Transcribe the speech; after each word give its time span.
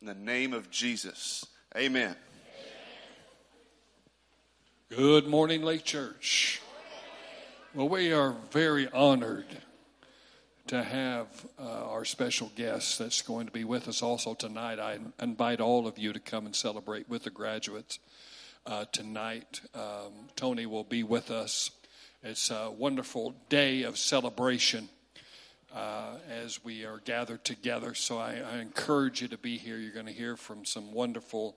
In 0.00 0.06
the 0.06 0.14
name 0.14 0.52
of 0.52 0.70
Jesus. 0.70 1.44
Amen. 1.76 2.14
Good 4.90 5.26
morning, 5.26 5.62
Lake 5.62 5.82
Church. 5.82 6.62
Well, 7.74 7.88
we 7.88 8.12
are 8.12 8.36
very 8.52 8.88
honored 8.92 9.46
to 10.68 10.84
have 10.84 11.26
uh, 11.58 11.64
our 11.64 12.04
special 12.04 12.52
guest 12.54 13.00
that's 13.00 13.22
going 13.22 13.46
to 13.46 13.52
be 13.52 13.64
with 13.64 13.88
us 13.88 14.00
also 14.00 14.34
tonight. 14.34 14.78
I 14.78 15.00
invite 15.20 15.60
all 15.60 15.88
of 15.88 15.98
you 15.98 16.12
to 16.12 16.20
come 16.20 16.46
and 16.46 16.54
celebrate 16.54 17.08
with 17.08 17.24
the 17.24 17.30
graduates 17.30 17.98
uh, 18.66 18.84
tonight. 18.92 19.62
Um, 19.74 20.28
Tony 20.36 20.66
will 20.66 20.84
be 20.84 21.02
with 21.02 21.32
us. 21.32 21.72
It's 22.22 22.52
a 22.52 22.70
wonderful 22.70 23.34
day 23.48 23.82
of 23.82 23.98
celebration 23.98 24.90
uh, 25.74 26.14
as 26.30 26.64
we 26.64 26.84
are 26.84 27.00
gathered 27.04 27.44
together. 27.44 27.94
So 27.94 28.18
I, 28.18 28.40
I, 28.52 28.58
encourage 28.58 29.20
you 29.20 29.28
to 29.28 29.38
be 29.38 29.58
here. 29.58 29.76
You're 29.76 29.92
going 29.92 30.06
to 30.06 30.12
hear 30.12 30.36
from 30.36 30.64
some 30.64 30.92
wonderful 30.92 31.56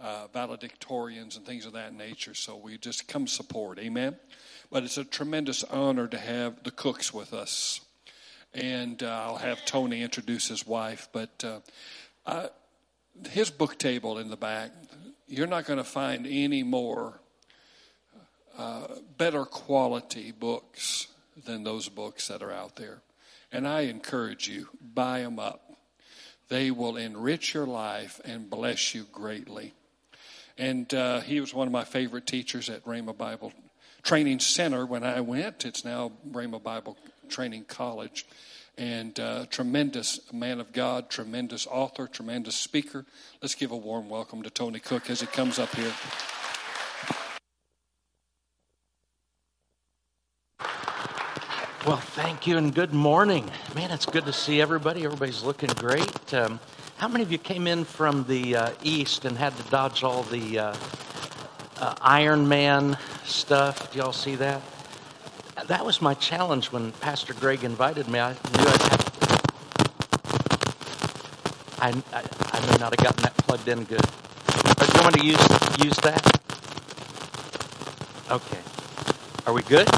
uh, 0.00 0.28
valedictorians 0.34 1.36
and 1.36 1.44
things 1.44 1.66
of 1.66 1.74
that 1.74 1.94
nature. 1.94 2.34
So 2.34 2.56
we 2.56 2.78
just 2.78 3.06
come 3.06 3.26
support. 3.26 3.78
Amen. 3.78 4.16
But 4.70 4.84
it's 4.84 4.96
a 4.96 5.04
tremendous 5.04 5.62
honor 5.64 6.06
to 6.08 6.18
have 6.18 6.62
the 6.62 6.70
Cookes 6.70 7.12
with 7.12 7.34
us. 7.34 7.80
And 8.54 9.02
uh, 9.02 9.24
I'll 9.26 9.36
have 9.36 9.64
Tony 9.66 10.02
introduce 10.02 10.48
his 10.48 10.66
wife. 10.66 11.08
But 11.12 11.44
uh, 12.26 12.48
his 13.28 13.50
book 13.50 13.78
table 13.78 14.18
in 14.18 14.30
the 14.30 14.36
back, 14.36 14.70
you're 15.28 15.46
not 15.46 15.66
going 15.66 15.78
to 15.78 15.84
find 15.84 16.26
any 16.26 16.62
more 16.62 17.20
uh, 18.58 18.86
better 19.16 19.44
quality 19.44 20.32
books 20.32 21.08
than 21.44 21.62
those 21.62 21.88
books 21.88 22.28
that 22.28 22.42
are 22.42 22.52
out 22.52 22.76
there. 22.76 23.02
And 23.52 23.66
I 23.66 23.82
encourage 23.82 24.48
you, 24.48 24.68
buy 24.80 25.20
them 25.20 25.38
up. 25.38 25.62
They 26.48 26.70
will 26.70 26.96
enrich 26.96 27.54
your 27.54 27.66
life 27.66 28.20
and 28.24 28.50
bless 28.50 28.94
you 28.94 29.06
greatly. 29.12 29.72
And 30.58 30.92
uh, 30.92 31.20
he 31.20 31.40
was 31.40 31.54
one 31.54 31.66
of 31.66 31.72
my 31.72 31.84
favorite 31.84 32.26
teachers 32.26 32.68
at 32.68 32.84
Rhema 32.84 33.16
Bible 33.16 33.52
Training 34.02 34.40
Center 34.40 34.84
when 34.84 35.04
I 35.04 35.20
went. 35.20 35.64
It's 35.64 35.84
now 35.84 36.12
Rhema 36.30 36.62
Bible 36.62 36.96
Training 37.28 37.64
College. 37.64 38.26
And 38.76 39.18
uh, 39.20 39.46
tremendous 39.46 40.32
man 40.32 40.60
of 40.60 40.72
God, 40.72 41.10
tremendous 41.10 41.66
author, 41.66 42.06
tremendous 42.06 42.56
speaker. 42.56 43.04
Let's 43.42 43.54
give 43.54 43.72
a 43.72 43.76
warm 43.76 44.08
welcome 44.08 44.42
to 44.42 44.50
Tony 44.50 44.80
Cooke 44.80 45.10
as 45.10 45.20
he 45.20 45.26
comes 45.26 45.58
up 45.58 45.74
here. 45.74 45.92
Well, 51.86 51.96
thank 51.96 52.46
you 52.46 52.58
and 52.58 52.74
good 52.74 52.92
morning. 52.92 53.50
Man, 53.74 53.90
it's 53.90 54.04
good 54.04 54.26
to 54.26 54.34
see 54.34 54.60
everybody. 54.60 55.02
Everybody's 55.02 55.42
looking 55.42 55.70
great. 55.70 56.34
Um, 56.34 56.60
how 56.98 57.08
many 57.08 57.24
of 57.24 57.32
you 57.32 57.38
came 57.38 57.66
in 57.66 57.84
from 57.84 58.24
the 58.24 58.54
uh, 58.54 58.70
east 58.82 59.24
and 59.24 59.38
had 59.38 59.56
to 59.56 59.62
dodge 59.70 60.04
all 60.04 60.22
the 60.24 60.58
uh, 60.58 60.76
uh, 61.78 61.94
Iron 62.02 62.46
Man 62.46 62.98
stuff? 63.24 63.90
Do 63.92 63.98
y'all 63.98 64.12
see 64.12 64.36
that? 64.36 64.60
That 65.68 65.86
was 65.86 66.02
my 66.02 66.12
challenge 66.12 66.70
when 66.70 66.92
Pastor 66.92 67.32
Greg 67.32 67.64
invited 67.64 68.08
me. 68.08 68.18
I 68.20 68.32
knew 68.32 68.36
I'd 68.58 68.82
have 68.82 69.10
I, 71.78 71.88
I, 72.12 72.22
I 72.52 72.60
may 72.72 72.76
not 72.76 72.92
have 72.92 72.98
gotten 72.98 73.22
that 73.22 73.34
plugged 73.38 73.68
in 73.68 73.84
good. 73.84 74.04
But 74.76 74.94
you 74.94 75.00
want 75.00 75.14
to 75.14 75.24
use, 75.24 75.82
use 75.82 75.96
that? 76.02 76.40
Okay. 78.30 78.60
Are 79.46 79.54
we 79.54 79.62
good? 79.62 79.88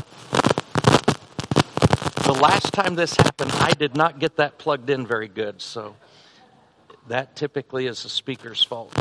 The 2.32 2.40
last 2.40 2.72
time 2.72 2.94
this 2.94 3.14
happened, 3.16 3.52
I 3.52 3.72
did 3.72 3.94
not 3.94 4.18
get 4.18 4.36
that 4.36 4.56
plugged 4.56 4.88
in 4.88 5.06
very 5.06 5.28
good, 5.28 5.60
so 5.60 5.96
that 7.08 7.36
typically 7.36 7.86
is 7.86 8.02
the 8.02 8.08
speaker's 8.08 8.64
fault. 8.64 8.92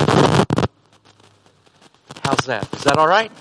How's 2.23 2.45
that? 2.47 2.67
Is 2.73 2.83
that 2.83 2.97
all 2.97 3.07
right? 3.07 3.31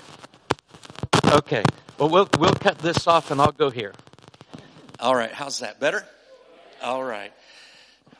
Okay. 1.25 1.63
Well, 1.97 2.09
we'll 2.09 2.29
we'll 2.39 2.53
cut 2.53 2.77
this 2.79 3.05
off 3.05 3.31
and 3.31 3.41
I'll 3.41 3.51
go 3.51 3.69
here. 3.69 3.93
All 4.99 5.15
right. 5.15 5.31
How's 5.31 5.59
that? 5.59 5.79
Better? 5.79 6.05
All 6.81 7.03
right. 7.03 7.33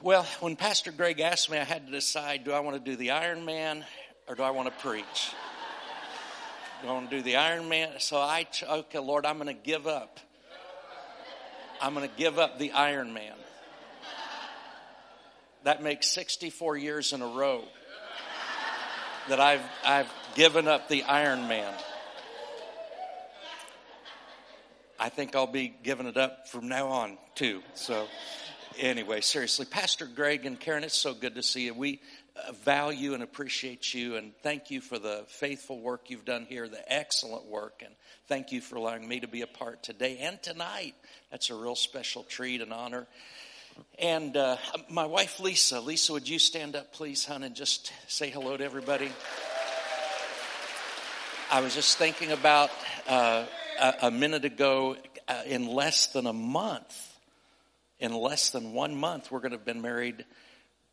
Well, 0.01 0.23
when 0.39 0.55
Pastor 0.55 0.91
Greg 0.91 1.19
asked 1.19 1.49
me, 1.49 1.57
I 1.57 1.63
had 1.63 1.85
to 1.85 1.91
decide: 1.91 2.43
do 2.43 2.51
I 2.51 2.59
want 2.59 2.83
to 2.83 2.91
do 2.91 2.97
the 2.97 3.11
Iron 3.11 3.45
Man 3.45 3.85
or 4.27 4.35
do 4.35 4.43
I 4.43 4.51
want 4.51 4.67
to 4.67 4.83
preach? 4.83 5.31
Do 6.81 6.89
I 6.89 6.93
want 6.93 7.09
to 7.09 7.15
do 7.15 7.21
the 7.21 7.37
Iron 7.37 7.69
Man? 7.69 7.91
So 7.99 8.17
I, 8.17 8.45
okay, 8.67 8.99
Lord, 8.99 9.25
I'm 9.25 9.37
going 9.37 9.47
to 9.47 9.53
give 9.53 9.87
up 9.87 10.19
I'm 11.81 11.95
going 11.95 12.07
to 12.07 12.15
give 12.15 12.37
up 12.37 12.59
the 12.59 12.73
Iron 12.73 13.11
Man. 13.11 13.33
That 15.63 15.81
makes 15.81 16.07
64 16.07 16.77
years 16.77 17.11
in 17.11 17.23
a 17.23 17.27
row 17.27 17.63
that 19.29 19.39
I've, 19.39 19.61
I've 19.83 20.11
given 20.35 20.67
up 20.67 20.89
the 20.89 21.03
Iron 21.03 21.47
Man. 21.47 21.73
I 24.99 25.09
think 25.09 25.35
I'll 25.35 25.47
be 25.47 25.73
giving 25.81 26.05
it 26.05 26.17
up 26.17 26.47
from 26.49 26.67
now 26.67 26.87
on, 26.89 27.17
too. 27.33 27.63
So, 27.73 28.07
anyway, 28.77 29.21
seriously, 29.21 29.65
Pastor 29.65 30.05
Greg 30.05 30.45
and 30.45 30.59
Karen, 30.59 30.83
it's 30.83 30.97
so 30.97 31.15
good 31.15 31.33
to 31.33 31.43
see 31.43 31.65
you. 31.65 31.73
We 31.73 31.99
value 32.63 33.13
and 33.13 33.23
appreciate 33.23 33.93
you, 33.93 34.15
and 34.15 34.33
thank 34.43 34.71
you 34.71 34.81
for 34.81 34.99
the 34.99 35.23
faithful 35.27 35.79
work 35.79 36.09
you've 36.09 36.25
done 36.25 36.45
here, 36.47 36.67
the 36.67 36.91
excellent 36.91 37.45
work, 37.45 37.81
and 37.85 37.93
thank 38.27 38.51
you 38.51 38.61
for 38.61 38.75
allowing 38.75 39.07
me 39.07 39.19
to 39.19 39.27
be 39.27 39.41
a 39.41 39.47
part 39.47 39.83
today 39.83 40.17
and 40.19 40.41
tonight 40.41 40.95
that's 41.31 41.49
a 41.49 41.55
real 41.55 41.75
special 41.75 42.23
treat 42.23 42.61
and 42.61 42.73
honor. 42.73 43.07
And 43.97 44.35
uh, 44.35 44.57
my 44.89 45.05
wife, 45.05 45.39
Lisa. 45.39 45.79
Lisa, 45.79 46.11
would 46.11 46.27
you 46.27 46.39
stand 46.39 46.75
up, 46.75 46.93
please, 46.93 47.25
hon, 47.25 47.43
and 47.43 47.55
just 47.55 47.93
say 48.07 48.29
hello 48.29 48.57
to 48.57 48.63
everybody? 48.63 49.09
I 51.49 51.61
was 51.61 51.73
just 51.73 51.97
thinking 51.97 52.31
about 52.31 52.69
uh, 53.07 53.45
a, 53.79 53.93
a, 54.03 54.11
minute 54.11 54.45
ago, 54.45 54.97
uh, 55.27 55.41
in 55.45 55.67
less 55.67 56.07
than 56.07 56.25
a 56.25 56.33
month, 56.33 57.17
in 57.99 58.13
less 58.13 58.49
than 58.49 58.73
one 58.73 58.95
month, 58.95 59.31
we're 59.31 59.39
going 59.39 59.51
to 59.51 59.57
have 59.57 59.65
been 59.65 59.81
married 59.81 60.25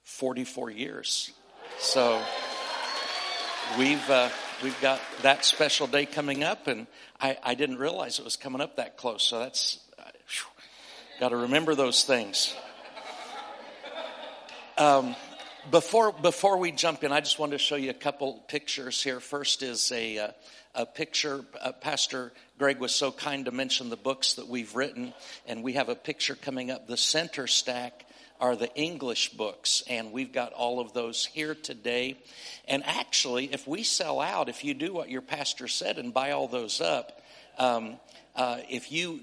44 0.04 0.70
years. 0.70 1.32
So 1.79 2.23
we've 3.79 4.11
uh, 4.11 4.31
we've 4.62 4.81
got 4.81 5.01
that 5.23 5.45
special 5.45 5.87
day 5.87 6.06
coming 6.06 6.45
up, 6.45 6.67
and 6.67 6.87
I, 7.21 7.37
I 7.43 7.55
didn't 7.55 7.79
realize 7.79 8.19
it 8.19 8.25
was 8.25 8.37
coming 8.37 8.61
up 8.61 8.77
that 8.77 8.97
close. 8.97 9.23
So 9.23 9.39
that's 9.39 9.79
Got 11.21 11.31
to 11.31 11.37
remember 11.37 11.75
those 11.75 12.05
things. 12.05 12.55
Um, 14.77 15.17
before 15.69 16.12
before 16.12 16.59
we 16.59 16.71
jump 16.71 17.03
in, 17.03 17.11
I 17.11 17.19
just 17.19 17.41
wanted 17.41 17.53
to 17.53 17.59
show 17.59 17.75
you 17.75 17.91
a 17.91 17.95
couple 17.95 18.35
pictures 18.47 19.03
here. 19.03 19.19
First 19.19 19.65
is 19.65 19.91
a 19.91 20.19
uh, 20.19 20.29
a 20.77 20.87
picture. 20.87 21.45
Uh, 21.61 21.73
Pastor 21.73 22.31
Greg 22.56 22.79
was 22.79 22.95
so 22.95 23.11
kind 23.11 23.47
to 23.47 23.50
mention 23.50 23.91
the 23.91 23.97
books 23.97 24.35
that 24.35 24.47
we've 24.47 24.73
written, 24.77 25.12
and 25.45 25.65
we 25.65 25.73
have 25.73 25.89
a 25.89 25.97
picture 25.97 26.37
coming 26.37 26.71
up. 26.71 26.87
The 26.87 26.97
center 26.97 27.49
stack 27.49 28.06
are 28.41 28.56
the 28.56 28.72
English 28.75 29.31
books, 29.31 29.82
and 29.88 30.12
we've 30.12 30.32
got 30.32 30.53
all 30.53 30.81
of 30.81 30.93
those 30.93 31.26
here 31.26 31.54
today. 31.54 32.16
And 32.66 32.84
actually, 32.84 33.53
if 33.53 33.66
we 33.66 33.82
sell 33.82 34.21
out, 34.21 34.49
if 34.49 34.65
you 34.65 34.75
do 34.75 34.93
what 34.93 35.10
your 35.10 35.22
pastor 35.22 35.69
said 35.69 35.99
and 35.99 36.15
buy 36.15 36.31
all 36.31 36.49
those 36.49 36.81
up, 36.81 37.21
um, 37.59 37.97
uh, 38.37 38.59
if 38.69 38.93
you 38.93 39.21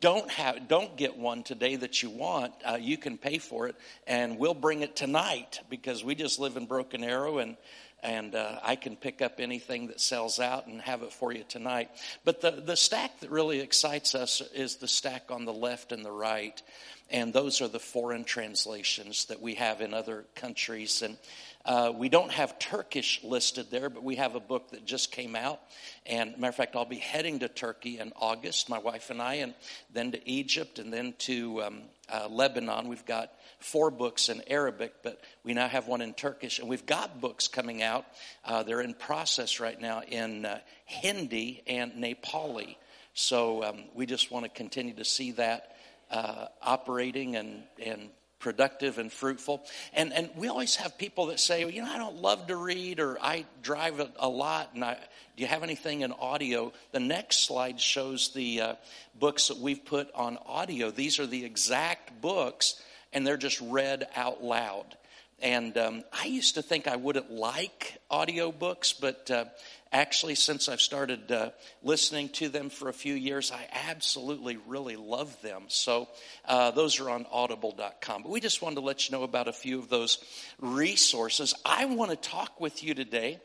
don't 0.00 0.30
have 0.30 0.68
don't 0.68 0.96
get 0.96 1.16
one 1.16 1.42
today 1.42 1.76
that 1.76 2.02
you 2.02 2.10
want 2.10 2.52
uh, 2.64 2.78
you 2.80 2.96
can 2.96 3.18
pay 3.18 3.38
for 3.38 3.68
it 3.68 3.76
and 4.06 4.38
we'll 4.38 4.54
bring 4.54 4.82
it 4.82 4.96
tonight 4.96 5.60
because 5.68 6.04
we 6.04 6.14
just 6.14 6.38
live 6.38 6.56
in 6.56 6.66
broken 6.66 7.04
arrow 7.04 7.38
and 7.38 7.56
and 8.04 8.34
uh, 8.34 8.60
I 8.62 8.76
can 8.76 8.96
pick 8.96 9.22
up 9.22 9.40
anything 9.40 9.86
that 9.86 9.98
sells 9.98 10.38
out 10.38 10.66
and 10.66 10.80
have 10.82 11.02
it 11.02 11.12
for 11.12 11.32
you 11.32 11.42
tonight. 11.48 11.88
But 12.22 12.42
the, 12.42 12.50
the 12.50 12.76
stack 12.76 13.20
that 13.20 13.30
really 13.30 13.60
excites 13.60 14.14
us 14.14 14.42
is 14.54 14.76
the 14.76 14.86
stack 14.86 15.30
on 15.30 15.46
the 15.46 15.54
left 15.54 15.90
and 15.90 16.04
the 16.04 16.12
right. 16.12 16.62
And 17.10 17.32
those 17.32 17.62
are 17.62 17.68
the 17.68 17.78
foreign 17.80 18.24
translations 18.24 19.24
that 19.26 19.40
we 19.40 19.54
have 19.54 19.80
in 19.80 19.94
other 19.94 20.26
countries. 20.34 21.00
And 21.00 21.16
uh, 21.64 21.92
we 21.96 22.08
don't 22.08 22.30
have 22.30 22.58
Turkish 22.58 23.22
listed 23.24 23.70
there, 23.70 23.88
but 23.88 24.02
we 24.02 24.16
have 24.16 24.34
a 24.34 24.40
book 24.40 24.70
that 24.70 24.84
just 24.84 25.12
came 25.12 25.34
out. 25.34 25.60
And 26.04 26.36
matter 26.38 26.50
of 26.50 26.54
fact, 26.54 26.76
I'll 26.76 26.84
be 26.84 26.98
heading 26.98 27.38
to 27.38 27.48
Turkey 27.48 27.98
in 27.98 28.12
August, 28.16 28.68
my 28.68 28.78
wife 28.78 29.08
and 29.08 29.22
I, 29.22 29.34
and 29.34 29.54
then 29.92 30.12
to 30.12 30.28
Egypt, 30.28 30.78
and 30.78 30.92
then 30.92 31.14
to 31.20 31.62
um, 31.62 31.80
uh, 32.12 32.28
Lebanon. 32.28 32.88
We've 32.88 33.06
got 33.06 33.32
four 33.60 33.90
books 33.90 34.28
in 34.28 34.42
Arabic, 34.46 34.92
but 35.02 35.22
we 35.42 35.54
now 35.54 35.68
have 35.68 35.86
one 35.88 36.02
in 36.02 36.12
Turkish, 36.12 36.58
and 36.58 36.68
we've 36.68 36.84
got 36.84 37.20
books 37.20 37.48
coming 37.48 37.82
out. 37.82 38.04
Uh, 38.44 38.62
they're 38.62 38.82
in 38.82 38.92
process 38.92 39.58
right 39.58 39.80
now 39.80 40.02
in 40.02 40.44
uh, 40.44 40.58
Hindi 40.84 41.62
and 41.66 41.92
Nepali. 41.92 42.76
So 43.14 43.64
um, 43.64 43.84
we 43.94 44.04
just 44.04 44.30
want 44.30 44.44
to 44.44 44.50
continue 44.50 44.94
to 44.94 45.04
see 45.04 45.32
that 45.32 45.76
uh, 46.10 46.46
operating 46.60 47.36
and 47.36 47.62
and 47.82 48.10
productive 48.44 48.98
and 48.98 49.10
fruitful. 49.10 49.64
And, 49.94 50.12
and 50.12 50.28
we 50.36 50.48
always 50.48 50.76
have 50.76 50.98
people 50.98 51.26
that 51.26 51.40
say, 51.40 51.64
well, 51.64 51.72
you 51.72 51.80
know, 51.80 51.90
I 51.90 51.96
don't 51.96 52.20
love 52.20 52.48
to 52.48 52.56
read 52.56 53.00
or 53.00 53.16
I 53.20 53.46
drive 53.62 54.00
a, 54.00 54.10
a 54.18 54.28
lot. 54.28 54.72
And 54.74 54.84
I, 54.84 54.98
do 55.36 55.42
you 55.42 55.46
have 55.46 55.62
anything 55.62 56.02
in 56.02 56.12
audio? 56.12 56.70
The 56.92 57.00
next 57.00 57.46
slide 57.46 57.80
shows 57.80 58.34
the 58.34 58.60
uh, 58.60 58.74
books 59.18 59.48
that 59.48 59.56
we've 59.56 59.82
put 59.82 60.12
on 60.14 60.36
audio. 60.44 60.90
These 60.90 61.18
are 61.18 61.26
the 61.26 61.42
exact 61.42 62.20
books 62.20 62.82
and 63.14 63.26
they're 63.26 63.38
just 63.38 63.62
read 63.62 64.06
out 64.14 64.44
loud. 64.44 64.94
And 65.40 65.76
um, 65.76 66.04
I 66.12 66.26
used 66.26 66.54
to 66.54 66.62
think 66.62 66.86
I 66.86 66.96
wouldn't 66.96 67.30
like 67.30 67.98
audiobooks, 68.10 68.98
but 68.98 69.30
uh, 69.30 69.44
actually, 69.92 70.36
since 70.36 70.68
I've 70.68 70.80
started 70.80 71.30
uh, 71.30 71.50
listening 71.82 72.28
to 72.30 72.48
them 72.48 72.70
for 72.70 72.88
a 72.88 72.92
few 72.92 73.14
years, 73.14 73.52
I 73.52 73.66
absolutely 73.88 74.58
really 74.66 74.96
love 74.96 75.40
them. 75.42 75.64
So 75.68 76.08
uh, 76.44 76.70
those 76.70 77.00
are 77.00 77.10
on 77.10 77.26
audible.com. 77.30 78.22
But 78.22 78.30
we 78.30 78.40
just 78.40 78.62
wanted 78.62 78.76
to 78.76 78.80
let 78.82 79.08
you 79.08 79.16
know 79.16 79.24
about 79.24 79.48
a 79.48 79.52
few 79.52 79.78
of 79.78 79.88
those 79.88 80.18
resources. 80.60 81.54
I 81.64 81.86
want 81.86 82.10
to 82.10 82.16
talk 82.16 82.60
with 82.60 82.82
you 82.82 82.94
today. 82.94 83.40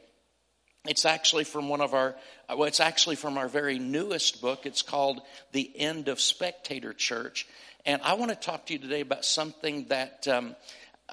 It's 0.88 1.06
actually 1.06 1.44
from 1.44 1.68
one 1.68 1.82
of 1.82 1.94
our, 1.94 2.16
well, 2.48 2.64
it's 2.64 2.80
actually 2.80 3.18
from 3.18 3.38
our 3.38 3.50
very 3.50 3.80
newest 3.80 4.42
book. 4.42 4.66
It's 4.66 4.82
called 4.82 5.22
The 5.52 5.70
End 5.76 6.08
of 6.08 6.22
Spectator 6.22 6.94
Church. 6.94 7.46
And 7.86 8.02
I 8.02 8.14
want 8.14 8.32
to 8.32 8.36
talk 8.36 8.68
to 8.68 8.74
you 8.74 8.80
today 8.80 9.02
about 9.02 9.26
something 9.26 9.86
that 9.90 10.28
um, 10.28 10.56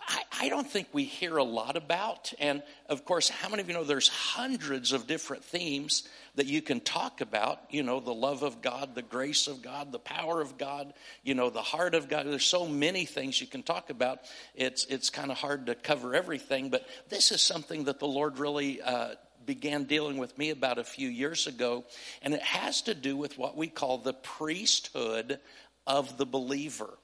I, 0.09 0.23
I, 0.41 0.49
don't 0.49 0.67
think 0.67 0.89
we 0.93 1.05
hear 1.05 1.37
a 1.37 1.45
lot 1.45 1.77
about. 1.77 2.33
And 2.39 2.63
of 2.89 3.05
course, 3.05 3.29
how 3.29 3.49
many 3.49 3.63
of 3.63 3.69
you 3.69 3.75
know 3.75 3.85
there's 3.85 4.09
hundreds 4.09 4.93
of 4.93 5.07
different 5.07 5.45
themes 5.45 6.09
that 6.35 6.47
you 6.47 6.63
can 6.63 6.81
talk 6.81 7.21
about? 7.21 7.61
You 7.71 7.83
know, 7.83 8.01
the 8.01 8.15
love 8.15 8.43
of 8.43 8.63
God, 8.63 8.95
the 8.95 9.03
grace 9.03 9.47
of 9.47 9.63
God, 9.63 9.93
the 9.93 9.99
power 9.99 10.41
of 10.41 10.59
God, 10.59 10.93
you 11.23 11.35
know, 11.35 11.51
the 11.51 11.63
heart 11.63 11.95
of 11.95 12.09
God. 12.09 12.27
There's 12.27 12.45
so 12.45 12.67
many 12.67 13.05
things 13.05 13.41
you 13.41 13.47
can 13.47 13.63
talk 13.63 13.91
about. 13.91 14.21
It's, 14.55 14.85
it's 14.87 15.11
kind 15.11 15.31
of 15.31 15.39
hard 15.39 15.67
to 15.67 15.75
cover 15.75 16.15
everything, 16.15 16.71
but 16.71 16.87
this 17.09 17.33
is 17.33 17.41
something 17.41 17.85
that 17.85 17.99
the 17.99 18.09
Lord 18.09 18.39
really 18.39 18.83
uh, 18.83 19.15
began 19.47 19.85
dealing 19.85 20.19
with 20.19 20.37
me 20.37 20.51
about 20.51 20.79
a 20.79 20.85
few 20.85 21.09
years 21.09 21.47
ago. 21.47 21.85
And 22.23 22.35
it 22.35 22.43
has 22.43 22.83
to 22.83 22.95
do 22.95 23.17
with 23.17 23.39
what 23.39 23.57
we 23.57 23.69
call 23.69 23.99
the 23.99 24.13
priesthood 24.13 25.39
of 25.87 26.19
the 26.19 26.27
believer. 26.27 26.99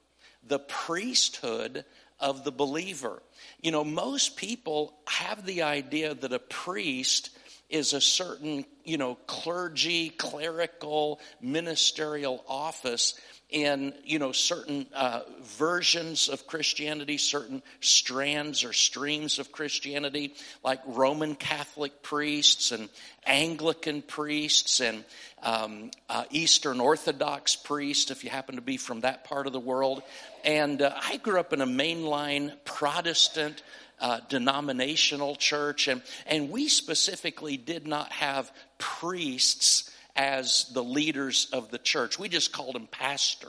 The 0.47 0.59
priesthood 0.59 1.85
of 2.23 2.45
the 2.45 2.53
believer. 2.53 3.23
You 3.61 3.73
know, 3.73 3.85
most 3.85 4.37
people 4.37 4.95
have 5.07 5.45
the 5.45 5.63
idea 5.63 6.15
that 6.15 6.33
a 6.33 6.39
priest 6.39 7.31
is 7.69 7.93
a 7.93 8.01
certain, 8.01 8.65
you 8.85 8.97
know, 8.97 9.17
clergy, 9.27 10.11
clerical, 10.11 11.21
ministerial 11.41 12.45
office 12.49 13.15
in 13.53 13.93
you 14.05 14.19
know 14.19 14.33
certain 14.33 14.87
uh, 14.95 15.21
versions 15.43 16.29
of 16.29 16.47
Christianity, 16.47 17.19
certain 17.19 17.63
strands 17.81 18.65
or 18.65 18.73
streams 18.73 19.39
of 19.39 19.53
Christianity, 19.53 20.35
like 20.65 20.81
Roman 20.87 21.35
Catholic 21.35 22.03
priests 22.03 22.73
and 22.73 22.89
Anglican 23.25 24.03
priests 24.03 24.81
and 24.81 25.05
um, 25.43 25.91
uh, 26.09 26.25
Eastern 26.31 26.81
Orthodox 26.81 27.55
priests, 27.55 28.11
if 28.11 28.25
you 28.25 28.31
happen 28.31 28.57
to 28.57 28.63
be 28.63 28.79
from 28.79 29.01
that 29.01 29.25
part 29.25 29.47
of 29.47 29.53
the 29.53 29.61
world. 29.61 30.03
And 30.45 30.81
uh, 30.81 30.95
I 31.01 31.19
grew 31.19 31.39
up 31.39 31.53
in 31.53 31.61
a 31.61 31.67
mainline 31.67 32.53
Protestant. 32.65 33.63
Uh, 34.01 34.19
denominational 34.29 35.37
church, 35.37 35.87
and, 35.87 36.03
and 36.27 36.51
we 36.51 36.67
specifically 36.67 37.57
did 37.57 37.87
not 37.87 38.11
have 38.11 38.51
priests 38.77 39.92
as 40.17 40.67
the 40.73 40.85
leaders 40.85 41.49
of 41.53 41.71
the 41.71 41.79
church. 41.79 42.19
We 42.19 42.29
just 42.29 42.53
called 42.53 42.77
him 42.77 42.87
pastor. 42.87 43.49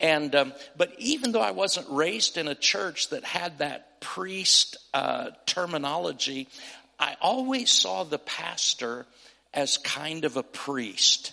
And 0.00 0.34
um, 0.34 0.52
but 0.76 0.92
even 0.98 1.32
though 1.32 1.40
I 1.40 1.50
wasn't 1.50 1.88
raised 1.90 2.36
in 2.36 2.46
a 2.46 2.54
church 2.54 3.08
that 3.10 3.24
had 3.24 3.58
that 3.58 4.00
priest 4.00 4.76
uh, 4.94 5.30
terminology, 5.44 6.48
I 7.00 7.16
always 7.20 7.70
saw 7.70 8.04
the 8.04 8.18
pastor 8.18 9.06
as 9.52 9.78
kind 9.78 10.24
of 10.24 10.36
a 10.36 10.42
priest. 10.42 11.32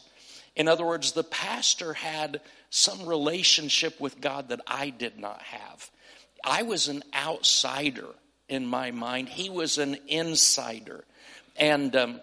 In 0.55 0.67
other 0.67 0.85
words, 0.85 1.11
the 1.11 1.23
pastor 1.23 1.93
had 1.93 2.41
some 2.71 3.05
relationship 3.05 3.99
with 3.99 4.19
God 4.19 4.49
that 4.49 4.61
I 4.65 4.89
did 4.89 5.19
not 5.19 5.41
have. 5.43 5.91
I 6.43 6.63
was 6.63 6.87
an 6.87 7.03
outsider 7.13 8.07
in 8.49 8.65
my 8.65 8.91
mind. 8.91 9.29
He 9.29 9.49
was 9.49 9.77
an 9.77 9.97
insider, 10.07 11.03
and. 11.55 11.95
Um, 11.95 12.19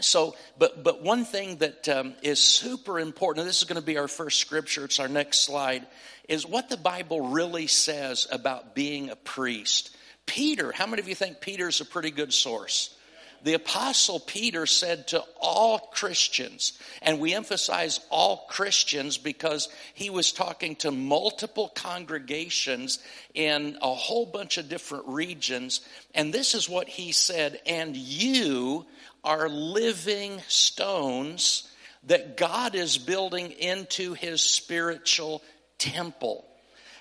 so, 0.00 0.34
but, 0.58 0.82
but 0.82 1.02
one 1.02 1.24
thing 1.24 1.56
that 1.56 1.88
um, 1.88 2.14
is 2.22 2.40
super 2.40 2.98
important, 2.98 3.42
and 3.42 3.48
this 3.48 3.58
is 3.58 3.64
going 3.64 3.80
to 3.80 3.86
be 3.86 3.98
our 3.98 4.08
first 4.08 4.40
scripture, 4.40 4.84
it's 4.84 5.00
our 5.00 5.08
next 5.08 5.40
slide, 5.40 5.86
is 6.28 6.46
what 6.46 6.68
the 6.68 6.76
Bible 6.76 7.28
really 7.28 7.66
says 7.66 8.26
about 8.30 8.74
being 8.74 9.10
a 9.10 9.16
priest. 9.16 9.94
Peter, 10.26 10.72
how 10.72 10.86
many 10.86 11.00
of 11.00 11.08
you 11.08 11.14
think 11.14 11.40
Peter's 11.40 11.80
a 11.80 11.84
pretty 11.84 12.10
good 12.10 12.32
source? 12.32 12.96
The 13.42 13.54
apostle 13.54 14.20
Peter 14.20 14.66
said 14.66 15.08
to 15.08 15.24
all 15.40 15.78
Christians, 15.78 16.74
and 17.00 17.18
we 17.18 17.34
emphasize 17.34 18.00
all 18.10 18.46
Christians 18.48 19.18
because 19.18 19.68
he 19.94 20.10
was 20.10 20.32
talking 20.32 20.76
to 20.76 20.90
multiple 20.90 21.70
congregations 21.74 23.00
in 23.34 23.76
a 23.82 23.94
whole 23.94 24.26
bunch 24.26 24.58
of 24.58 24.68
different 24.68 25.06
regions. 25.08 25.80
And 26.14 26.32
this 26.32 26.54
is 26.54 26.68
what 26.68 26.88
he 26.88 27.12
said, 27.12 27.60
and 27.66 27.96
you 27.96 28.86
are 29.24 29.48
living 29.48 30.40
stones 30.48 31.68
that 32.04 32.36
God 32.36 32.74
is 32.74 32.98
building 32.98 33.52
into 33.52 34.14
his 34.14 34.42
spiritual 34.42 35.42
temple. 35.78 36.44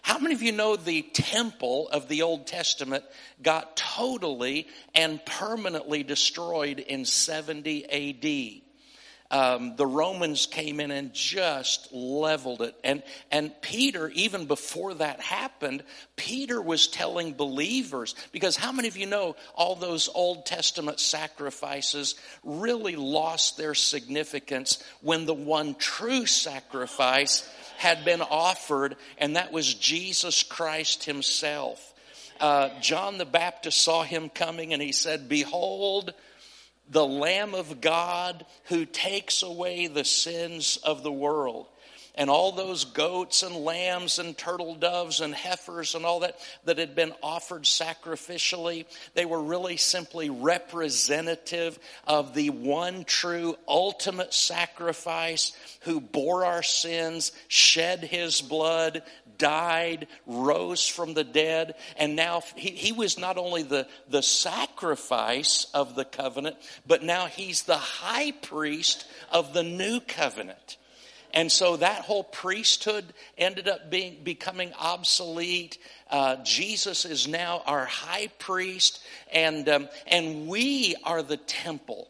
How 0.02 0.18
many 0.18 0.34
of 0.34 0.42
you 0.42 0.52
know 0.52 0.76
the 0.76 1.02
temple 1.02 1.90
of 1.90 2.08
the 2.08 2.24
Old 2.24 2.48
Testament 2.48 3.04
got 3.42 3.78
totally 3.78 4.68
and 4.96 5.24
permanently 5.26 6.04
destroyed 6.04 6.80
in 6.80 7.06
70 7.06 8.62
AD? 8.62 8.62
um, 9.32 9.78
the 9.78 9.88
Romans 9.88 10.46
came 10.46 10.82
in 10.82 10.92
and 10.92 11.14
just 11.14 11.92
leveled 11.94 12.62
it. 12.62 12.76
And, 12.84 13.02
and 13.32 13.54
Peter, 13.62 14.10
even 14.10 14.46
before 14.46 14.94
that 14.96 15.22
happened, 15.22 15.84
Peter 16.18 16.62
was 16.62 16.88
telling 16.88 17.34
believers, 17.34 18.14
because 18.34 18.58
how 18.58 18.74
many 18.74 18.90
of 18.90 18.98
you 18.98 19.06
know 19.06 19.38
all 19.56 19.76
those 19.76 20.10
Old 20.14 20.46
Testament 20.46 21.00
sacrifices 21.00 22.16
really 22.44 22.98
lost 22.98 23.58
their 23.58 23.74
significance 23.74 24.84
when 25.00 25.26
the 25.26 25.34
one 25.34 25.76
true 25.76 26.26
sacrifice 26.26 27.50
had 27.82 28.06
been 28.06 28.22
offered, 28.22 28.96
and 29.18 29.36
that 29.36 29.52
was 29.52 29.74
Jesus 29.74 30.44
Christ 30.44 31.06
Himself. 31.06 31.96
Uh, 32.40 32.70
John 32.80 33.18
the 33.18 33.26
Baptist 33.26 33.82
saw 33.82 34.04
him 34.04 34.30
coming 34.30 34.72
and 34.72 34.82
he 34.82 34.92
said, 34.92 35.28
Behold, 35.28 36.14
the 36.90 37.06
Lamb 37.06 37.56
of 37.56 37.82
God 37.82 38.46
who 38.66 38.86
takes 38.86 39.42
away 39.42 39.88
the 39.88 40.06
sins 40.06 40.78
of 40.78 41.02
the 41.02 41.12
world. 41.12 41.66
And 42.22 42.30
all 42.30 42.52
those 42.52 42.86
goats 42.86 43.42
and 43.42 43.56
lambs 43.56 44.20
and 44.20 44.38
turtle 44.38 44.76
doves 44.76 45.22
and 45.22 45.34
heifers 45.34 45.96
and 45.96 46.06
all 46.06 46.20
that 46.20 46.38
that 46.66 46.78
had 46.78 46.94
been 46.94 47.14
offered 47.24 47.64
sacrificially, 47.64 48.86
they 49.16 49.26
were 49.26 49.42
really 49.42 49.76
simply 49.76 50.30
representative 50.30 51.80
of 52.06 52.36
the 52.36 52.52
one 52.52 53.06
true 53.06 53.56
ultimate 53.68 54.36
sacrifice 54.36 55.54
who 55.80 56.00
bore 56.00 56.46
our 56.46 56.62
sins, 56.62 57.32
shed 57.48 58.04
his 58.04 58.40
blood, 58.40 59.02
died, 59.40 60.06
rose 60.28 60.88
from 60.88 61.16
the 61.16 61.24
dead, 61.24 61.74
and 61.98 62.16
now 62.16 62.44
he, 62.56 62.70
he 62.70 62.92
was 62.92 63.18
not 63.18 63.40
only 63.40 63.64
the, 63.64 63.88
the 64.12 64.22
sacrifice 64.22 65.66
of 65.74 65.96
the 65.96 66.06
covenant, 66.06 66.58
but 66.86 67.02
now 67.02 67.26
he's 67.26 67.64
the 67.64 67.78
high 67.78 68.30
priest 68.30 69.08
of 69.32 69.56
the 69.56 69.64
new 69.64 70.00
covenant. 70.00 70.78
And 71.34 71.52
so 71.52 71.78
that 71.78 72.02
whole 72.02 72.24
priesthood 72.24 73.06
ended 73.38 73.68
up 73.68 73.90
being 73.90 74.24
becoming 74.24 74.74
obsolete. 74.78 75.78
Uh, 76.10 76.38
Jesus 76.44 77.06
is 77.06 77.28
now 77.28 77.64
our 77.66 77.86
high 77.86 78.28
priest, 78.40 79.02
and 79.32 79.68
um, 79.70 79.90
and 80.08 80.48
we 80.48 80.96
are 81.04 81.24
the 81.24 81.38
temple. 81.38 82.10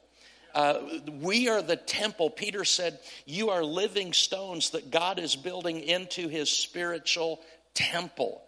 Uh, 0.53 0.79
we 1.21 1.47
are 1.47 1.61
the 1.61 1.77
temple. 1.77 2.29
Peter 2.29 2.65
said, 2.65 2.99
You 3.25 3.51
are 3.51 3.63
living 3.63 4.13
stones 4.13 4.71
that 4.71 4.91
God 4.91 5.19
is 5.19 5.35
building 5.35 5.79
into 5.79 6.27
his 6.27 6.49
spiritual 6.49 7.39
temple. 7.73 8.41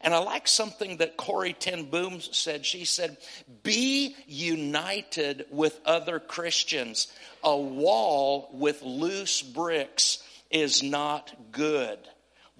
And 0.00 0.14
I 0.14 0.18
like 0.18 0.46
something 0.46 0.98
that 0.98 1.16
Corrie 1.16 1.52
ten 1.52 1.84
Boom 1.84 2.20
said. 2.20 2.64
She 2.64 2.84
said, 2.84 3.16
Be 3.62 4.14
united 4.26 5.46
with 5.50 5.80
other 5.84 6.20
Christians. 6.20 7.08
A 7.42 7.56
wall 7.56 8.48
with 8.52 8.82
loose 8.82 9.42
bricks 9.42 10.22
is 10.50 10.82
not 10.82 11.34
good. 11.52 11.98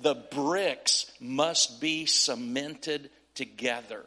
The 0.00 0.14
bricks 0.14 1.06
must 1.20 1.80
be 1.80 2.06
cemented 2.06 3.10
together. 3.34 4.04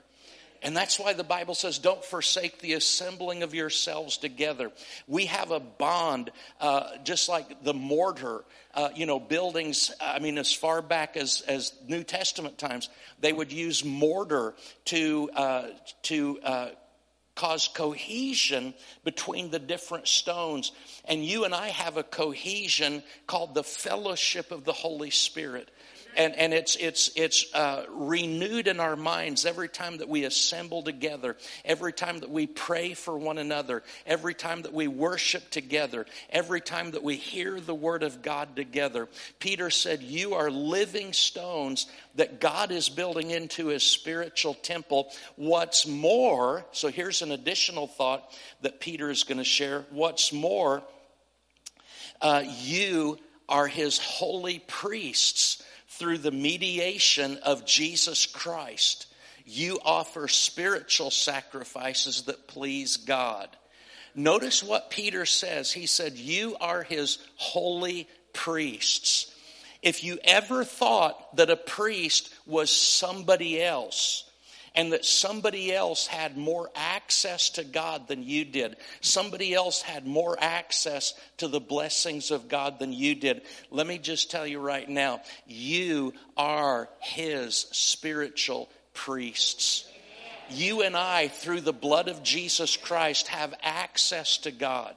And 0.63 0.77
that's 0.77 0.99
why 0.99 1.13
the 1.13 1.23
Bible 1.23 1.55
says, 1.55 1.79
don't 1.79 2.05
forsake 2.05 2.59
the 2.59 2.73
assembling 2.73 3.41
of 3.41 3.55
yourselves 3.55 4.17
together. 4.17 4.71
We 5.07 5.25
have 5.25 5.49
a 5.49 5.59
bond, 5.59 6.31
uh, 6.59 6.97
just 7.03 7.27
like 7.29 7.63
the 7.63 7.73
mortar, 7.73 8.43
uh, 8.75 8.89
you 8.95 9.07
know, 9.07 9.19
buildings, 9.19 9.91
I 9.99 10.19
mean, 10.19 10.37
as 10.37 10.53
far 10.53 10.83
back 10.83 11.17
as, 11.17 11.41
as 11.47 11.73
New 11.87 12.03
Testament 12.03 12.59
times, 12.59 12.89
they 13.19 13.33
would 13.33 13.51
use 13.51 13.83
mortar 13.83 14.53
to, 14.85 15.29
uh, 15.35 15.67
to 16.03 16.39
uh, 16.43 16.69
cause 17.35 17.67
cohesion 17.67 18.75
between 19.03 19.49
the 19.49 19.59
different 19.59 20.07
stones. 20.07 20.71
And 21.05 21.25
you 21.25 21.43
and 21.43 21.55
I 21.55 21.69
have 21.69 21.97
a 21.97 22.03
cohesion 22.03 23.01
called 23.25 23.55
the 23.55 23.63
fellowship 23.63 24.51
of 24.51 24.63
the 24.63 24.73
Holy 24.73 25.09
Spirit. 25.09 25.71
And, 26.15 26.35
and 26.35 26.53
it's, 26.53 26.75
it's, 26.75 27.11
it's 27.15 27.53
uh, 27.53 27.85
renewed 27.89 28.67
in 28.67 28.79
our 28.79 28.95
minds 28.95 29.45
every 29.45 29.69
time 29.69 29.97
that 29.97 30.09
we 30.09 30.25
assemble 30.25 30.83
together, 30.83 31.37
every 31.63 31.93
time 31.93 32.19
that 32.19 32.29
we 32.29 32.47
pray 32.47 32.93
for 32.93 33.17
one 33.17 33.37
another, 33.37 33.83
every 34.05 34.33
time 34.33 34.63
that 34.63 34.73
we 34.73 34.87
worship 34.87 35.49
together, 35.49 36.05
every 36.29 36.61
time 36.61 36.91
that 36.91 37.03
we 37.03 37.15
hear 37.15 37.59
the 37.59 37.75
word 37.75 38.03
of 38.03 38.21
God 38.21 38.55
together. 38.55 39.07
Peter 39.39 39.69
said, 39.69 40.01
You 40.01 40.33
are 40.33 40.51
living 40.51 41.13
stones 41.13 41.87
that 42.15 42.41
God 42.41 42.71
is 42.71 42.89
building 42.89 43.31
into 43.31 43.67
his 43.67 43.83
spiritual 43.83 44.53
temple. 44.55 45.11
What's 45.35 45.87
more, 45.87 46.65
so 46.71 46.89
here's 46.89 47.21
an 47.21 47.31
additional 47.31 47.87
thought 47.87 48.29
that 48.61 48.79
Peter 48.79 49.09
is 49.09 49.23
going 49.23 49.37
to 49.37 49.43
share. 49.43 49.85
What's 49.91 50.33
more, 50.33 50.83
uh, 52.21 52.43
you 52.61 53.17
are 53.47 53.67
his 53.67 53.97
holy 53.97 54.59
priests 54.59 55.61
through 56.01 56.17
the 56.17 56.31
mediation 56.31 57.37
of 57.43 57.63
Jesus 57.63 58.25
Christ. 58.25 59.05
You 59.45 59.77
offer 59.85 60.27
spiritual 60.27 61.11
sacrifices 61.11 62.23
that 62.23 62.47
please 62.47 62.97
God. 62.97 63.47
Notice 64.15 64.63
what 64.63 64.89
Peter 64.89 65.27
says. 65.27 65.71
He 65.71 65.85
said, 65.85 66.13
You 66.13 66.57
are 66.59 66.81
his 66.81 67.19
holy 67.35 68.07
priests. 68.33 69.31
If 69.83 70.03
you 70.03 70.17
ever 70.23 70.63
thought 70.63 71.35
that 71.35 71.51
a 71.51 71.55
priest 71.55 72.33
was 72.47 72.71
somebody 72.71 73.61
else, 73.61 74.27
and 74.73 74.93
that 74.93 75.03
somebody 75.03 75.73
else 75.73 76.07
had 76.07 76.37
more 76.37 76.69
access 76.75 77.49
to 77.51 77.63
God 77.63 78.07
than 78.07 78.23
you 78.23 78.45
did. 78.45 78.77
Somebody 79.01 79.53
else 79.53 79.81
had 79.81 80.07
more 80.07 80.37
access 80.39 81.13
to 81.37 81.47
the 81.47 81.59
blessings 81.59 82.31
of 82.31 82.47
God 82.47 82.79
than 82.79 82.93
you 82.93 83.15
did. 83.15 83.41
Let 83.69 83.85
me 83.85 83.97
just 83.97 84.31
tell 84.31 84.47
you 84.47 84.59
right 84.59 84.87
now, 84.87 85.21
you 85.45 86.13
are 86.37 86.89
His 87.01 87.67
spiritual 87.71 88.69
priests. 88.93 89.87
You 90.49 90.81
and 90.81 90.95
I, 90.95 91.27
through 91.27 91.61
the 91.61 91.73
blood 91.73 92.07
of 92.07 92.23
Jesus 92.23 92.77
Christ, 92.77 93.27
have 93.29 93.53
access 93.61 94.37
to 94.39 94.51
God. 94.51 94.95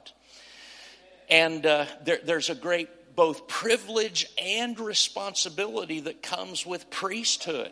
And 1.29 1.65
uh, 1.65 1.85
there, 2.03 2.19
there's 2.23 2.49
a 2.49 2.55
great 2.55 2.89
both 3.15 3.47
privilege 3.47 4.29
and 4.41 4.77
responsibility 4.79 6.01
that 6.01 6.21
comes 6.21 6.65
with 6.65 6.89
priesthood. 6.89 7.71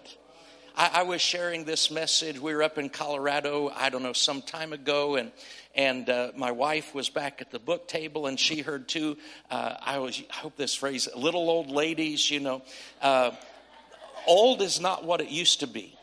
I, 0.76 0.90
I, 0.94 1.04
was 1.04 1.22
sharing 1.22 1.66
this 1.66 1.92
message. 1.92 2.40
We 2.40 2.54
were 2.56 2.64
up 2.64 2.78
in 2.78 2.90
Colorado, 2.90 3.70
I 3.70 3.90
don't 3.90 4.02
know, 4.02 4.14
some 4.14 4.42
time 4.42 4.74
ago, 4.74 5.16
and 5.16 5.32
and 5.76 6.10
uh, 6.10 6.32
my 6.36 6.52
wife 6.52 6.96
was 6.96 7.10
back 7.10 7.42
at 7.42 7.52
the 7.52 7.60
book 7.60 7.88
table, 7.88 8.26
and 8.26 8.40
she 8.40 8.62
heard 8.62 8.88
two. 8.88 9.18
Uh, 9.52 9.76
I 9.80 10.00
was, 10.00 10.22
I 10.32 10.36
hope 10.36 10.56
this 10.56 10.74
phrase, 10.74 11.08
little 11.16 11.50
old 11.50 11.70
ladies. 11.70 12.30
You 12.30 12.40
know, 12.40 12.62
uh, 13.02 13.32
old 14.26 14.62
is 14.62 14.80
not 14.80 15.06
what 15.06 15.22
it 15.22 15.30
used 15.30 15.60
to 15.60 15.68
be. 15.68 15.96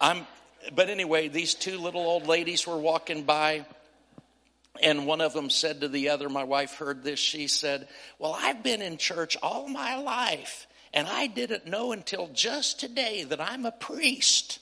I'm, 0.00 0.26
but 0.74 0.88
anyway, 0.88 1.28
these 1.28 1.54
two 1.54 1.78
little 1.78 2.02
old 2.02 2.26
ladies 2.26 2.66
were 2.66 2.78
walking 2.78 3.24
by. 3.24 3.66
And 4.82 5.06
one 5.06 5.22
of 5.22 5.32
them 5.32 5.48
said 5.48 5.80
to 5.80 5.88
the 5.88 6.10
other, 6.10 6.28
my 6.28 6.44
wife 6.44 6.74
heard 6.74 7.02
this, 7.02 7.18
she 7.18 7.48
said, 7.48 7.88
Well, 8.18 8.36
I've 8.38 8.62
been 8.62 8.82
in 8.82 8.98
church 8.98 9.36
all 9.42 9.68
my 9.68 9.96
life. 9.96 10.65
And 10.94 11.06
I 11.06 11.26
didn't 11.26 11.66
know 11.66 11.92
until 11.92 12.28
just 12.28 12.80
today 12.80 13.24
that 13.24 13.40
I'm 13.40 13.66
a 13.66 13.72
priest. 13.72 14.60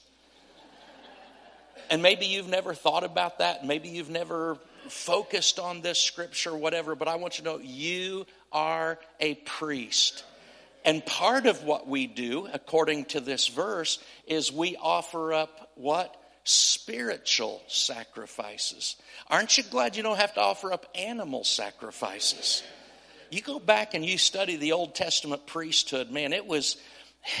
And 1.89 2.01
maybe 2.01 2.25
you've 2.25 2.49
never 2.49 2.73
thought 2.73 3.03
about 3.03 3.39
that. 3.39 3.65
Maybe 3.65 3.89
you've 3.89 4.09
never 4.09 4.57
focused 4.89 5.59
on 5.59 5.81
this 5.81 5.99
scripture, 5.99 6.55
whatever, 6.55 6.95
but 6.95 7.07
I 7.07 7.15
want 7.15 7.37
you 7.37 7.45
to 7.45 7.51
know 7.51 7.59
you 7.59 8.25
are 8.51 8.99
a 9.19 9.35
priest. 9.35 10.23
And 10.83 11.03
part 11.05 11.47
of 11.47 11.63
what 11.63 11.87
we 11.87 12.05
do, 12.05 12.47
according 12.51 13.05
to 13.05 13.19
this 13.19 13.47
verse, 13.47 13.99
is 14.27 14.51
we 14.51 14.75
offer 14.75 15.33
up 15.33 15.71
what? 15.75 16.15
Spiritual 16.43 17.63
sacrifices. 17.67 18.95
Aren't 19.27 19.57
you 19.57 19.63
glad 19.63 19.95
you 19.95 20.03
don't 20.03 20.17
have 20.17 20.35
to 20.35 20.41
offer 20.41 20.71
up 20.71 20.85
animal 20.93 21.43
sacrifices? 21.43 22.61
You 23.35 23.41
go 23.41 23.59
back 23.59 23.95
and 23.95 24.05
you 24.05 24.17
study 24.17 24.55
the 24.55 24.71
Old 24.71 24.95
Testament 24.95 25.45
priesthood, 25.45 26.09
man, 26.09 26.31
it 26.31 26.47
was, 26.47 26.77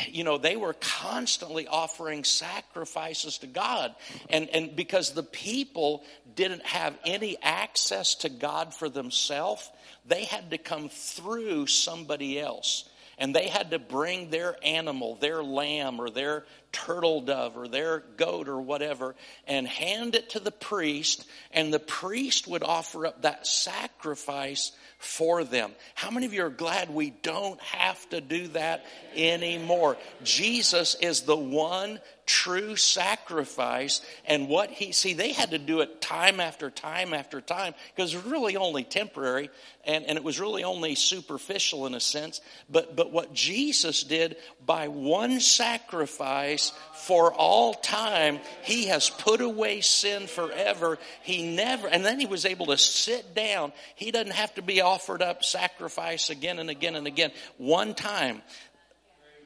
you 0.09 0.25
know, 0.25 0.37
they 0.37 0.57
were 0.57 0.73
constantly 0.73 1.67
offering 1.67 2.25
sacrifices 2.25 3.37
to 3.37 3.47
God. 3.47 3.95
And, 4.29 4.49
and 4.49 4.75
because 4.75 5.13
the 5.13 5.23
people 5.23 6.03
didn't 6.35 6.65
have 6.65 6.97
any 7.05 7.37
access 7.41 8.15
to 8.15 8.29
God 8.29 8.73
for 8.73 8.89
themselves, 8.89 9.71
they 10.05 10.25
had 10.25 10.51
to 10.51 10.57
come 10.57 10.89
through 10.89 11.67
somebody 11.67 12.41
else 12.41 12.89
and 13.17 13.33
they 13.33 13.47
had 13.47 13.71
to 13.71 13.79
bring 13.79 14.29
their 14.29 14.57
animal, 14.65 15.15
their 15.15 15.41
lamb 15.41 16.01
or 16.01 16.09
their 16.09 16.45
turtle 16.75 17.21
dove 17.21 17.55
or 17.55 17.69
their 17.69 18.03
goat 18.17 18.49
or 18.49 18.59
whatever, 18.59 19.15
and 19.47 19.65
hand 19.65 20.13
it 20.13 20.31
to 20.31 20.41
the 20.41 20.51
priest, 20.51 21.25
and 21.51 21.73
the 21.73 21.79
priest 21.79 22.47
would 22.47 22.63
offer 22.63 23.07
up 23.07 23.21
that 23.21 23.47
sacrifice 23.47 24.73
for 24.97 25.45
them. 25.45 25.71
How 25.93 26.11
many 26.11 26.25
of 26.25 26.33
you 26.33 26.43
are 26.45 26.49
glad 26.49 26.89
we 26.89 27.11
don't 27.11 27.61
have 27.61 28.09
to 28.09 28.19
do 28.19 28.49
that 28.49 28.85
anymore? 29.15 29.97
Jesus 30.23 30.95
is 30.95 31.21
the 31.21 31.35
one 31.35 31.99
true 32.25 32.75
sacrifice 32.75 34.01
and 34.25 34.47
what 34.47 34.71
he 34.71 34.91
see 34.91 35.13
they 35.13 35.31
had 35.31 35.51
to 35.51 35.59
do 35.59 35.81
it 35.81 36.01
time 36.01 36.39
after 36.39 36.71
time 36.71 37.13
after 37.13 37.39
time 37.39 37.73
because 37.95 38.13
it 38.13 38.17
was 38.17 38.25
really 38.25 38.57
only 38.57 38.83
temporary 38.83 39.49
and, 39.85 40.05
and 40.05 40.17
it 40.17 40.23
was 40.23 40.39
really 40.39 40.63
only 40.63 40.95
superficial 40.95 41.85
in 41.85 41.93
a 41.93 41.99
sense 41.99 42.41
but 42.67 42.95
but 42.95 43.11
what 43.11 43.31
jesus 43.31 44.03
did 44.03 44.37
by 44.65 44.87
one 44.87 45.39
sacrifice 45.39 46.64
for 46.93 47.33
all 47.33 47.73
time 47.73 48.39
he 48.63 48.87
has 48.87 49.09
put 49.09 49.41
away 49.41 49.81
sin 49.81 50.27
forever 50.27 50.97
he 51.23 51.55
never 51.55 51.87
and 51.87 52.03
then 52.03 52.19
he 52.19 52.25
was 52.25 52.45
able 52.45 52.67
to 52.67 52.77
sit 52.77 53.35
down 53.35 53.71
he 53.95 54.11
doesn't 54.11 54.33
have 54.33 54.53
to 54.55 54.61
be 54.61 54.81
offered 54.81 55.21
up 55.21 55.43
sacrifice 55.43 56.29
again 56.29 56.59
and 56.59 56.69
again 56.69 56.95
and 56.95 57.07
again 57.07 57.31
one 57.57 57.93
time 57.93 58.41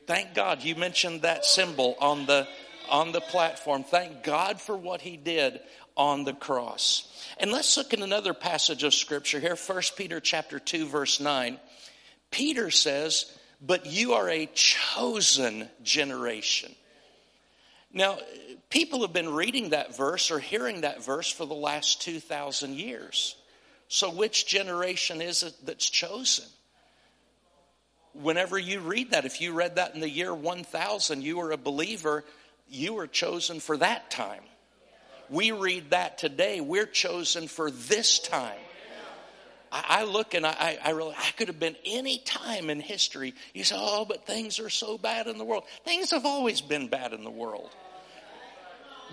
thank 0.08 0.34
god 0.34 0.64
you 0.64 0.76
mentioned 0.76 1.24
that 1.24 1.44
symbol 1.46 1.96
on 2.00 2.26
the 2.26 2.48
on 2.90 3.12
the 3.12 3.22
platform. 3.22 3.84
Thank 3.84 4.24
God 4.24 4.60
for 4.60 4.76
what 4.76 5.02
he 5.02 5.18
did 5.18 5.60
on 5.96 6.24
the 6.24 6.34
cross. 6.34 7.08
And 7.38 7.52
let's 7.52 7.78
look 7.78 7.94
at 7.94 8.00
another 8.00 8.34
passage 8.34 8.84
of 8.84 8.94
scripture 8.94 9.40
here, 9.40 9.56
1 9.56 9.82
Peter 9.96 10.20
chapter 10.20 10.60
2 10.60 10.88
verse 10.88 11.20
9. 11.20 11.60
Peter 12.32 12.72
says, 12.72 13.26
"But 13.62 13.86
you 13.86 14.14
are 14.14 14.30
a 14.30 14.48
chosen 14.48 15.70
generation." 15.84 16.76
Now, 17.92 18.20
people 18.70 19.02
have 19.02 19.14
been 19.14 19.34
reading 19.34 19.70
that 19.70 19.96
verse 19.96 20.32
or 20.32 20.40
hearing 20.40 20.82
that 20.82 21.04
verse 21.04 21.32
for 21.32 21.46
the 21.46 21.56
last 21.56 22.02
2000 22.02 22.76
years. 22.76 23.36
So 23.88 24.12
which 24.12 24.46
generation 24.46 25.22
is 25.22 25.44
it 25.44 25.56
that's 25.64 25.90
chosen? 25.90 26.46
Whenever 28.14 28.58
you 28.60 28.80
read 28.80 29.12
that, 29.12 29.26
if 29.26 29.42
you 29.42 29.54
read 29.54 29.76
that 29.76 29.96
in 29.96 30.02
the 30.02 30.10
year 30.10 30.34
1000, 30.34 31.24
you 31.24 31.38
were 31.38 31.52
a 31.52 31.58
believer 31.58 32.24
you 32.70 32.94
were 32.94 33.08
chosen 33.08 33.60
for 33.60 33.78
that 33.78 34.12
time. 34.12 34.44
We 35.30 35.52
read 35.52 35.92
that 35.92 36.18
today. 36.18 36.62
We're 36.62 36.86
chosen 36.86 37.48
for 37.48 37.72
this 37.72 38.20
time. 38.20 38.60
I, 39.72 40.04
look 40.04 40.34
and 40.34 40.46
I, 40.46 40.80
I 40.84 40.92
really, 40.92 41.14
I 41.18 41.32
could 41.38 41.48
have 41.48 41.60
been 41.60 41.76
any 41.86 42.20
time 42.20 42.70
in 42.70 42.80
history. 42.80 43.34
You 43.54 43.64
say, 43.64 43.76
oh, 43.78 44.06
but 44.06 44.26
things 44.26 44.60
are 44.60 44.70
so 44.70 44.98
bad 44.98 45.28
in 45.28 45.38
the 45.38 45.46
world. 45.46 45.64
Things 45.86 46.12
have 46.12 46.26
always 46.26 46.62
been 46.62 46.88
bad 46.88 47.14
in 47.14 47.24
the 47.24 47.30
world. 47.30 47.70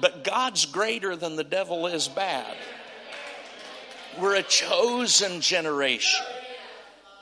But 0.00 0.24
God's 0.24 0.66
greater 0.66 1.16
than 1.16 1.36
the 1.36 1.44
devil 1.44 1.86
is 1.86 2.08
bad. 2.08 2.56
We're 4.20 4.36
a 4.36 4.42
chosen 4.42 5.40
generation. 5.40 6.24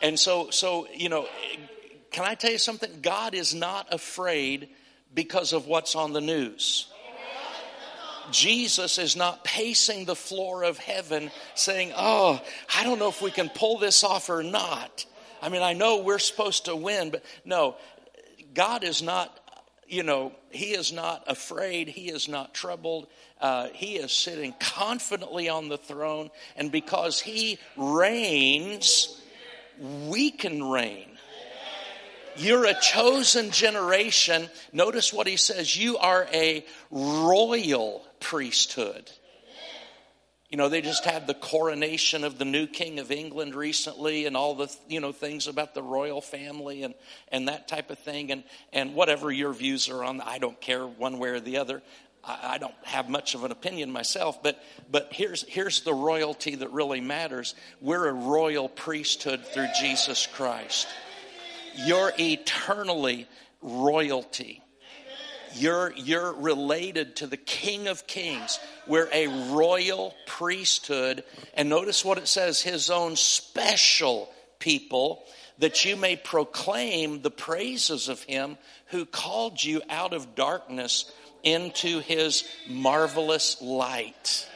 And 0.02 0.18
so, 0.18 0.50
so, 0.50 0.86
you 0.94 1.08
know, 1.08 1.26
can 2.10 2.24
I 2.24 2.34
tell 2.34 2.52
you 2.52 2.58
something? 2.58 3.00
God 3.00 3.34
is 3.34 3.54
not 3.54 3.92
afraid 3.92 4.68
because 5.12 5.52
of 5.52 5.66
what's 5.66 5.96
on 5.96 6.12
the 6.12 6.20
news. 6.20 6.86
Jesus 8.30 8.98
is 8.98 9.16
not 9.16 9.44
pacing 9.44 10.04
the 10.04 10.16
floor 10.16 10.64
of 10.64 10.78
heaven 10.78 11.30
saying, 11.54 11.92
Oh, 11.96 12.40
I 12.76 12.84
don't 12.84 12.98
know 12.98 13.08
if 13.08 13.22
we 13.22 13.30
can 13.30 13.48
pull 13.48 13.78
this 13.78 14.04
off 14.04 14.28
or 14.28 14.42
not. 14.42 15.06
I 15.42 15.48
mean, 15.48 15.62
I 15.62 15.72
know 15.72 16.02
we're 16.02 16.18
supposed 16.18 16.66
to 16.66 16.76
win, 16.76 17.10
but 17.10 17.24
no, 17.44 17.76
God 18.54 18.84
is 18.84 19.02
not, 19.02 19.38
you 19.86 20.02
know, 20.02 20.32
He 20.50 20.72
is 20.72 20.92
not 20.92 21.24
afraid. 21.26 21.88
He 21.88 22.08
is 22.08 22.28
not 22.28 22.54
troubled. 22.54 23.08
Uh, 23.40 23.68
he 23.74 23.96
is 23.96 24.12
sitting 24.12 24.54
confidently 24.58 25.48
on 25.48 25.68
the 25.68 25.76
throne. 25.76 26.30
And 26.56 26.72
because 26.72 27.20
He 27.20 27.58
reigns, 27.76 29.20
we 29.78 30.30
can 30.30 30.70
reign. 30.70 31.08
You're 32.36 32.64
a 32.64 32.74
chosen 32.74 33.50
generation. 33.50 34.48
Notice 34.72 35.12
what 35.12 35.26
he 35.26 35.36
says. 35.36 35.76
You 35.76 35.98
are 35.98 36.26
a 36.32 36.64
royal 36.90 38.04
priesthood. 38.24 39.10
You 40.48 40.56
know, 40.56 40.70
they 40.70 40.80
just 40.80 41.04
had 41.04 41.26
the 41.26 41.34
coronation 41.34 42.24
of 42.24 42.38
the 42.38 42.46
new 42.46 42.66
king 42.66 42.98
of 42.98 43.10
England 43.10 43.54
recently 43.54 44.24
and 44.24 44.34
all 44.34 44.54
the, 44.54 44.74
you 44.88 45.00
know, 45.00 45.12
things 45.12 45.46
about 45.46 45.74
the 45.74 45.82
royal 45.82 46.22
family 46.22 46.84
and, 46.84 46.94
and 47.28 47.48
that 47.48 47.68
type 47.68 47.90
of 47.90 47.98
thing. 47.98 48.32
And, 48.32 48.44
and 48.72 48.94
whatever 48.94 49.30
your 49.30 49.52
views 49.52 49.90
are 49.90 50.02
on, 50.02 50.22
I 50.22 50.38
don't 50.38 50.58
care 50.58 50.86
one 50.86 51.18
way 51.18 51.30
or 51.30 51.40
the 51.40 51.58
other. 51.58 51.82
I, 52.24 52.54
I 52.54 52.58
don't 52.58 52.74
have 52.84 53.10
much 53.10 53.34
of 53.34 53.44
an 53.44 53.52
opinion 53.52 53.92
myself, 53.92 54.42
but, 54.42 54.62
but 54.90 55.08
here's, 55.12 55.42
here's 55.42 55.82
the 55.82 55.92
royalty 55.92 56.54
that 56.54 56.70
really 56.70 57.02
matters. 57.02 57.54
We're 57.82 58.08
a 58.08 58.14
royal 58.14 58.70
priesthood 58.70 59.44
through 59.44 59.68
Jesus 59.78 60.26
Christ. 60.26 60.86
You're 61.76 62.12
eternally 62.18 63.28
royalty. 63.60 64.63
You're, 65.54 65.92
you're 65.96 66.32
related 66.32 67.16
to 67.16 67.26
the 67.26 67.36
King 67.36 67.88
of 67.88 68.06
Kings. 68.06 68.58
We're 68.86 69.08
a 69.12 69.52
royal 69.52 70.14
priesthood. 70.26 71.24
And 71.54 71.68
notice 71.68 72.04
what 72.04 72.18
it 72.18 72.28
says 72.28 72.60
his 72.60 72.90
own 72.90 73.16
special 73.16 74.32
people, 74.58 75.24
that 75.58 75.84
you 75.84 75.96
may 75.96 76.16
proclaim 76.16 77.22
the 77.22 77.30
praises 77.30 78.08
of 78.08 78.22
him 78.22 78.58
who 78.86 79.06
called 79.06 79.62
you 79.62 79.82
out 79.88 80.12
of 80.12 80.34
darkness 80.34 81.12
into 81.42 82.00
his 82.00 82.44
marvelous 82.68 83.60
light. 83.60 84.48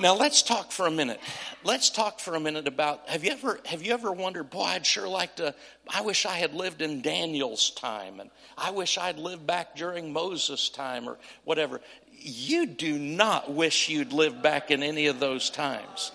Now 0.00 0.14
let's 0.14 0.42
talk 0.42 0.72
for 0.72 0.86
a 0.86 0.90
minute. 0.90 1.20
Let's 1.64 1.90
talk 1.90 2.20
for 2.20 2.34
a 2.34 2.40
minute 2.40 2.68
about 2.68 3.08
have 3.08 3.24
you 3.24 3.30
ever 3.30 3.60
have 3.64 3.82
you 3.82 3.92
ever 3.92 4.12
wondered, 4.12 4.50
boy, 4.50 4.62
I'd 4.62 4.86
sure 4.86 5.08
like 5.08 5.36
to 5.36 5.54
I 5.88 6.02
wish 6.02 6.26
I 6.26 6.34
had 6.34 6.54
lived 6.54 6.82
in 6.82 7.00
Daniel's 7.00 7.70
time 7.70 8.20
and 8.20 8.30
I 8.58 8.70
wish 8.70 8.98
I'd 8.98 9.18
lived 9.18 9.46
back 9.46 9.74
during 9.76 10.12
Moses' 10.12 10.68
time 10.68 11.08
or 11.08 11.16
whatever. 11.44 11.80
You 12.18 12.66
do 12.66 12.98
not 12.98 13.52
wish 13.52 13.88
you'd 13.88 14.12
lived 14.12 14.42
back 14.42 14.70
in 14.70 14.82
any 14.82 15.06
of 15.06 15.20
those 15.20 15.50
times. 15.50 16.12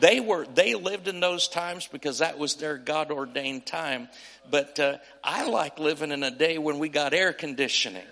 They 0.00 0.18
were 0.20 0.46
they 0.46 0.74
lived 0.74 1.06
in 1.06 1.20
those 1.20 1.46
times 1.46 1.86
because 1.86 2.18
that 2.18 2.38
was 2.38 2.54
their 2.56 2.78
God 2.78 3.10
ordained 3.10 3.66
time. 3.66 4.08
But 4.50 4.80
uh, 4.80 4.96
I 5.22 5.46
like 5.48 5.78
living 5.78 6.10
in 6.10 6.22
a 6.22 6.30
day 6.30 6.58
when 6.58 6.78
we 6.78 6.88
got 6.88 7.14
air 7.14 7.32
conditioning. 7.32 8.06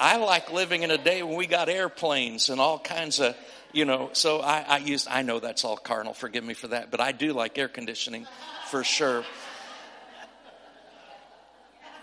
I 0.00 0.16
like 0.16 0.50
living 0.50 0.82
in 0.82 0.90
a 0.90 0.96
day 0.96 1.22
when 1.22 1.36
we 1.36 1.46
got 1.46 1.68
airplanes 1.68 2.48
and 2.48 2.58
all 2.58 2.78
kinds 2.78 3.20
of, 3.20 3.36
you 3.70 3.84
know, 3.84 4.08
so 4.14 4.40
I, 4.40 4.64
I 4.66 4.78
use, 4.78 5.06
I 5.08 5.20
know 5.20 5.40
that's 5.40 5.62
all 5.62 5.76
carnal, 5.76 6.14
forgive 6.14 6.42
me 6.42 6.54
for 6.54 6.68
that, 6.68 6.90
but 6.90 7.00
I 7.00 7.12
do 7.12 7.34
like 7.34 7.58
air 7.58 7.68
conditioning 7.68 8.26
for 8.70 8.82
sure. 8.82 9.24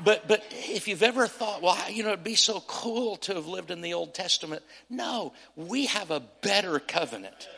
But, 0.03 0.27
but 0.27 0.43
if 0.51 0.87
you've 0.87 1.01
ever 1.01 1.25
thought, 1.25 1.63
well, 1.63 1.75
you 1.89 2.03
know, 2.03 2.09
it'd 2.09 2.23
be 2.23 2.35
so 2.35 2.63
cool 2.67 3.15
to 3.17 3.33
have 3.33 3.47
lived 3.47 3.71
in 3.71 3.81
the 3.81 3.95
Old 3.95 4.13
Testament. 4.13 4.61
No, 4.91 5.33
we 5.55 5.87
have 5.87 6.11
a 6.11 6.19
better 6.41 6.77
covenant 6.77 7.49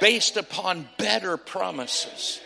based 0.00 0.36
upon 0.36 0.88
better 0.98 1.36
promises. 1.36 2.40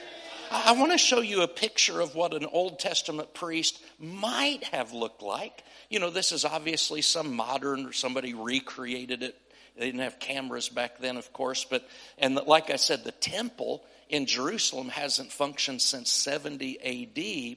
I 0.51 0.73
want 0.73 0.93
to 0.93 0.99
show 0.99 1.21
you 1.21 1.43
a 1.43 1.49
picture 1.49 2.01
of 2.01 2.15
what 2.15 2.35
an 2.35 2.47
Old 2.47 2.79
Testament 2.79 3.35
priest 3.35 3.83
might 3.99 4.65
have 4.65 4.93
looked 4.93 5.23
like. 5.23 5.63
You 5.89 6.01
know, 6.01 6.11
this 6.11 6.33
is 6.33 6.45
obviously 6.45 7.03
some 7.03 7.35
modern, 7.35 7.87
or 7.87 7.93
somebody 7.93 8.35
recreated 8.35 9.23
it. 9.23 9.37
They 9.77 9.87
didn't 9.87 10.01
have 10.01 10.19
cameras 10.19 10.69
back 10.69 10.99
then, 10.99 11.17
of 11.17 11.33
course, 11.33 11.65
but, 11.65 11.89
and 12.19 12.35
like 12.35 12.71
I 12.71 12.77
said, 12.77 13.05
the 13.05 13.13
temple 13.13 13.85
in 14.09 14.27
Jerusalem 14.27 14.89
hasn't 14.89 15.33
functioned 15.33 15.83
since 15.83 16.11
70 16.11 16.79
AD. 16.81 17.57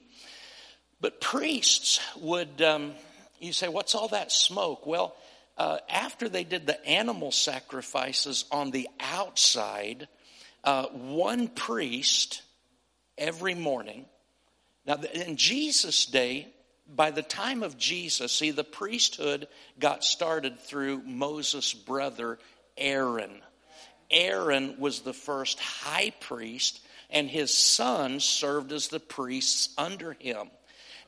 But 1.00 1.20
priests 1.20 2.00
would, 2.16 2.60
um, 2.62 2.92
you 3.38 3.52
say, 3.52 3.68
what's 3.68 3.94
all 3.94 4.08
that 4.08 4.32
smoke? 4.32 4.86
Well, 4.86 5.14
uh, 5.56 5.78
after 5.88 6.28
they 6.28 6.44
did 6.44 6.66
the 6.66 6.84
animal 6.86 7.32
sacrifices 7.32 8.44
on 8.50 8.70
the 8.70 8.88
outside, 9.00 10.08
uh, 10.64 10.86
one 10.86 11.48
priest 11.48 12.42
every 13.18 13.54
morning. 13.54 14.06
Now, 14.86 14.96
in 15.12 15.36
Jesus' 15.36 16.06
day, 16.06 16.48
by 16.88 17.10
the 17.10 17.22
time 17.22 17.62
of 17.62 17.76
Jesus, 17.76 18.32
see, 18.32 18.50
the 18.50 18.64
priesthood 18.64 19.48
got 19.78 20.02
started 20.02 20.58
through 20.58 21.02
Moses' 21.02 21.74
brother 21.74 22.38
Aaron. 22.78 23.42
Aaron 24.10 24.76
was 24.78 25.00
the 25.00 25.12
first 25.12 25.58
high 25.60 26.12
priest, 26.20 26.80
and 27.10 27.28
his 27.28 27.54
sons 27.54 28.24
served 28.24 28.72
as 28.72 28.88
the 28.88 29.00
priests 29.00 29.74
under 29.76 30.14
him. 30.14 30.50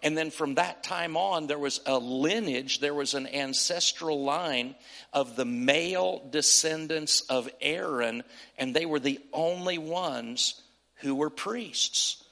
And 0.03 0.17
then 0.17 0.31
from 0.31 0.55
that 0.55 0.83
time 0.83 1.17
on, 1.17 1.47
there 1.47 1.59
was 1.59 1.81
a 1.85 1.99
lineage, 1.99 2.81
there 2.81 2.95
was 2.95 3.15
an 3.15 3.27
ancestral 3.27 4.23
line 4.23 4.75
of 5.13 5.37
the 5.37 5.45
male 5.45 6.23
descendants 6.31 7.23
of 7.23 7.51
Aaron, 7.61 8.23
and 8.59 8.75
they 8.75 8.87
were 8.87 9.01
the 9.01 9.21
only 9.33 9.79
ones 9.79 10.63
who 11.01 11.15
were 11.15 11.31
priests. 11.31 12.25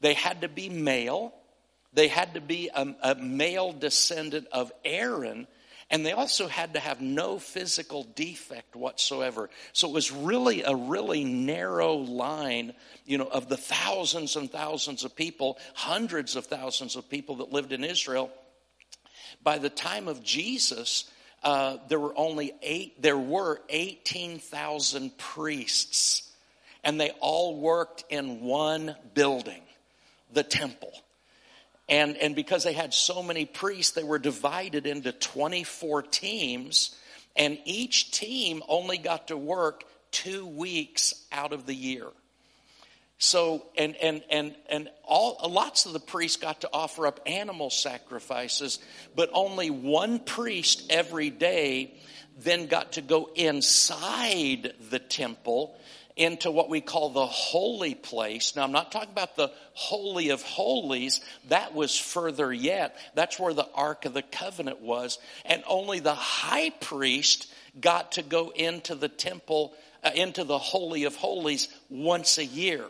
They 0.00 0.14
had 0.14 0.42
to 0.42 0.48
be 0.48 0.68
male, 0.68 1.34
they 1.92 2.08
had 2.08 2.34
to 2.34 2.40
be 2.40 2.70
a, 2.74 2.94
a 3.02 3.14
male 3.16 3.72
descendant 3.72 4.46
of 4.52 4.70
Aaron, 4.84 5.46
and 5.90 6.04
they 6.04 6.12
also 6.12 6.48
had 6.48 6.74
to 6.74 6.80
have 6.80 7.00
no 7.00 7.38
physical 7.38 8.04
defect 8.14 8.76
whatsoever. 8.76 9.48
So 9.72 9.88
it 9.88 9.94
was 9.94 10.12
really 10.12 10.62
a 10.62 10.76
really 10.76 11.24
narrow 11.24 11.94
line, 11.94 12.74
you 13.06 13.16
know, 13.16 13.26
of 13.26 13.48
the 13.48 13.56
thousands 13.56 14.36
and 14.36 14.52
thousands 14.52 15.04
of 15.04 15.16
people, 15.16 15.58
hundreds 15.74 16.36
of 16.36 16.44
thousands 16.46 16.94
of 16.94 17.08
people 17.08 17.36
that 17.36 17.52
lived 17.52 17.72
in 17.72 17.84
Israel. 17.84 18.30
By 19.42 19.58
the 19.58 19.70
time 19.70 20.08
of 20.08 20.22
Jesus, 20.22 21.10
uh, 21.42 21.78
there 21.88 22.00
were 22.00 22.14
only 22.16 22.52
eight. 22.60 23.00
There 23.00 23.16
were 23.16 23.60
eighteen 23.70 24.40
thousand 24.40 25.16
priests, 25.16 26.27
and 26.88 26.98
they 26.98 27.10
all 27.20 27.54
worked 27.54 28.02
in 28.08 28.40
one 28.40 28.96
building, 29.12 29.60
the 30.32 30.42
temple. 30.42 30.94
And, 31.86 32.16
and 32.16 32.34
because 32.34 32.64
they 32.64 32.72
had 32.72 32.94
so 32.94 33.22
many 33.22 33.44
priests, 33.44 33.92
they 33.92 34.02
were 34.02 34.18
divided 34.18 34.86
into 34.86 35.12
24 35.12 36.04
teams, 36.04 36.96
and 37.36 37.58
each 37.66 38.10
team 38.10 38.62
only 38.68 38.96
got 38.96 39.28
to 39.28 39.36
work 39.36 39.84
two 40.12 40.46
weeks 40.46 41.26
out 41.30 41.52
of 41.52 41.66
the 41.66 41.74
year. 41.74 42.06
So, 43.18 43.66
and, 43.76 43.94
and, 43.96 44.22
and, 44.30 44.54
and 44.70 44.88
all, 45.04 45.46
lots 45.46 45.84
of 45.84 45.92
the 45.92 46.00
priests 46.00 46.38
got 46.38 46.62
to 46.62 46.70
offer 46.72 47.06
up 47.06 47.20
animal 47.26 47.68
sacrifices, 47.68 48.78
but 49.14 49.28
only 49.34 49.68
one 49.68 50.20
priest 50.20 50.86
every 50.88 51.28
day 51.28 51.92
then 52.38 52.66
got 52.66 52.92
to 52.92 53.02
go 53.02 53.28
inside 53.34 54.72
the 54.88 54.98
temple 54.98 55.78
into 56.18 56.50
what 56.50 56.68
we 56.68 56.80
call 56.80 57.10
the 57.10 57.26
holy 57.26 57.94
place. 57.94 58.56
Now, 58.56 58.64
I'm 58.64 58.72
not 58.72 58.90
talking 58.90 59.12
about 59.12 59.36
the 59.36 59.52
Holy 59.72 60.30
of 60.30 60.42
Holies. 60.42 61.20
That 61.48 61.74
was 61.74 61.96
further 61.96 62.52
yet. 62.52 62.96
That's 63.14 63.38
where 63.38 63.54
the 63.54 63.68
Ark 63.72 64.04
of 64.04 64.14
the 64.14 64.22
Covenant 64.22 64.80
was. 64.80 65.18
And 65.44 65.62
only 65.66 66.00
the 66.00 66.14
high 66.14 66.70
priest 66.70 67.50
got 67.80 68.12
to 68.12 68.22
go 68.22 68.50
into 68.50 68.96
the 68.96 69.08
temple, 69.08 69.74
uh, 70.02 70.10
into 70.14 70.42
the 70.42 70.58
Holy 70.58 71.04
of 71.04 71.14
Holies 71.14 71.68
once 71.88 72.38
a 72.38 72.44
year. 72.44 72.84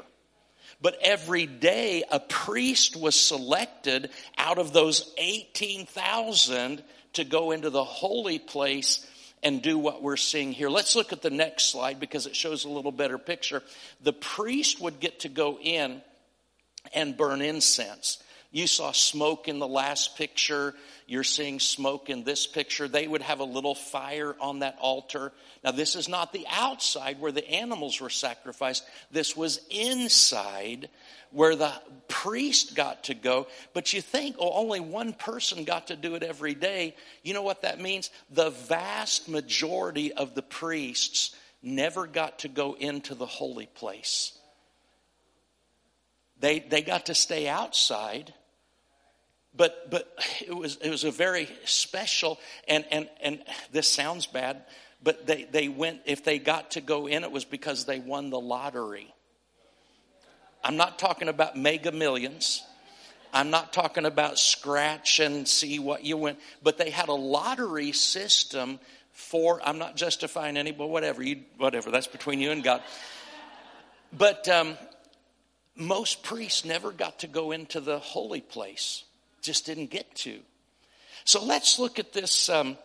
But 0.80 0.98
every 1.02 1.44
day 1.44 2.04
a 2.10 2.20
priest 2.20 2.96
was 2.96 3.14
selected 3.14 4.10
out 4.38 4.58
of 4.58 4.72
those 4.72 5.12
18,000 5.18 6.82
to 7.14 7.24
go 7.24 7.50
into 7.50 7.68
the 7.68 7.84
holy 7.84 8.38
place 8.38 9.06
and 9.42 9.62
do 9.62 9.78
what 9.78 10.02
we're 10.02 10.16
seeing 10.16 10.52
here. 10.52 10.68
Let's 10.68 10.96
look 10.96 11.12
at 11.12 11.22
the 11.22 11.30
next 11.30 11.70
slide 11.70 12.00
because 12.00 12.26
it 12.26 12.34
shows 12.34 12.64
a 12.64 12.68
little 12.68 12.92
better 12.92 13.18
picture. 13.18 13.62
The 14.02 14.12
priest 14.12 14.80
would 14.80 15.00
get 15.00 15.20
to 15.20 15.28
go 15.28 15.58
in 15.60 16.02
and 16.92 17.16
burn 17.16 17.42
incense. 17.42 18.22
You 18.50 18.66
saw 18.66 18.92
smoke 18.92 19.46
in 19.46 19.58
the 19.58 19.68
last 19.68 20.16
picture. 20.16 20.74
You're 21.06 21.24
seeing 21.24 21.60
smoke 21.60 22.08
in 22.08 22.24
this 22.24 22.46
picture. 22.46 22.88
They 22.88 23.06
would 23.06 23.20
have 23.20 23.40
a 23.40 23.44
little 23.44 23.74
fire 23.74 24.34
on 24.40 24.60
that 24.60 24.78
altar. 24.80 25.32
Now, 25.62 25.72
this 25.72 25.94
is 25.94 26.08
not 26.08 26.32
the 26.32 26.46
outside 26.50 27.20
where 27.20 27.32
the 27.32 27.46
animals 27.46 28.00
were 28.00 28.08
sacrificed. 28.08 28.84
This 29.10 29.36
was 29.36 29.60
inside 29.70 30.88
where 31.30 31.56
the 31.56 31.72
priest 32.08 32.74
got 32.74 33.04
to 33.04 33.14
go. 33.14 33.48
But 33.74 33.92
you 33.92 34.00
think, 34.00 34.36
oh, 34.38 34.52
only 34.52 34.80
one 34.80 35.12
person 35.12 35.64
got 35.64 35.88
to 35.88 35.96
do 35.96 36.14
it 36.14 36.22
every 36.22 36.54
day. 36.54 36.96
You 37.22 37.34
know 37.34 37.42
what 37.42 37.62
that 37.62 37.80
means? 37.80 38.10
The 38.30 38.48
vast 38.48 39.28
majority 39.28 40.14
of 40.14 40.34
the 40.34 40.42
priests 40.42 41.36
never 41.62 42.06
got 42.06 42.38
to 42.40 42.48
go 42.48 42.74
into 42.78 43.14
the 43.14 43.26
holy 43.26 43.66
place. 43.66 44.32
They, 46.40 46.60
they 46.60 46.80
got 46.80 47.06
to 47.06 47.14
stay 47.14 47.46
outside 47.46 48.32
but 49.56 49.90
but 49.90 50.12
it 50.46 50.54
was 50.54 50.76
it 50.76 50.90
was 50.90 51.04
a 51.04 51.10
very 51.10 51.48
special 51.64 52.38
and 52.66 52.84
and 52.90 53.08
and 53.22 53.42
this 53.72 53.88
sounds 53.88 54.26
bad 54.26 54.62
but 55.02 55.26
they 55.26 55.44
they 55.44 55.68
went 55.68 56.00
if 56.04 56.24
they 56.24 56.38
got 56.38 56.72
to 56.72 56.80
go 56.80 57.06
in 57.06 57.24
it 57.24 57.30
was 57.30 57.44
because 57.44 57.84
they 57.84 57.98
won 57.98 58.30
the 58.30 58.40
lottery 58.40 59.12
I'm 60.62 60.76
not 60.76 60.98
talking 60.98 61.28
about 61.28 61.56
mega 61.56 61.92
millions. 61.92 62.62
I'm 63.32 63.50
not 63.50 63.72
talking 63.72 64.06
about 64.06 64.38
scratch 64.38 65.20
and 65.20 65.46
see 65.46 65.78
what 65.78 66.04
you 66.04 66.16
win, 66.16 66.36
but 66.62 66.78
they 66.78 66.90
had 66.90 67.08
a 67.08 67.14
lottery 67.14 67.92
system 67.92 68.80
for. 69.12 69.60
I'm 69.62 69.78
not 69.78 69.96
justifying 69.96 70.56
any, 70.56 70.72
but 70.72 70.88
whatever 70.88 71.22
you, 71.22 71.42
whatever. 71.58 71.90
That's 71.90 72.06
between 72.06 72.40
you 72.40 72.50
and 72.50 72.64
God. 72.64 72.82
But 74.12 74.48
um, 74.48 74.78
most 75.76 76.22
priests 76.22 76.64
never 76.64 76.90
got 76.90 77.20
to 77.20 77.26
go 77.26 77.52
into 77.52 77.80
the 77.80 77.98
holy 77.98 78.40
place. 78.40 79.04
Just 79.48 79.64
didn't 79.64 79.88
get 79.88 80.14
to. 80.16 80.40
So 81.24 81.42
let's 81.42 81.78
look 81.78 81.98
at 81.98 82.12
this 82.12 82.50
um, 82.50 82.76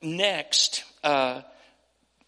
next 0.00 0.84
uh, 1.02 1.40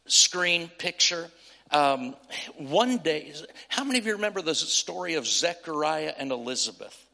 screen 0.06 0.68
picture. 0.78 1.30
Um, 1.70 2.16
one 2.56 2.98
day, 2.98 3.32
how 3.68 3.84
many 3.84 4.00
of 4.00 4.06
you 4.06 4.14
remember 4.14 4.42
the 4.42 4.56
story 4.56 5.14
of 5.14 5.28
Zechariah 5.28 6.12
and 6.18 6.32
Elizabeth? 6.32 7.06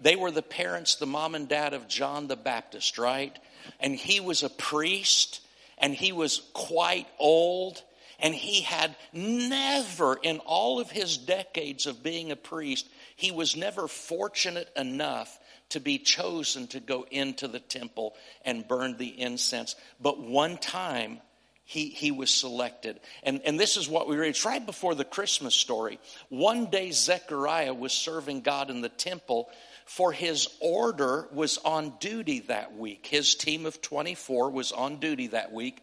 They 0.00 0.14
were 0.14 0.30
the 0.30 0.42
parents, 0.42 0.94
the 0.94 1.06
mom 1.06 1.34
and 1.34 1.48
dad 1.48 1.74
of 1.74 1.88
John 1.88 2.28
the 2.28 2.36
Baptist, 2.36 2.98
right? 2.98 3.36
And 3.80 3.96
he 3.96 4.20
was 4.20 4.44
a 4.44 4.48
priest 4.48 5.40
and 5.76 5.92
he 5.92 6.12
was 6.12 6.40
quite 6.52 7.08
old 7.18 7.82
and 8.20 8.32
he 8.32 8.60
had 8.60 8.94
never, 9.12 10.16
in 10.22 10.38
all 10.46 10.78
of 10.78 10.88
his 10.88 11.18
decades 11.18 11.86
of 11.86 12.04
being 12.04 12.30
a 12.30 12.36
priest, 12.36 12.88
he 13.16 13.32
was 13.32 13.56
never 13.56 13.88
fortunate 13.88 14.70
enough 14.76 15.36
to 15.70 15.80
be 15.80 15.98
chosen 15.98 16.66
to 16.68 16.80
go 16.80 17.06
into 17.10 17.48
the 17.48 17.60
temple 17.60 18.14
and 18.44 18.66
burn 18.66 18.96
the 18.96 19.20
incense. 19.20 19.74
But 20.00 20.20
one 20.20 20.58
time, 20.58 21.20
he, 21.64 21.88
he 21.88 22.12
was 22.12 22.30
selected. 22.30 23.00
And, 23.24 23.40
and 23.44 23.58
this 23.58 23.76
is 23.76 23.88
what 23.88 24.08
we 24.08 24.16
read. 24.16 24.30
It's 24.30 24.44
right 24.44 24.64
before 24.64 24.94
the 24.94 25.04
Christmas 25.04 25.54
story. 25.54 25.98
One 26.28 26.66
day, 26.66 26.92
Zechariah 26.92 27.74
was 27.74 27.92
serving 27.92 28.42
God 28.42 28.70
in 28.70 28.82
the 28.82 28.88
temple, 28.88 29.50
for 29.84 30.12
his 30.12 30.48
order 30.60 31.26
was 31.32 31.58
on 31.58 31.94
duty 31.98 32.40
that 32.40 32.76
week. 32.76 33.06
His 33.06 33.34
team 33.34 33.66
of 33.66 33.82
24 33.82 34.50
was 34.50 34.70
on 34.70 35.00
duty 35.00 35.28
that 35.28 35.52
week. 35.52 35.82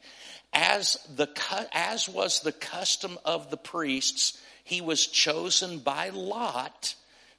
As, 0.54 0.98
the, 1.16 1.28
as 1.74 2.08
was 2.08 2.40
the 2.40 2.54
custom 2.54 3.18
of 3.26 3.50
the 3.50 3.58
priests, 3.58 4.40
he 4.64 4.80
was 4.80 5.06
chosen 5.06 5.80
by 5.80 6.10
lot 6.10 6.96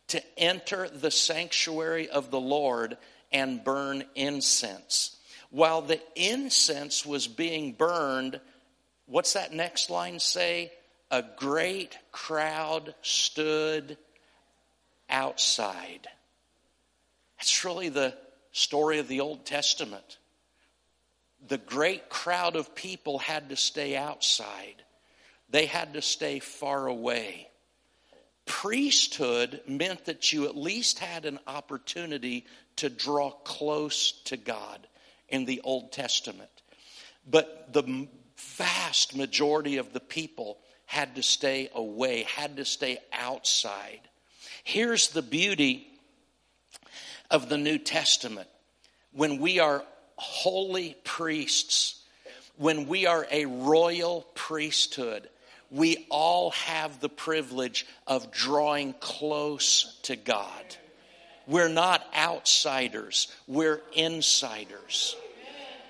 to 0.08 0.22
enter 0.38 0.88
the 0.88 1.10
sanctuary 1.10 2.08
of 2.08 2.30
the 2.30 2.40
Lord 2.40 2.96
and 3.32 3.64
burn 3.64 4.04
incense. 4.14 5.16
While 5.50 5.82
the 5.82 6.00
incense 6.14 7.06
was 7.06 7.26
being 7.26 7.72
burned, 7.72 8.40
what's 9.06 9.34
that 9.34 9.52
next 9.52 9.90
line 9.90 10.18
say? 10.18 10.72
A 11.10 11.24
great 11.36 11.96
crowd 12.12 12.94
stood 13.02 13.96
outside. 15.08 16.08
That's 17.38 17.64
really 17.64 17.88
the 17.88 18.14
story 18.52 18.98
of 18.98 19.08
the 19.08 19.20
Old 19.20 19.44
Testament. 19.44 20.18
The 21.46 21.58
great 21.58 22.08
crowd 22.08 22.56
of 22.56 22.74
people 22.74 23.18
had 23.18 23.50
to 23.50 23.56
stay 23.56 23.96
outside, 23.96 24.82
they 25.50 25.66
had 25.66 25.94
to 25.94 26.02
stay 26.02 26.38
far 26.38 26.86
away 26.86 27.48
priesthood 28.46 29.60
meant 29.66 30.04
that 30.06 30.32
you 30.32 30.46
at 30.46 30.56
least 30.56 30.98
had 30.98 31.24
an 31.24 31.38
opportunity 31.46 32.46
to 32.76 32.88
draw 32.88 33.30
close 33.30 34.12
to 34.24 34.36
God 34.36 34.86
in 35.28 35.44
the 35.44 35.60
Old 35.62 35.92
Testament. 35.92 36.50
But 37.28 37.72
the 37.72 38.08
vast 38.36 39.16
majority 39.16 39.78
of 39.78 39.92
the 39.92 40.00
people 40.00 40.58
had 40.86 41.16
to 41.16 41.22
stay 41.22 41.70
away, 41.74 42.24
had 42.24 42.56
to 42.56 42.64
stay 42.64 42.98
outside. 43.12 44.00
Here's 44.62 45.08
the 45.08 45.22
beauty 45.22 45.86
of 47.30 47.48
the 47.48 47.58
New 47.58 47.78
Testament 47.78 48.48
when 49.12 49.38
we 49.38 49.60
are 49.60 49.84
holy 50.16 50.96
priests, 51.04 52.02
when 52.56 52.86
we 52.86 53.06
are 53.06 53.26
a 53.30 53.46
royal 53.46 54.26
priesthood 54.34 55.28
we 55.74 56.06
all 56.08 56.50
have 56.52 57.00
the 57.00 57.08
privilege 57.08 57.84
of 58.06 58.30
drawing 58.30 58.94
close 59.00 59.98
to 60.04 60.14
God. 60.14 60.76
We're 61.48 61.68
not 61.68 62.06
outsiders, 62.14 63.26
we're 63.48 63.82
insiders. 63.92 65.16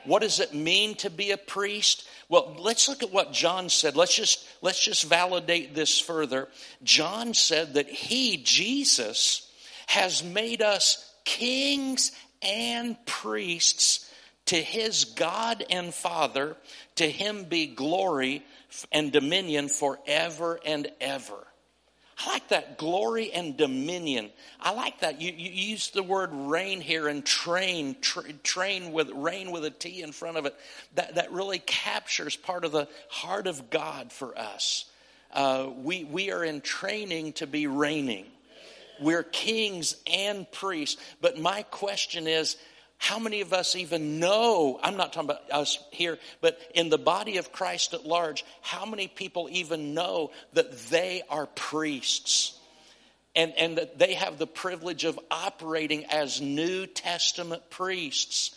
What 0.05 0.23
does 0.23 0.41
it 0.41 0.55
mean 0.55 0.97
to 0.97 1.11
be 1.11 1.31
a 1.31 1.37
priest? 1.37 2.09
Well, 2.29 2.57
let's 2.59 2.89
look 2.89 3.03
at 3.03 3.13
what 3.13 3.33
John 3.33 3.69
said. 3.69 3.95
Let's 3.95 4.15
just 4.15 4.47
let's 4.63 4.83
just 4.83 5.05
validate 5.05 5.75
this 5.75 6.01
further. 6.01 6.49
John 6.83 7.35
said 7.35 7.75
that 7.75 7.89
he, 7.89 8.39
Jesus, 8.39 9.51
has 9.87 10.25
made 10.25 10.63
us 10.63 11.15
kings 11.25 12.13
and 12.43 12.97
priests 13.07 14.11
to 14.47 14.57
his 14.57 15.05
God 15.05 15.65
and 15.71 15.93
Father. 15.93 16.57
To 16.97 17.09
him 17.09 17.45
be 17.45 17.67
glory 17.67 18.43
and 18.93 19.13
dominion 19.13 19.69
forever 19.69 20.59
and 20.65 20.91
ever. 21.01 21.47
I 22.17 22.31
like 22.31 22.49
that 22.49 22.79
glory 22.79 23.33
and 23.33 23.57
dominion. 23.57 24.31
I 24.61 24.73
like 24.73 25.01
that. 25.01 25.21
You, 25.21 25.33
you 25.37 25.51
use 25.51 25.91
the 25.91 26.03
word 26.03 26.31
reign 26.33 26.81
here 26.81 27.09
and 27.09 27.25
train, 27.25 27.97
tra- 28.01 28.33
train 28.33 28.93
with 28.93 29.11
reign 29.11 29.51
with 29.51 29.65
a 29.65 29.71
T 29.71 30.01
in 30.03 30.13
front 30.13 30.37
of 30.37 30.47
it. 30.47 30.55
That, 30.95 31.17
that 31.17 31.33
really 31.33 31.59
captures 31.59 32.37
part 32.37 32.65
of 32.65 32.73
the 32.73 32.89
heart 33.09 33.47
of 33.47 33.69
God 33.69 34.13
for 34.13 34.39
us. 34.39 34.85
Uh, 35.33 35.69
we, 35.77 36.05
we 36.05 36.31
are 36.31 36.45
in 36.45 36.61
training 36.61 37.33
to 37.35 37.49
be 37.49 37.67
reigning. 37.67 38.27
We're 39.01 39.25
kings 39.25 39.97
and 40.07 40.51
priests. 40.53 41.01
But 41.21 41.39
my 41.39 41.63
question 41.63 42.29
is 42.29 42.57
how 42.99 43.19
many 43.19 43.41
of 43.41 43.53
us 43.53 43.77
even 43.77 44.19
know? 44.19 44.79
I'm 44.83 44.97
not 44.97 45.13
talking 45.13 45.31
about 45.31 45.51
us 45.51 45.79
here, 45.91 46.19
but 46.41 46.59
in 46.75 46.89
the 46.89 46.99
body 46.99 47.37
of 47.37 47.53
Christ 47.53 47.93
at 47.93 48.07
large, 48.07 48.45
how 48.63 48.87
many 48.87 49.09
people 49.09 49.49
even 49.51 49.95
know 49.95 50.31
that 50.55 50.73
they 50.89 51.23
are 51.29 51.47
priests? 51.47 52.59
And, 53.37 53.53
and 53.59 53.79
that 53.79 53.99
they 53.99 54.15
have 54.15 54.39
the 54.39 54.47
privilege 54.47 55.03
of 55.03 55.19
operating 55.29 56.05
as 56.05 56.41
New 56.41 56.87
Testament 56.87 57.69
priests. 57.69 58.55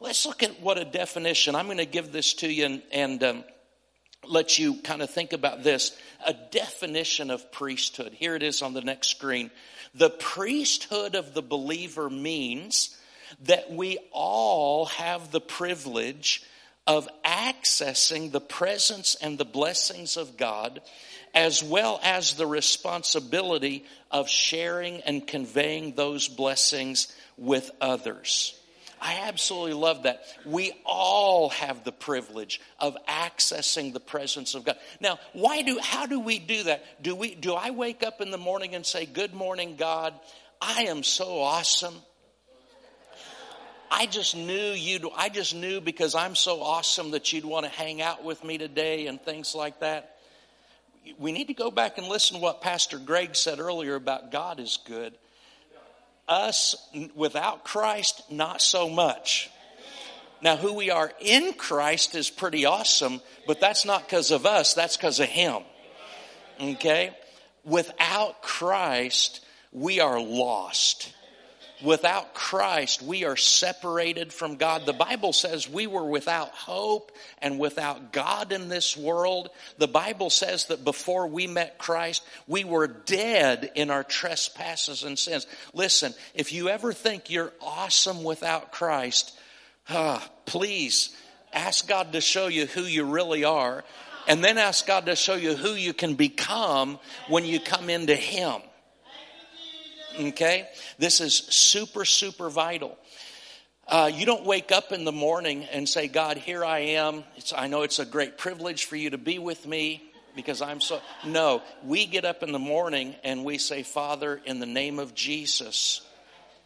Let's 0.00 0.26
look 0.26 0.42
at 0.42 0.60
what 0.60 0.76
a 0.76 0.84
definition. 0.84 1.54
I'm 1.54 1.64
going 1.64 1.78
to 1.78 1.86
give 1.86 2.12
this 2.12 2.34
to 2.34 2.52
you 2.52 2.66
and, 2.66 2.82
and 2.92 3.24
um, 3.24 3.44
let 4.28 4.58
you 4.58 4.74
kind 4.82 5.00
of 5.00 5.10
think 5.10 5.32
about 5.32 5.62
this. 5.64 5.96
A 6.26 6.34
definition 6.34 7.30
of 7.30 7.50
priesthood. 7.50 8.12
Here 8.12 8.34
it 8.34 8.42
is 8.42 8.60
on 8.60 8.74
the 8.74 8.82
next 8.82 9.08
screen. 9.08 9.50
The 9.94 10.10
priesthood 10.10 11.14
of 11.14 11.32
the 11.32 11.42
believer 11.42 12.10
means 12.10 12.94
that 13.44 13.70
we 13.70 13.98
all 14.12 14.86
have 14.86 15.30
the 15.30 15.40
privilege 15.40 16.42
of 16.86 17.08
accessing 17.24 18.32
the 18.32 18.40
presence 18.40 19.14
and 19.20 19.36
the 19.36 19.44
blessings 19.44 20.16
of 20.16 20.36
God, 20.36 20.80
as 21.34 21.62
well 21.62 22.00
as 22.02 22.34
the 22.34 22.46
responsibility 22.46 23.84
of 24.10 24.28
sharing 24.28 25.02
and 25.02 25.26
conveying 25.26 25.94
those 25.94 26.28
blessings 26.28 27.14
with 27.36 27.70
others. 27.80 28.58
I 29.00 29.20
absolutely 29.28 29.74
love 29.74 30.04
that. 30.04 30.24
We 30.44 30.72
all 30.84 31.50
have 31.50 31.84
the 31.84 31.92
privilege 31.92 32.60
of 32.80 32.96
accessing 33.06 33.92
the 33.92 34.00
presence 34.00 34.54
of 34.54 34.64
God. 34.64 34.76
Now, 35.00 35.18
why 35.34 35.62
do 35.62 35.78
how 35.80 36.06
do 36.06 36.18
we 36.18 36.38
do 36.38 36.64
that? 36.64 37.02
Do 37.02 37.14
we 37.14 37.34
do 37.34 37.54
I 37.54 37.70
wake 37.70 38.02
up 38.02 38.20
in 38.20 38.30
the 38.30 38.38
morning 38.38 38.74
and 38.74 38.84
say, 38.84 39.06
"Good 39.06 39.34
morning, 39.34 39.76
God. 39.76 40.14
I 40.60 40.84
am 40.84 41.04
so 41.04 41.40
awesome. 41.40 41.94
I 43.90 44.06
just 44.06 44.36
knew 44.36 44.72
you'd, 44.72 45.04
I 45.16 45.28
just 45.28 45.54
knew 45.54 45.80
because 45.80 46.14
I'm 46.14 46.34
so 46.34 46.62
awesome 46.62 47.12
that 47.12 47.32
you'd 47.32 47.44
want 47.44 47.64
to 47.64 47.70
hang 47.70 48.02
out 48.02 48.24
with 48.24 48.44
me 48.44 48.58
today 48.58 49.06
and 49.06 49.20
things 49.20 49.54
like 49.54 49.80
that. 49.80 50.16
We 51.18 51.32
need 51.32 51.46
to 51.46 51.54
go 51.54 51.70
back 51.70 51.96
and 51.96 52.06
listen 52.06 52.36
to 52.36 52.42
what 52.42 52.60
Pastor 52.60 52.98
Greg 52.98 53.34
said 53.34 53.60
earlier 53.60 53.94
about 53.94 54.30
God 54.30 54.60
is 54.60 54.78
good. 54.86 55.14
Us 56.28 56.76
without 57.14 57.64
Christ, 57.64 58.22
not 58.30 58.60
so 58.60 58.90
much. 58.90 59.50
Now, 60.42 60.56
who 60.56 60.74
we 60.74 60.90
are 60.90 61.10
in 61.20 61.54
Christ 61.54 62.14
is 62.14 62.30
pretty 62.30 62.66
awesome, 62.66 63.20
but 63.46 63.60
that's 63.60 63.84
not 63.84 64.06
because 64.06 64.30
of 64.30 64.46
us, 64.46 64.74
that's 64.74 64.96
because 64.96 65.18
of 65.18 65.28
Him. 65.28 65.62
Okay? 66.60 67.16
Without 67.64 68.42
Christ, 68.42 69.44
we 69.72 70.00
are 70.00 70.20
lost. 70.20 71.12
Without 71.82 72.34
Christ, 72.34 73.02
we 73.02 73.24
are 73.24 73.36
separated 73.36 74.32
from 74.32 74.56
God. 74.56 74.84
The 74.84 74.92
Bible 74.92 75.32
says 75.32 75.68
we 75.68 75.86
were 75.86 76.04
without 76.04 76.50
hope 76.50 77.12
and 77.40 77.58
without 77.58 78.12
God 78.12 78.50
in 78.50 78.68
this 78.68 78.96
world. 78.96 79.50
The 79.78 79.86
Bible 79.86 80.28
says 80.30 80.66
that 80.66 80.84
before 80.84 81.28
we 81.28 81.46
met 81.46 81.78
Christ, 81.78 82.24
we 82.48 82.64
were 82.64 82.88
dead 82.88 83.70
in 83.76 83.90
our 83.90 84.02
trespasses 84.02 85.04
and 85.04 85.16
sins. 85.16 85.46
Listen, 85.72 86.14
if 86.34 86.52
you 86.52 86.68
ever 86.68 86.92
think 86.92 87.30
you're 87.30 87.52
awesome 87.60 88.24
without 88.24 88.72
Christ, 88.72 89.38
uh, 89.88 90.20
please 90.46 91.10
ask 91.52 91.86
God 91.86 92.12
to 92.12 92.20
show 92.20 92.48
you 92.48 92.66
who 92.66 92.82
you 92.82 93.04
really 93.04 93.44
are, 93.44 93.84
and 94.26 94.42
then 94.42 94.58
ask 94.58 94.86
God 94.86 95.06
to 95.06 95.16
show 95.16 95.36
you 95.36 95.54
who 95.54 95.74
you 95.74 95.94
can 95.94 96.14
become 96.14 96.98
when 97.28 97.44
you 97.44 97.60
come 97.60 97.88
into 97.88 98.16
Him. 98.16 98.60
Okay? 100.18 100.68
This 100.98 101.20
is 101.20 101.34
super, 101.34 102.04
super 102.04 102.50
vital. 102.50 102.98
Uh, 103.86 104.10
you 104.12 104.26
don't 104.26 104.44
wake 104.44 104.70
up 104.70 104.92
in 104.92 105.04
the 105.04 105.12
morning 105.12 105.64
and 105.64 105.88
say, 105.88 106.08
God, 106.08 106.36
here 106.36 106.62
I 106.62 106.80
am. 106.80 107.24
It's, 107.36 107.54
I 107.54 107.68
know 107.68 107.82
it's 107.82 107.98
a 107.98 108.04
great 108.04 108.36
privilege 108.36 108.84
for 108.84 108.96
you 108.96 109.10
to 109.10 109.18
be 109.18 109.38
with 109.38 109.66
me 109.66 110.02
because 110.36 110.60
I'm 110.60 110.80
so. 110.80 111.00
No, 111.24 111.62
we 111.82 112.04
get 112.04 112.26
up 112.26 112.42
in 112.42 112.52
the 112.52 112.58
morning 112.58 113.16
and 113.24 113.44
we 113.44 113.56
say, 113.56 113.82
Father, 113.82 114.40
in 114.44 114.60
the 114.60 114.66
name 114.66 114.98
of 114.98 115.14
Jesus, 115.14 116.02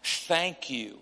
thank 0.02 0.68
you 0.68 0.98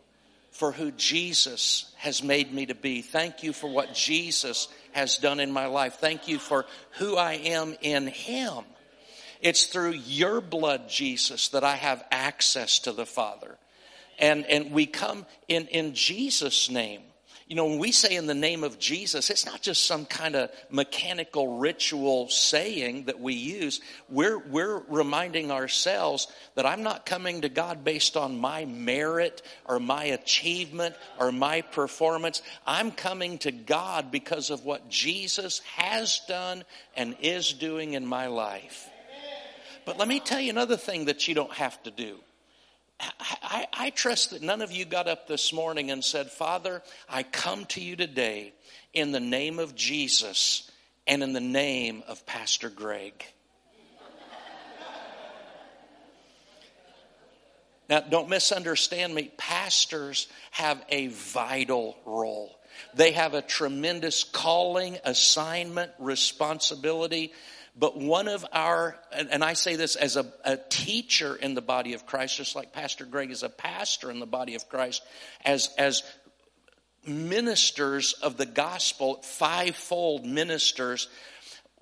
for 0.51 0.73
who 0.73 0.91
Jesus 0.91 1.91
has 1.97 2.23
made 2.23 2.53
me 2.53 2.67
to 2.67 2.75
be. 2.75 3.01
Thank 3.01 3.43
you 3.43 3.55
for 3.55 3.71
what 3.71 3.95
Jesus 3.95 4.69
has 4.93 5.17
done 5.17 5.41
in 5.41 5.51
my 5.51 5.67
life. 5.67 5.95
Thank 5.95 6.29
you 6.29 6.39
for 6.39 6.67
who 6.99 7.17
I 7.17 7.33
am 7.33 7.75
in 7.81 8.07
Him. 8.07 8.65
It's 9.41 9.67
through 9.67 9.93
your 9.93 10.41
blood, 10.41 10.89
Jesus, 10.89 11.49
that 11.49 11.65
I 11.65 11.77
have 11.77 12.05
access 12.11 12.81
to 12.81 12.93
the 12.93 13.07
Father 13.07 13.57
and, 14.21 14.45
and 14.47 14.71
we 14.71 14.87
come 14.87 15.27
in, 15.49 15.67
in 15.69 15.95
Jesus' 15.95 16.71
name. 16.71 17.01
You 17.49 17.57
know, 17.57 17.67
when 17.67 17.79
we 17.79 17.91
say 17.91 18.15
in 18.15 18.29
the 18.29 18.35
name 18.35 18.63
of 18.63 18.79
Jesus, 18.79 19.29
it's 19.29 19.45
not 19.45 19.61
just 19.61 19.85
some 19.85 20.07
kind 20.07 20.37
of 20.37 20.53
mechanical 20.71 21.59
ritual 21.59 22.29
saying 22.29 23.07
that 23.07 23.19
we 23.19 23.35
use. 23.35 23.81
We're, 24.09 24.39
we're 24.39 24.79
reminding 24.87 25.51
ourselves 25.51 26.29
that 26.55 26.65
I'm 26.65 26.85
not 26.85 27.07
coming 27.07 27.41
to 27.41 27.49
God 27.49 27.83
based 27.83 28.17
on 28.17 28.39
my 28.39 28.67
merit 28.67 29.43
or 29.65 29.81
my 29.81 30.05
achievement 30.05 30.95
or 31.19 31.33
my 31.33 31.63
performance. 31.63 32.41
I'm 32.65 32.93
coming 32.93 33.39
to 33.39 33.51
God 33.51 34.13
because 34.13 34.51
of 34.51 34.65
what 34.65 34.89
Jesus 34.89 35.59
has 35.75 36.21
done 36.29 36.63
and 36.95 37.17
is 37.21 37.53
doing 37.53 37.95
in 37.95 38.07
my 38.07 38.29
life. 38.29 38.90
But 39.85 39.99
let 39.99 40.09
me 40.09 40.21
tell 40.21 40.41
you 40.41 40.51
another 40.51 40.77
thing 40.77 41.07
that 41.07 41.29
you 41.29 41.35
don't 41.35 41.53
have 41.53 41.83
to 41.85 41.91
do. 41.91 42.19
I, 43.43 43.67
I, 43.73 43.91
trust 43.91 44.31
that 44.31 44.43
none 44.43 44.61
of 44.61 44.73
you 44.73 44.85
got 44.85 45.09
up 45.09 45.27
this 45.27 45.55
morning 45.55 45.91
and 45.91 46.05
said, 46.05 46.31
Father, 46.31 46.83
I 47.09 47.23
come 47.23 47.65
to 47.67 47.81
you 47.81 47.97
today 47.97 48.53
in 48.93 49.11
the 49.13 49.21
name 49.21 49.59
of 49.59 49.75
Jesus 49.75 50.71
and 51.07 51.23
in 51.23 51.33
the 51.33 51.41
name 51.41 52.03
of 52.09 52.27
Pastor 52.27 52.69
Greg. 52.69 53.25
Now, 57.89 58.01
don't 58.01 58.29
misunderstand 58.29 59.15
me. 59.15 59.33
Pastors 59.37 60.29
have 60.53 60.81
a 60.91 61.09
vital 61.09 61.97
role. 62.07 62.57
They 62.95 63.13
have 63.13 63.35
a 63.35 63.43
tremendous 63.43 64.23
calling, 64.23 64.99
assignment, 65.05 65.91
responsibility 65.99 67.33
but 67.77 67.99
one 67.99 68.29
of 68.29 68.45
our, 68.53 68.97
and 69.13 69.45
I 69.45 69.55
say 69.55 69.77
this 69.77 69.97
as 69.97 70.17
a, 70.17 70.27
a, 70.45 70.57
teacher 70.57 71.37
in 71.37 71.55
the 71.55 71.63
body 71.63 71.95
of 71.95 72.05
Christ, 72.05 72.37
just 72.37 72.57
like 72.57 72.73
Pastor 72.73 73.05
Greg 73.05 73.31
is 73.31 73.43
a 73.43 73.49
pastor 73.49 74.11
in 74.11 74.19
the 74.19 74.27
body 74.27 74.55
of 74.55 74.69
Christ, 74.69 75.03
as, 75.45 75.71
as 75.79 76.03
ministers 77.07 78.13
of 78.15 78.37
the 78.37 78.47
gospel, 78.47 79.17
fivefold 79.23 80.27
ministers, 80.27 81.09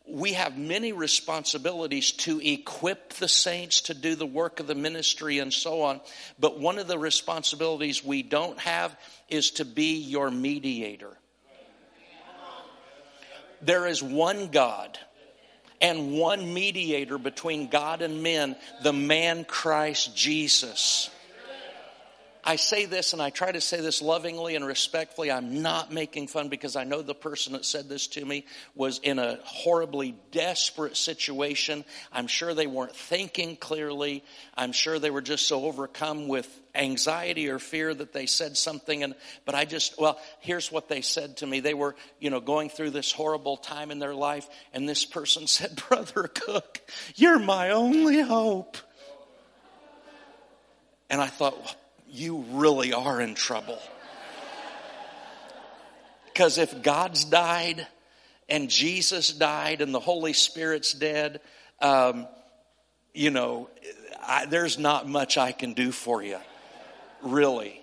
we 0.06 0.32
have 0.34 0.56
many 0.56 0.92
responsibilities 0.92 2.12
to 2.12 2.40
equip 2.40 3.14
the 3.14 3.28
saints 3.28 3.82
to 3.82 3.94
do 3.94 4.14
the 4.14 4.26
work 4.26 4.58
of 4.60 4.66
the 4.66 4.74
ministry 4.74 5.38
and 5.38 5.52
so 5.52 5.82
on. 5.82 6.00
But 6.38 6.58
one 6.58 6.78
of 6.78 6.86
the 6.86 6.98
responsibilities 6.98 8.02
we 8.02 8.22
don't 8.22 8.58
have 8.60 8.96
is 9.28 9.52
to 9.52 9.64
be 9.64 9.98
your 9.98 10.30
mediator. 10.30 11.16
There 13.60 13.86
is 13.86 14.02
one 14.02 14.48
God 14.48 14.98
and 15.80 16.12
one 16.18 16.52
mediator 16.52 17.18
between 17.18 17.68
God 17.68 18.02
and 18.02 18.22
men, 18.22 18.56
the 18.82 18.92
man 18.92 19.44
Christ 19.44 20.16
Jesus. 20.16 21.10
I 22.48 22.56
say 22.56 22.86
this 22.86 23.12
and 23.12 23.20
I 23.20 23.28
try 23.28 23.52
to 23.52 23.60
say 23.60 23.82
this 23.82 24.00
lovingly 24.00 24.56
and 24.56 24.66
respectfully. 24.66 25.30
I'm 25.30 25.60
not 25.60 25.92
making 25.92 26.28
fun 26.28 26.48
because 26.48 26.76
I 26.76 26.84
know 26.84 27.02
the 27.02 27.14
person 27.14 27.52
that 27.52 27.66
said 27.66 27.90
this 27.90 28.06
to 28.06 28.24
me 28.24 28.46
was 28.74 29.00
in 29.02 29.18
a 29.18 29.38
horribly 29.44 30.14
desperate 30.30 30.96
situation. 30.96 31.84
I'm 32.10 32.26
sure 32.26 32.54
they 32.54 32.66
weren't 32.66 32.96
thinking 32.96 33.56
clearly. 33.56 34.24
I'm 34.54 34.72
sure 34.72 34.98
they 34.98 35.10
were 35.10 35.20
just 35.20 35.46
so 35.46 35.66
overcome 35.66 36.26
with 36.26 36.48
anxiety 36.74 37.50
or 37.50 37.58
fear 37.58 37.92
that 37.92 38.14
they 38.14 38.24
said 38.24 38.56
something 38.56 39.02
and 39.02 39.14
but 39.44 39.54
I 39.54 39.66
just 39.66 39.98
well 39.98 40.18
here's 40.40 40.70
what 40.70 40.88
they 40.88 41.00
said 41.00 41.38
to 41.38 41.46
me 41.46 41.58
they 41.58 41.74
were 41.74 41.96
you 42.20 42.30
know 42.30 42.40
going 42.40 42.68
through 42.68 42.90
this 42.90 43.10
horrible 43.10 43.56
time 43.56 43.90
in 43.90 43.98
their 43.98 44.14
life 44.14 44.48
and 44.72 44.88
this 44.88 45.04
person 45.04 45.46
said 45.48 45.82
brother 45.88 46.28
Cooke 46.28 46.80
you're 47.16 47.40
my 47.40 47.70
only 47.70 48.20
hope 48.20 48.76
and 51.10 51.20
I 51.20 51.26
thought 51.26 51.58
well, 51.58 51.74
you 52.10 52.44
really 52.50 52.92
are 52.92 53.20
in 53.20 53.34
trouble. 53.34 53.78
Because 56.26 56.58
if 56.58 56.82
God's 56.82 57.24
died 57.24 57.86
and 58.48 58.70
Jesus 58.70 59.32
died 59.32 59.80
and 59.80 59.94
the 59.94 60.00
Holy 60.00 60.32
Spirit's 60.32 60.92
dead, 60.92 61.40
um, 61.80 62.26
you 63.12 63.30
know, 63.30 63.68
I, 64.22 64.46
there's 64.46 64.78
not 64.78 65.08
much 65.08 65.36
I 65.36 65.52
can 65.52 65.72
do 65.72 65.90
for 65.90 66.22
you, 66.22 66.38
really. 67.22 67.82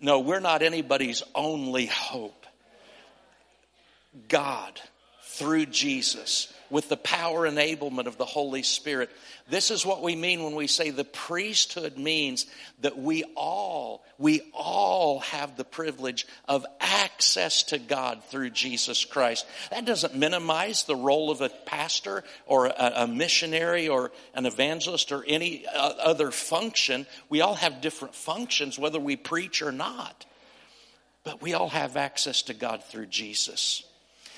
No, 0.00 0.20
we're 0.20 0.40
not 0.40 0.62
anybody's 0.62 1.22
only 1.34 1.86
hope. 1.86 2.46
God, 4.28 4.80
through 5.22 5.66
Jesus, 5.66 6.52
with 6.74 6.88
the 6.88 6.96
power 6.96 7.48
enablement 7.48 8.06
of 8.06 8.18
the 8.18 8.24
Holy 8.24 8.64
Spirit. 8.64 9.08
This 9.48 9.70
is 9.70 9.86
what 9.86 10.02
we 10.02 10.16
mean 10.16 10.42
when 10.42 10.56
we 10.56 10.66
say 10.66 10.90
the 10.90 11.04
priesthood 11.04 11.96
means 11.96 12.46
that 12.80 12.98
we 12.98 13.22
all, 13.36 14.04
we 14.18 14.42
all 14.52 15.20
have 15.20 15.56
the 15.56 15.62
privilege 15.62 16.26
of 16.48 16.66
access 16.80 17.62
to 17.62 17.78
God 17.78 18.24
through 18.24 18.50
Jesus 18.50 19.04
Christ. 19.04 19.46
That 19.70 19.84
doesn't 19.84 20.16
minimize 20.16 20.82
the 20.82 20.96
role 20.96 21.30
of 21.30 21.42
a 21.42 21.48
pastor 21.48 22.24
or 22.44 22.66
a, 22.66 22.92
a 22.96 23.06
missionary 23.06 23.88
or 23.88 24.10
an 24.34 24.44
evangelist 24.44 25.12
or 25.12 25.24
any 25.28 25.68
uh, 25.68 25.78
other 25.78 26.32
function. 26.32 27.06
We 27.28 27.40
all 27.40 27.54
have 27.54 27.82
different 27.82 28.16
functions, 28.16 28.80
whether 28.80 28.98
we 28.98 29.14
preach 29.14 29.62
or 29.62 29.70
not. 29.70 30.26
But 31.22 31.40
we 31.40 31.54
all 31.54 31.68
have 31.68 31.96
access 31.96 32.42
to 32.42 32.52
God 32.52 32.82
through 32.82 33.06
Jesus. 33.06 33.84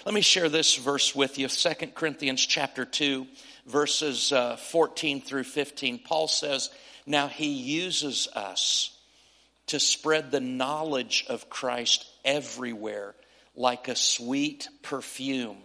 Let 0.07 0.15
me 0.15 0.21
share 0.21 0.49
this 0.49 0.77
verse 0.77 1.17
with 1.17 1.37
you 1.37 1.49
2 1.49 1.89
Corinthians 1.97 2.47
chapter 2.47 2.85
2, 2.85 3.27
verses 3.67 4.31
uh, 4.31 4.55
14 4.55 5.21
through 5.21 5.43
15. 5.43 5.99
Paul 5.99 6.29
says, 6.29 6.71
Now 7.07 7.27
he 7.27 7.49
uses 7.49 8.29
us 8.33 8.97
to 9.67 9.81
spread 9.81 10.31
the 10.31 10.39
knowledge 10.39 11.27
of 11.29 11.51
Christ 11.51 12.07
everywhere 12.25 13.17
like 13.57 13.89
a 13.89 13.97
sweet 13.97 14.69
perfume. 14.83 15.57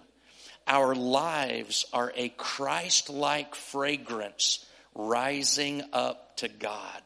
Our 0.66 0.96
lives 0.96 1.86
are 1.94 2.12
a 2.16 2.30
Christ 2.30 3.12
like 3.12 3.54
fragrance 3.54 4.66
rising 4.96 5.84
up 5.94 6.38
to 6.38 6.48
God. 6.48 7.04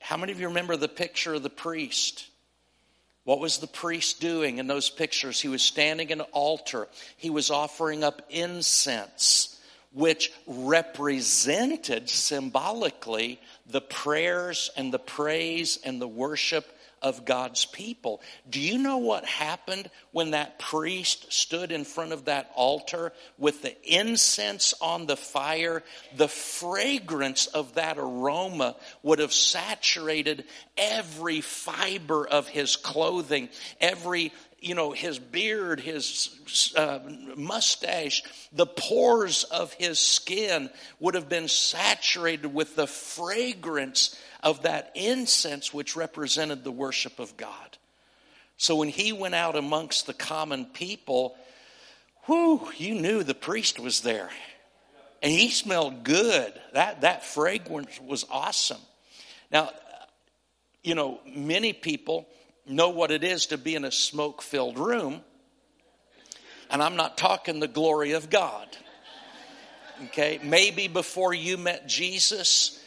How 0.00 0.16
many 0.16 0.32
of 0.32 0.40
you 0.40 0.48
remember 0.48 0.76
the 0.76 0.88
picture 0.88 1.34
of 1.34 1.44
the 1.44 1.48
priest? 1.48 2.26
What 3.26 3.40
was 3.40 3.58
the 3.58 3.66
priest 3.66 4.20
doing 4.20 4.58
in 4.58 4.68
those 4.68 4.88
pictures? 4.88 5.40
He 5.40 5.48
was 5.48 5.60
standing 5.60 6.12
at 6.12 6.18
an 6.20 6.26
altar. 6.30 6.86
He 7.16 7.28
was 7.28 7.50
offering 7.50 8.04
up 8.04 8.22
incense, 8.30 9.60
which 9.92 10.30
represented 10.46 12.08
symbolically 12.08 13.40
the 13.68 13.80
prayers 13.80 14.70
and 14.76 14.94
the 14.94 15.00
praise 15.00 15.76
and 15.84 16.00
the 16.00 16.06
worship 16.06 16.72
of 17.06 17.24
God's 17.24 17.64
people. 17.66 18.20
Do 18.50 18.60
you 18.60 18.78
know 18.78 18.96
what 18.98 19.24
happened 19.24 19.88
when 20.10 20.32
that 20.32 20.58
priest 20.58 21.32
stood 21.32 21.70
in 21.70 21.84
front 21.84 22.12
of 22.12 22.24
that 22.24 22.50
altar 22.56 23.12
with 23.38 23.62
the 23.62 23.76
incense 23.84 24.74
on 24.80 25.06
the 25.06 25.16
fire? 25.16 25.84
The 26.16 26.26
fragrance 26.26 27.46
of 27.46 27.74
that 27.74 27.96
aroma 27.96 28.74
would 29.04 29.20
have 29.20 29.32
saturated 29.32 30.46
every 30.76 31.42
fiber 31.42 32.26
of 32.26 32.48
his 32.48 32.74
clothing, 32.74 33.50
every 33.80 34.32
you 34.66 34.74
know, 34.74 34.90
his 34.90 35.18
beard, 35.20 35.78
his 35.78 36.72
uh, 36.76 36.98
mustache, 37.36 38.22
the 38.52 38.66
pores 38.66 39.44
of 39.44 39.72
his 39.74 40.00
skin 40.00 40.68
would 40.98 41.14
have 41.14 41.28
been 41.28 41.46
saturated 41.46 42.52
with 42.52 42.74
the 42.74 42.88
fragrance 42.88 44.18
of 44.42 44.62
that 44.62 44.90
incense 44.96 45.72
which 45.72 45.94
represented 45.94 46.64
the 46.64 46.72
worship 46.72 47.20
of 47.20 47.36
God. 47.36 47.78
So 48.56 48.76
when 48.76 48.88
he 48.88 49.12
went 49.12 49.36
out 49.36 49.54
amongst 49.54 50.06
the 50.06 50.14
common 50.14 50.64
people, 50.64 51.36
whoo, 52.26 52.68
you 52.76 52.94
knew 52.96 53.22
the 53.22 53.34
priest 53.34 53.78
was 53.78 54.00
there. 54.00 54.30
And 55.22 55.30
he 55.30 55.50
smelled 55.50 56.02
good. 56.02 56.52
That, 56.72 57.02
that 57.02 57.24
fragrance 57.24 58.00
was 58.00 58.24
awesome. 58.30 58.80
Now, 59.52 59.70
you 60.82 60.94
know, 60.94 61.20
many 61.24 61.72
people 61.72 62.26
know 62.66 62.90
what 62.90 63.10
it 63.10 63.24
is 63.24 63.46
to 63.46 63.58
be 63.58 63.74
in 63.74 63.84
a 63.84 63.92
smoke 63.92 64.42
filled 64.42 64.78
room. 64.78 65.20
And 66.70 66.82
I'm 66.82 66.96
not 66.96 67.16
talking 67.16 67.60
the 67.60 67.68
glory 67.68 68.12
of 68.12 68.28
God. 68.28 68.68
Okay, 70.06 70.40
maybe 70.42 70.88
before 70.88 71.32
you 71.32 71.56
met 71.56 71.88
Jesus, 71.88 72.82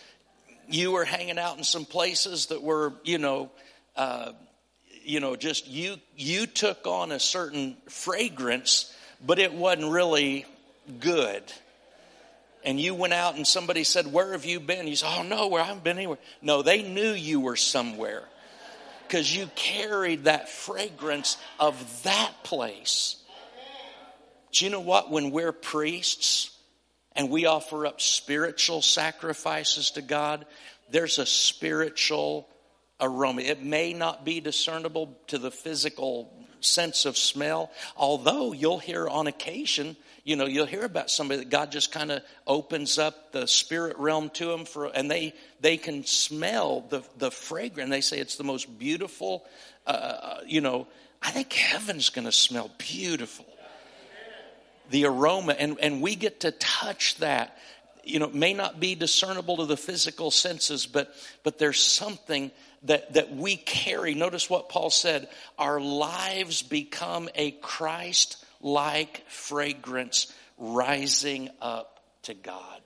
you 0.67 0.91
were 0.91 1.05
hanging 1.05 1.39
out 1.39 1.57
in 1.57 1.63
some 1.63 1.85
places 1.85 2.47
that 2.47 2.61
were, 2.61 2.93
you 3.03 3.17
know, 3.17 3.49
uh, 3.95 4.33
you 5.03 5.19
know, 5.19 5.35
just 5.35 5.67
you 5.67 5.95
you 6.15 6.45
took 6.45 6.85
on 6.85 7.11
a 7.11 7.19
certain 7.19 7.77
fragrance, 7.89 8.93
but 9.25 9.39
it 9.39 9.53
wasn't 9.53 9.91
really 9.91 10.45
good. 10.99 11.43
And 12.63 12.79
you 12.79 12.93
went 12.93 13.13
out 13.13 13.35
and 13.35 13.47
somebody 13.47 13.83
said, 13.83 14.11
Where 14.11 14.33
have 14.33 14.45
you 14.45 14.59
been? 14.59 14.87
You 14.87 14.95
said, 14.95 15.09
Oh 15.17 15.23
no, 15.23 15.47
where 15.47 15.63
I 15.63 15.65
haven't 15.65 15.83
been 15.83 15.97
anywhere. 15.97 16.19
No, 16.41 16.61
they 16.61 16.83
knew 16.83 17.11
you 17.11 17.39
were 17.39 17.55
somewhere. 17.55 18.23
Because 19.09 19.35
you 19.35 19.49
carried 19.55 20.25
that 20.25 20.49
fragrance 20.49 21.37
of 21.59 22.03
that 22.03 22.31
place. 22.43 23.15
Do 24.51 24.65
you 24.65 24.69
know 24.69 24.81
what? 24.81 25.09
When 25.09 25.31
we're 25.31 25.51
priests 25.51 26.55
and 27.13 27.31
we 27.31 27.47
offer 27.47 27.87
up 27.87 28.01
spiritual 28.01 28.83
sacrifices 28.83 29.89
to 29.91 30.03
God, 30.03 30.45
there's 30.91 31.17
a 31.17 31.25
spiritual 31.25 32.47
aroma. 33.01 33.41
It 33.41 33.63
may 33.63 33.93
not 33.93 34.25
be 34.25 34.41
discernible 34.41 35.17
to 35.27 35.39
the 35.39 35.49
physical 35.49 36.31
sense 36.61 37.05
of 37.05 37.17
smell, 37.17 37.71
although 37.95 38.53
you'll 38.53 38.79
hear 38.79 39.07
on 39.07 39.27
occasion, 39.27 39.95
you 40.23 40.35
know, 40.35 40.45
you'll 40.45 40.65
hear 40.65 40.83
about 40.83 41.09
somebody 41.09 41.39
that 41.39 41.49
God 41.49 41.71
just 41.71 41.91
kind 41.91 42.11
of 42.11 42.21
opens 42.45 42.97
up 42.97 43.31
the 43.31 43.47
spirit 43.47 43.97
realm 43.97 44.29
to 44.31 44.45
them 44.45 44.65
for, 44.65 44.85
and 44.85 45.09
they 45.09 45.33
they 45.61 45.77
can 45.77 46.05
smell 46.05 46.81
the 46.89 47.03
the 47.17 47.31
fragrance. 47.31 47.89
They 47.89 48.01
say 48.01 48.19
it's 48.19 48.35
the 48.35 48.43
most 48.43 48.77
beautiful. 48.77 49.45
Uh, 49.87 50.39
you 50.45 50.61
know, 50.61 50.87
I 51.21 51.31
think 51.31 51.51
heaven's 51.53 52.09
going 52.09 52.25
to 52.25 52.31
smell 52.31 52.69
beautiful. 52.77 53.45
The 54.91 55.05
aroma, 55.05 55.53
and 55.53 55.79
and 55.79 56.01
we 56.01 56.15
get 56.15 56.41
to 56.41 56.51
touch 56.51 57.15
that. 57.17 57.57
You 58.03 58.19
know, 58.19 58.29
may 58.29 58.53
not 58.53 58.79
be 58.79 58.95
discernible 58.95 59.57
to 59.57 59.65
the 59.65 59.77
physical 59.77 60.31
senses, 60.31 60.85
but 60.85 61.13
but 61.43 61.57
there's 61.57 61.79
something 61.79 62.51
that, 62.83 63.13
that 63.13 63.35
we 63.35 63.57
carry. 63.57 64.13
Notice 64.13 64.49
what 64.49 64.69
Paul 64.69 64.89
said 64.89 65.27
our 65.57 65.79
lives 65.79 66.61
become 66.61 67.29
a 67.35 67.51
Christ 67.51 68.43
like 68.61 69.23
fragrance 69.29 70.33
rising 70.57 71.49
up 71.61 71.99
to 72.23 72.33
God. 72.33 72.81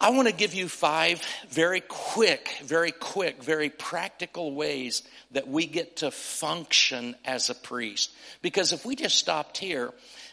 I 0.00 0.10
want 0.10 0.26
to 0.26 0.34
give 0.34 0.52
you 0.52 0.68
five 0.68 1.22
very 1.48 1.80
quick, 1.80 2.50
very 2.64 2.90
quick, 2.90 3.40
very 3.40 3.70
practical 3.70 4.52
ways 4.52 5.04
that 5.30 5.46
we 5.46 5.66
get 5.66 5.98
to 5.98 6.10
function 6.10 7.14
as 7.24 7.50
a 7.50 7.54
priest. 7.54 8.10
Because 8.42 8.72
if 8.72 8.84
we 8.84 8.96
just 8.96 9.16
stopped 9.16 9.58
here 9.58 9.92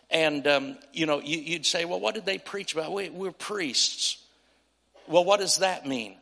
and, 0.09 0.45
um, 0.47 0.77
you 0.93 1.05
know, 1.05 1.21
you, 1.21 1.53
would 1.53 1.65
say, 1.65 1.85
well, 1.85 1.99
what 1.99 2.15
did 2.15 2.25
they 2.25 2.37
preach 2.37 2.73
about? 2.73 2.93
We, 2.93 3.09
we're 3.09 3.31
priests. 3.31 4.23
Well, 5.07 5.23
what 5.23 5.39
does 5.39 5.57
that 5.57 5.85
mean? 5.87 6.15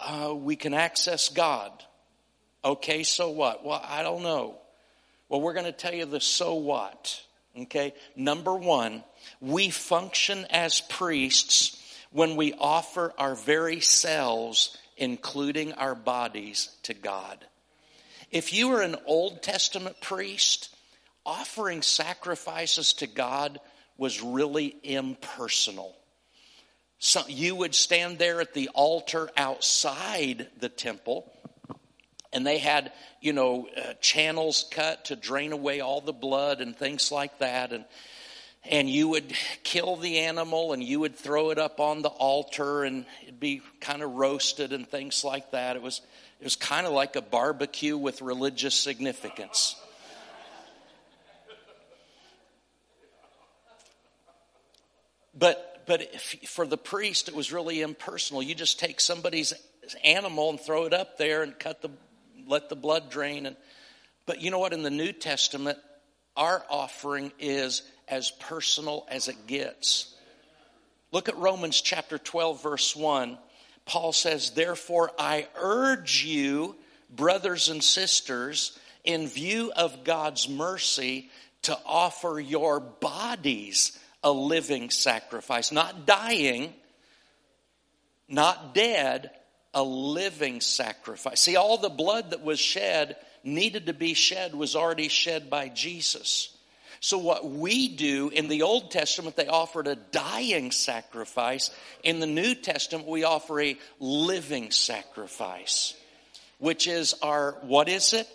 uh, 0.00 0.34
we 0.34 0.56
can 0.56 0.74
access 0.74 1.28
God. 1.28 1.72
Okay, 2.64 3.02
so 3.02 3.30
what? 3.30 3.64
Well, 3.64 3.82
I 3.86 4.02
don't 4.02 4.22
know. 4.22 4.56
Well, 5.28 5.40
we're 5.40 5.54
going 5.54 5.66
to 5.66 5.72
tell 5.72 5.94
you 5.94 6.06
the 6.06 6.20
so 6.20 6.54
what. 6.54 7.22
Okay, 7.56 7.94
number 8.16 8.54
one, 8.54 9.02
we 9.40 9.70
function 9.70 10.46
as 10.50 10.80
priests 10.82 11.76
when 12.10 12.36
we 12.36 12.54
offer 12.54 13.12
our 13.18 13.34
very 13.34 13.80
selves, 13.80 14.76
including 14.96 15.72
our 15.74 15.94
bodies, 15.94 16.70
to 16.84 16.94
God. 16.94 17.44
If 18.30 18.52
you 18.52 18.72
are 18.72 18.82
an 18.82 18.96
Old 19.06 19.42
Testament 19.42 20.00
priest, 20.00 20.74
offering 21.24 21.82
sacrifices 21.82 22.94
to 22.94 23.06
God 23.06 23.60
was 23.96 24.22
really 24.22 24.76
impersonal. 24.82 25.94
So 26.98 27.22
you 27.28 27.54
would 27.54 27.74
stand 27.74 28.18
there 28.18 28.40
at 28.40 28.54
the 28.54 28.68
altar 28.74 29.30
outside 29.36 30.48
the 30.58 30.68
temple, 30.68 31.30
and 32.32 32.46
they 32.46 32.58
had, 32.58 32.92
you 33.20 33.32
know, 33.32 33.68
uh, 33.76 33.94
channels 34.00 34.66
cut 34.70 35.06
to 35.06 35.16
drain 35.16 35.52
away 35.52 35.80
all 35.80 36.00
the 36.00 36.12
blood 36.12 36.60
and 36.60 36.76
things 36.76 37.10
like 37.10 37.38
that. 37.38 37.72
And 37.72 37.84
and 38.64 38.90
you 38.90 39.08
would 39.08 39.32
kill 39.62 39.96
the 39.96 40.18
animal 40.18 40.74
and 40.74 40.82
you 40.82 41.00
would 41.00 41.16
throw 41.16 41.48
it 41.50 41.58
up 41.58 41.80
on 41.80 42.02
the 42.02 42.10
altar 42.10 42.84
and 42.84 43.06
it'd 43.22 43.40
be 43.40 43.62
kind 43.80 44.02
of 44.02 44.12
roasted 44.12 44.74
and 44.74 44.86
things 44.86 45.24
like 45.24 45.52
that. 45.52 45.76
It 45.76 45.82
was 45.82 46.02
it 46.40 46.44
was 46.44 46.56
kind 46.56 46.86
of 46.86 46.92
like 46.92 47.16
a 47.16 47.22
barbecue 47.22 47.96
with 47.96 48.20
religious 48.22 48.74
significance. 48.74 49.76
But 55.34 55.70
but 55.90 56.02
if, 56.02 56.36
for 56.46 56.66
the 56.66 56.76
priest, 56.76 57.28
it 57.28 57.34
was 57.34 57.52
really 57.52 57.80
impersonal. 57.80 58.42
You 58.42 58.54
just 58.54 58.78
take 58.78 59.00
somebody's 59.00 59.52
animal 60.04 60.50
and 60.50 60.60
throw 60.60 60.84
it 60.84 60.92
up 60.92 61.18
there 61.18 61.42
and 61.42 61.58
cut 61.58 61.82
the, 61.82 61.90
let 62.46 62.68
the 62.68 62.76
blood 62.76 63.10
drain. 63.10 63.46
And, 63.46 63.56
but 64.24 64.40
you 64.40 64.52
know 64.52 64.60
what? 64.60 64.72
In 64.72 64.84
the 64.84 64.90
New 64.90 65.12
Testament, 65.12 65.78
our 66.36 66.64
offering 66.70 67.32
is 67.40 67.82
as 68.06 68.30
personal 68.30 69.06
as 69.10 69.26
it 69.26 69.48
gets. 69.48 70.14
Look 71.12 71.28
at 71.28 71.36
Romans 71.38 71.80
chapter 71.80 72.18
12, 72.18 72.62
verse 72.62 72.94
1. 72.94 73.36
Paul 73.84 74.12
says, 74.12 74.50
Therefore, 74.50 75.10
I 75.18 75.48
urge 75.56 76.24
you, 76.24 76.76
brothers 77.10 77.68
and 77.68 77.82
sisters, 77.82 78.78
in 79.02 79.26
view 79.26 79.72
of 79.74 80.04
God's 80.04 80.48
mercy, 80.48 81.30
to 81.62 81.76
offer 81.84 82.38
your 82.38 82.78
bodies 82.78 83.98
a 84.22 84.30
living 84.30 84.90
sacrifice, 84.90 85.72
not 85.72 86.06
dying, 86.06 86.74
not 88.28 88.74
dead, 88.74 89.30
a 89.74 89.82
living 89.82 90.60
sacrifice. 90.60 91.40
See, 91.40 91.56
all 91.56 91.78
the 91.78 91.88
blood 91.88 92.30
that 92.30 92.42
was 92.42 92.60
shed, 92.60 93.16
needed 93.42 93.86
to 93.86 93.92
be 93.92 94.14
shed, 94.14 94.54
was 94.54 94.76
already 94.76 95.08
shed 95.08 95.48
by 95.48 95.68
Jesus. 95.68 96.56
So, 97.02 97.16
what 97.16 97.48
we 97.48 97.88
do 97.88 98.28
in 98.28 98.48
the 98.48 98.62
Old 98.62 98.90
Testament, 98.90 99.34
they 99.34 99.46
offered 99.46 99.86
a 99.86 99.96
dying 99.96 100.70
sacrifice. 100.70 101.70
In 102.02 102.20
the 102.20 102.26
New 102.26 102.54
Testament, 102.54 103.08
we 103.08 103.24
offer 103.24 103.60
a 103.60 103.78
living 103.98 104.70
sacrifice, 104.70 105.94
which 106.58 106.86
is 106.86 107.14
our, 107.22 107.52
what 107.62 107.88
is 107.88 108.12
it? 108.12 108.28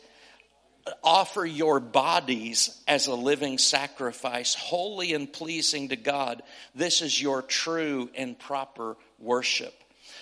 Offer 1.03 1.45
your 1.45 1.79
bodies 1.79 2.81
as 2.87 3.07
a 3.07 3.15
living 3.15 3.57
sacrifice, 3.57 4.53
holy 4.53 5.13
and 5.13 5.31
pleasing 5.31 5.89
to 5.89 5.95
God. 5.95 6.43
This 6.73 7.01
is 7.01 7.19
your 7.19 7.41
true 7.41 8.09
and 8.15 8.37
proper 8.37 8.97
worship. 9.19 9.73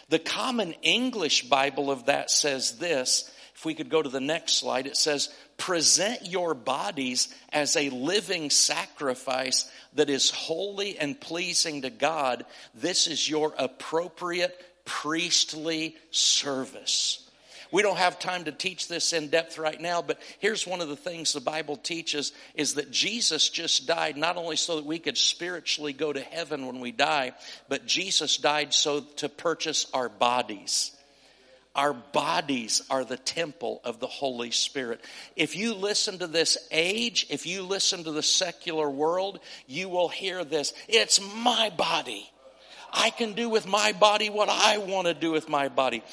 The 0.10 0.20
Common 0.20 0.74
English 0.82 1.50
Bible 1.50 1.92
of 1.92 2.06
that 2.06 2.30
says 2.30 2.78
this. 2.78 3.30
If 3.56 3.66
we 3.66 3.76
could 3.76 3.90
go 3.90 4.02
to 4.02 4.10
the 4.10 4.20
next 4.20 4.54
slide, 4.54 4.88
it 4.88 4.98
says, 4.98 5.30
Present 5.58 6.28
your 6.28 6.54
bodies 6.54 7.34
as 7.52 7.76
a 7.76 7.90
living 7.90 8.50
sacrifice 8.50 9.70
that 9.94 10.10
is 10.10 10.32
holy 10.32 10.98
and 10.98 11.20
pleasing 11.20 11.84
to 11.84 11.90
God. 11.90 12.46
This 12.74 13.08
is 13.08 13.30
your 13.30 13.54
appropriate 13.58 14.60
priestly 14.86 15.96
service. 16.12 17.23
We 17.74 17.82
don't 17.82 17.98
have 17.98 18.20
time 18.20 18.44
to 18.44 18.52
teach 18.52 18.88
this 18.88 19.14
in 19.14 19.30
depth 19.30 19.58
right 19.58 19.82
now, 19.82 20.04
but 20.04 20.20
here's 20.38 20.68
one 20.68 20.80
of 20.80 20.90
the 20.90 20.96
things 20.96 21.34
the 21.34 21.42
Bible 21.42 21.76
teaches 21.76 22.32
is 22.54 22.76
that 22.76 22.92
Jesus 22.92 23.50
just 23.50 23.88
died 23.88 24.16
not 24.16 24.38
only 24.38 24.58
so 24.58 24.76
that 24.76 24.86
we 24.86 25.00
could 25.00 25.18
spiritually 25.18 25.92
go 25.92 26.14
to 26.14 26.22
heaven 26.22 26.68
when 26.68 26.80
we 26.80 26.92
die, 26.92 27.32
but 27.70 27.88
Jesus 27.88 28.38
died 28.38 28.76
so 28.76 29.02
to 29.18 29.28
purchase 29.28 29.88
our 29.92 30.08
bodies. 30.08 30.92
Our 31.74 31.94
bodies 31.94 32.84
are 32.92 33.04
the 33.04 33.18
temple 33.18 33.82
of 33.84 34.00
the 34.00 34.06
Holy 34.06 34.52
Spirit. 34.52 35.02
If 35.36 35.56
you 35.56 35.74
listen 35.74 36.20
to 36.20 36.28
this 36.28 36.60
age, 36.70 37.26
if 37.32 37.48
you 37.48 37.64
listen 37.64 38.04
to 38.04 38.12
the 38.12 38.22
secular 38.22 38.88
world, 38.88 39.40
you 39.66 39.90
will 39.90 40.10
hear 40.10 40.44
this. 40.44 40.76
It's 40.88 41.20
my 41.38 41.72
body. 41.76 42.30
I 42.94 43.10
can 43.10 43.34
do 43.34 43.50
with 43.50 43.66
my 43.66 43.94
body 43.94 44.30
what 44.30 44.50
I 44.50 44.78
want 44.78 45.08
to 45.08 45.16
do 45.16 45.32
with 45.32 45.50
my 45.50 45.68
body 45.68 46.04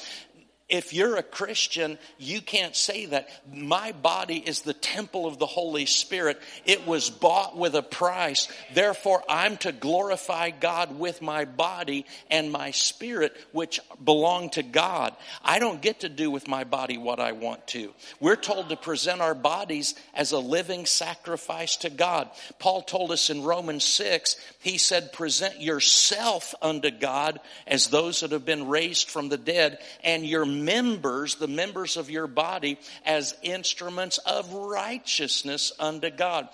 if 0.71 0.93
you're 0.93 1.17
a 1.17 1.23
Christian, 1.23 1.99
you 2.17 2.41
can't 2.41 2.75
say 2.75 3.05
that. 3.07 3.29
My 3.53 3.91
body 3.91 4.37
is 4.37 4.61
the 4.61 4.73
temple 4.73 5.27
of 5.27 5.37
the 5.37 5.45
Holy 5.45 5.85
Spirit. 5.85 6.41
It 6.65 6.87
was 6.87 7.09
bought 7.09 7.57
with 7.57 7.75
a 7.75 7.83
price. 7.83 8.47
Therefore, 8.73 9.21
I'm 9.27 9.57
to 9.57 9.73
glorify 9.73 10.49
God 10.49 10.97
with 10.97 11.21
my 11.21 11.43
body 11.43 12.05
and 12.29 12.53
my 12.53 12.71
spirit, 12.71 13.35
which 13.51 13.81
belong 14.03 14.49
to 14.51 14.63
God. 14.63 15.13
I 15.43 15.59
don't 15.59 15.81
get 15.81 15.99
to 15.99 16.09
do 16.09 16.31
with 16.31 16.47
my 16.47 16.63
body 16.63 16.97
what 16.97 17.19
I 17.19 17.33
want 17.33 17.67
to. 17.67 17.93
We're 18.21 18.37
told 18.37 18.69
to 18.69 18.77
present 18.77 19.19
our 19.19 19.35
bodies 19.35 19.93
as 20.13 20.31
a 20.31 20.39
living 20.39 20.85
sacrifice 20.85 21.75
to 21.77 21.89
God. 21.89 22.29
Paul 22.59 22.81
told 22.81 23.11
us 23.11 23.29
in 23.29 23.43
Romans 23.43 23.83
6, 23.83 24.37
he 24.61 24.77
said, 24.77 25.11
present 25.11 25.59
yourself 25.59 26.55
unto 26.61 26.91
God 26.91 27.41
as 27.67 27.87
those 27.87 28.21
that 28.21 28.31
have 28.31 28.45
been 28.45 28.69
raised 28.69 29.09
from 29.09 29.27
the 29.27 29.37
dead 29.37 29.79
and 30.01 30.25
your 30.25 30.45
members, 30.65 31.35
the 31.35 31.47
members 31.47 31.97
of 31.97 32.09
your 32.09 32.27
body, 32.27 32.79
as 33.05 33.35
instruments 33.43 34.17
of 34.19 34.51
righteousness 34.53 35.71
unto 35.79 36.09
God. 36.09 36.49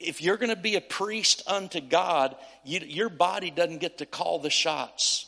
If 0.00 0.20
you're 0.20 0.36
going 0.36 0.54
to 0.54 0.56
be 0.56 0.76
a 0.76 0.80
priest 0.80 1.42
unto 1.46 1.80
God, 1.80 2.36
you, 2.64 2.80
your 2.80 3.08
body 3.08 3.50
doesn't 3.50 3.78
get 3.78 3.98
to 3.98 4.06
call 4.06 4.38
the 4.38 4.50
shots. 4.50 5.26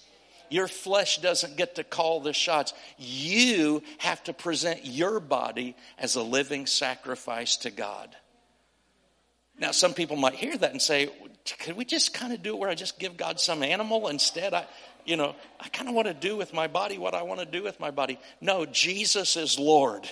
Your 0.48 0.68
flesh 0.68 1.18
doesn't 1.18 1.56
get 1.56 1.76
to 1.76 1.84
call 1.84 2.20
the 2.20 2.32
shots. 2.32 2.72
You 2.98 3.82
have 3.98 4.22
to 4.24 4.32
present 4.32 4.84
your 4.84 5.18
body 5.18 5.74
as 5.98 6.14
a 6.14 6.22
living 6.22 6.66
sacrifice 6.66 7.56
to 7.58 7.70
God. 7.70 8.14
Now, 9.58 9.72
some 9.72 9.94
people 9.94 10.16
might 10.16 10.34
hear 10.34 10.56
that 10.56 10.70
and 10.70 10.82
say, 10.82 11.08
could 11.60 11.76
we 11.76 11.84
just 11.84 12.12
kind 12.12 12.32
of 12.32 12.42
do 12.42 12.54
it 12.54 12.58
where 12.58 12.68
I 12.68 12.74
just 12.74 12.98
give 12.98 13.16
God 13.16 13.40
some 13.40 13.62
animal 13.62 14.08
instead? 14.08 14.52
I, 14.52 14.66
you 15.06 15.16
know, 15.16 15.34
I 15.60 15.68
kind 15.68 15.88
of 15.88 15.94
want 15.94 16.08
to 16.08 16.14
do 16.14 16.36
with 16.36 16.52
my 16.52 16.66
body 16.66 16.98
what 16.98 17.14
I 17.14 17.22
want 17.22 17.40
to 17.40 17.46
do 17.46 17.62
with 17.62 17.80
my 17.80 17.90
body. 17.90 18.18
No, 18.40 18.66
Jesus 18.66 19.36
is 19.36 19.58
Lord. 19.58 20.08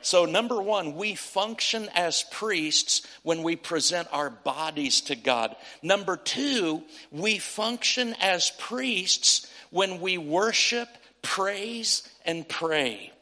So, 0.00 0.24
number 0.24 0.62
one, 0.62 0.94
we 0.94 1.14
function 1.14 1.88
as 1.94 2.24
priests 2.30 3.06
when 3.22 3.42
we 3.42 3.56
present 3.56 4.08
our 4.12 4.30
bodies 4.30 5.00
to 5.02 5.16
God. 5.16 5.56
Number 5.82 6.16
two, 6.16 6.84
we 7.10 7.38
function 7.38 8.14
as 8.20 8.52
priests 8.58 9.52
when 9.70 10.00
we 10.00 10.16
worship, 10.16 10.88
praise, 11.22 12.08
and 12.24 12.48
pray. 12.48 13.12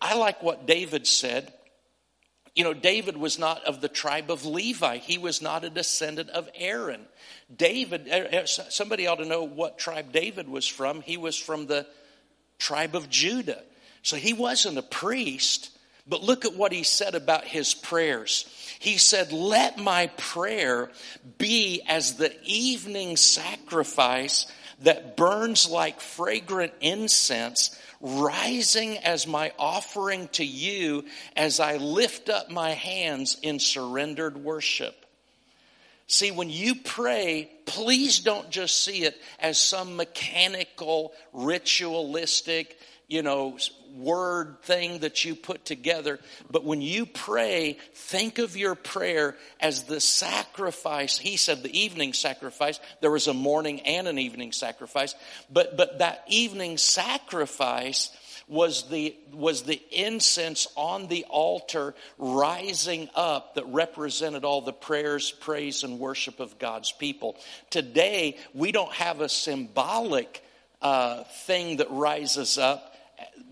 I 0.00 0.16
like 0.16 0.42
what 0.42 0.66
David 0.66 1.06
said. 1.06 1.52
You 2.56 2.64
know, 2.64 2.74
David 2.74 3.18
was 3.18 3.38
not 3.38 3.62
of 3.64 3.82
the 3.82 3.88
tribe 3.88 4.30
of 4.30 4.46
Levi, 4.46 4.96
he 4.96 5.18
was 5.18 5.42
not 5.42 5.62
a 5.62 5.70
descendant 5.70 6.30
of 6.30 6.48
Aaron. 6.54 7.06
David, 7.54 8.08
eh, 8.08 8.26
eh, 8.30 8.44
somebody 8.46 9.06
ought 9.06 9.16
to 9.16 9.26
know 9.26 9.44
what 9.44 9.78
tribe 9.78 10.10
David 10.10 10.48
was 10.48 10.66
from. 10.66 11.02
He 11.02 11.16
was 11.16 11.36
from 11.36 11.66
the 11.66 11.86
tribe 12.58 12.96
of 12.96 13.08
Judah. 13.08 13.62
So 14.02 14.16
he 14.16 14.32
wasn't 14.32 14.78
a 14.78 14.82
priest, 14.82 15.70
but 16.06 16.22
look 16.22 16.44
at 16.44 16.56
what 16.56 16.72
he 16.72 16.82
said 16.82 17.14
about 17.14 17.44
his 17.44 17.74
prayers. 17.74 18.46
He 18.78 18.96
said, 18.96 19.32
Let 19.32 19.78
my 19.78 20.08
prayer 20.16 20.90
be 21.38 21.82
as 21.86 22.14
the 22.14 22.32
evening 22.42 23.16
sacrifice 23.16 24.46
that 24.80 25.16
burns 25.16 25.68
like 25.68 26.00
fragrant 26.00 26.72
incense, 26.80 27.78
rising 28.00 28.98
as 28.98 29.26
my 29.26 29.52
offering 29.58 30.28
to 30.28 30.44
you 30.44 31.04
as 31.34 31.60
I 31.60 31.76
lift 31.76 32.28
up 32.28 32.50
my 32.50 32.70
hands 32.70 33.36
in 33.42 33.58
surrendered 33.58 34.36
worship. 34.36 34.94
See, 36.08 36.30
when 36.30 36.50
you 36.50 36.76
pray, 36.76 37.50
please 37.64 38.20
don't 38.20 38.48
just 38.50 38.84
see 38.84 39.02
it 39.02 39.20
as 39.40 39.58
some 39.58 39.96
mechanical, 39.96 41.12
ritualistic, 41.32 42.78
you 43.08 43.22
know, 43.22 43.56
word 43.94 44.56
thing 44.62 44.98
that 45.00 45.24
you 45.24 45.34
put 45.34 45.64
together. 45.64 46.18
But 46.50 46.64
when 46.64 46.80
you 46.80 47.06
pray, 47.06 47.78
think 47.94 48.38
of 48.38 48.56
your 48.56 48.74
prayer 48.74 49.36
as 49.60 49.84
the 49.84 50.00
sacrifice. 50.00 51.16
He 51.16 51.36
said 51.36 51.62
the 51.62 51.78
evening 51.78 52.12
sacrifice. 52.12 52.80
There 53.00 53.10
was 53.10 53.28
a 53.28 53.34
morning 53.34 53.80
and 53.82 54.08
an 54.08 54.18
evening 54.18 54.52
sacrifice. 54.52 55.14
But, 55.50 55.76
but 55.76 56.00
that 56.00 56.24
evening 56.28 56.78
sacrifice 56.78 58.10
was 58.48 58.88
the, 58.88 59.16
was 59.32 59.62
the 59.62 59.80
incense 59.90 60.68
on 60.76 61.06
the 61.08 61.24
altar 61.28 61.94
rising 62.18 63.08
up 63.14 63.54
that 63.54 63.66
represented 63.66 64.44
all 64.44 64.60
the 64.62 64.72
prayers, 64.72 65.30
praise, 65.30 65.84
and 65.84 65.98
worship 65.98 66.38
of 66.38 66.58
God's 66.58 66.92
people. 66.92 67.36
Today, 67.70 68.36
we 68.52 68.72
don't 68.72 68.92
have 68.92 69.20
a 69.20 69.28
symbolic 69.28 70.42
uh, 70.82 71.24
thing 71.46 71.78
that 71.78 71.90
rises 71.90 72.58
up 72.58 72.92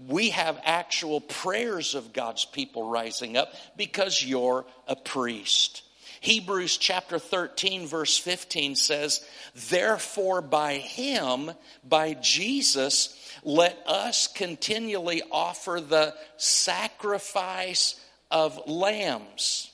we 0.08 0.30
have 0.30 0.60
actual 0.64 1.20
prayers 1.20 1.94
of 1.94 2.12
God's 2.12 2.44
people 2.44 2.88
rising 2.88 3.36
up 3.36 3.52
because 3.76 4.22
you're 4.22 4.64
a 4.86 4.96
priest. 4.96 5.82
Hebrews 6.20 6.78
chapter 6.78 7.18
13, 7.18 7.86
verse 7.86 8.16
15 8.16 8.76
says, 8.76 9.24
Therefore, 9.68 10.40
by 10.40 10.74
him, 10.74 11.50
by 11.86 12.14
Jesus, 12.14 13.14
let 13.42 13.78
us 13.86 14.26
continually 14.26 15.22
offer 15.30 15.80
the 15.80 16.14
sacrifice 16.38 18.00
of 18.30 18.66
lambs. 18.66 19.70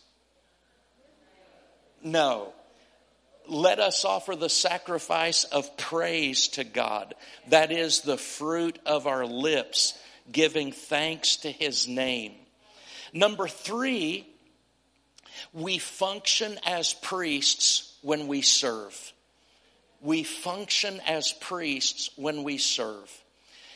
No. 2.03 2.53
Let 3.47 3.79
us 3.79 4.05
offer 4.05 4.37
the 4.37 4.49
sacrifice 4.49 5.45
of 5.45 5.77
praise 5.77 6.49
to 6.49 6.65
God. 6.65 7.15
That 7.49 7.73
is 7.73 8.01
the 8.01 8.19
fruit 8.19 8.79
of 8.87 9.07
our 9.07 9.27
lips 9.27 9.95
giving 10.33 10.73
thanks 10.73 11.37
to 11.39 11.51
his 11.51 11.89
name. 11.89 12.33
Number 13.13 13.49
three, 13.49 14.27
we 15.53 15.79
function 15.79 16.59
as 16.67 16.93
priests 16.93 17.97
when 18.03 18.29
we 18.29 18.43
serve. 18.43 19.13
We 20.01 20.23
function 20.23 21.01
as 21.07 21.33
priests 21.33 22.11
when 22.17 22.43
we 22.43 22.59
serve. 22.59 23.11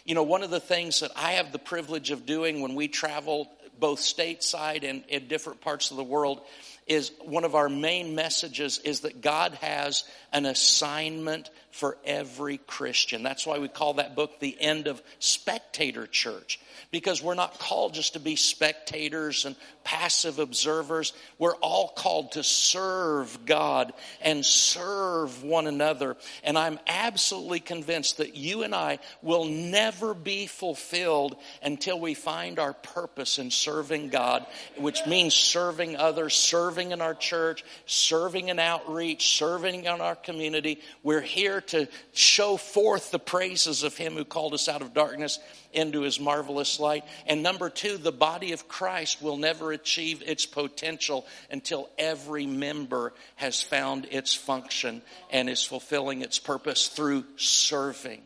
You 0.05 0.14
know, 0.14 0.22
one 0.22 0.42
of 0.42 0.50
the 0.50 0.61
things 0.61 1.00
that 1.00 1.12
I 1.16 1.32
have 1.32 1.52
the 1.52 1.59
privilege 1.59 2.11
of 2.11 2.26
doing 2.26 2.61
when 2.61 2.74
we 2.74 2.88
travel 2.88 3.50
both 3.78 4.00
stateside 4.00 4.88
and 4.88 5.02
in 5.09 5.26
different 5.28 5.61
parts 5.61 5.90
of 5.90 5.96
the 5.96 6.05
world 6.05 6.40
is 6.86 7.12
one 7.22 7.44
of 7.44 7.55
our 7.55 7.68
main 7.68 8.14
messages 8.14 8.78
is 8.78 9.00
that 9.00 9.20
God 9.20 9.55
has 9.55 10.05
an 10.32 10.46
assignment 10.46 11.50
for 11.75 11.99
every 12.05 12.59
Christian. 12.59 13.25
That's 13.25 13.45
why 13.45 13.59
we 13.59 13.66
call 13.66 13.95
that 13.95 14.14
book 14.14 14.39
the 14.39 14.57
end 14.61 14.87
of 14.87 15.03
spectator 15.18 16.07
church 16.07 16.61
because 16.93 17.20
we're 17.20 17.35
not 17.35 17.59
called 17.59 17.95
just 17.95 18.12
to 18.12 18.20
be 18.20 18.37
spectators 18.37 19.45
and 19.45 19.57
passive 19.83 20.39
observers. 20.39 21.12
We're 21.37 21.57
all 21.57 21.89
called 21.89 22.33
to 22.33 22.45
serve 22.45 23.45
God 23.45 23.93
and 24.22 24.47
serve 24.47 25.43
one 25.43 25.66
another. 25.66 26.16
And 26.45 26.57
I'm 26.57 26.79
absolutely 26.87 27.59
convinced 27.59 28.18
that 28.18 28.37
you 28.37 28.62
and 28.62 28.72
I 28.72 29.01
will 29.20 29.45
never 29.45 30.14
be 30.14 30.47
fulfilled 30.47 31.37
until 31.61 31.99
we 31.99 32.14
find 32.14 32.61
our 32.61 32.75
purpose 32.75 33.41
in 33.41 33.51
serving 33.51 34.11
God, 34.11 34.47
which 34.77 35.05
means 35.07 35.35
serving 35.35 35.97
others, 35.97 36.35
serving 36.35 36.93
in 36.93 37.01
our 37.01 37.14
church, 37.14 37.64
serving 37.87 38.49
in 38.49 38.61
outreach, 38.61 39.37
serving 39.37 39.87
in 39.87 40.01
our 40.01 40.14
community. 40.14 40.81
We're 41.03 41.20
here 41.20 41.61
to 41.68 41.88
show 42.12 42.56
forth 42.56 43.10
the 43.10 43.18
praises 43.18 43.82
of 43.82 43.96
Him 43.96 44.14
who 44.14 44.24
called 44.24 44.54
us 44.54 44.68
out 44.68 44.82
of 44.82 44.94
darkness 44.94 45.38
into 45.74 46.02
his 46.02 46.18
marvelous 46.18 46.80
light. 46.80 47.04
And 47.26 47.42
number 47.42 47.68
two, 47.68 47.98
the 47.98 48.12
body 48.12 48.52
of 48.52 48.68
Christ 48.68 49.20
will 49.20 49.36
never 49.36 49.72
achieve 49.72 50.22
its 50.24 50.46
potential 50.46 51.26
until 51.50 51.90
every 51.98 52.46
member 52.46 53.12
has 53.36 53.60
found 53.60 54.06
its 54.10 54.34
function 54.34 55.02
and 55.30 55.50
is 55.50 55.64
fulfilling 55.64 56.22
its 56.22 56.38
purpose 56.38 56.88
through 56.88 57.24
serving. 57.36 58.22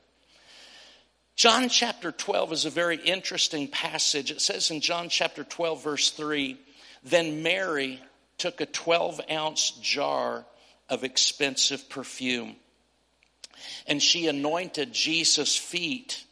John 1.35 1.69
chapter 1.69 2.13
12 2.13 2.53
is 2.53 2.65
a 2.65 2.71
very 2.71 2.97
interesting 2.97 3.69
passage. 3.69 4.31
It 4.31 4.41
says 4.41 4.71
in 4.71 4.81
John 4.81 5.09
chapter 5.09 5.45
12, 5.45 5.85
verse 5.85 6.11
3 6.11 6.59
Then 7.05 7.43
Mary 7.43 8.01
took 8.39 8.61
a 8.61 8.67
12 8.67 9.21
ounce 9.31 9.71
jar 9.83 10.45
of 10.89 11.05
expensive 11.05 11.89
perfume 11.89 12.57
and 13.87 14.03
she 14.03 14.27
anointed 14.27 14.93
Jesus' 14.93 15.57
feet 15.57 16.25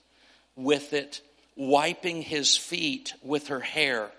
with 0.56 0.92
it, 0.92 1.20
wiping 1.56 2.22
his 2.22 2.56
feet 2.56 3.14
with 3.22 3.48
her 3.48 3.60
hair. 3.60 4.10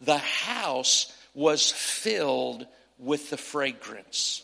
The 0.00 0.18
house 0.18 1.12
was 1.34 1.70
filled 1.70 2.66
with 2.98 3.30
the 3.30 3.36
fragrance. 3.36 4.42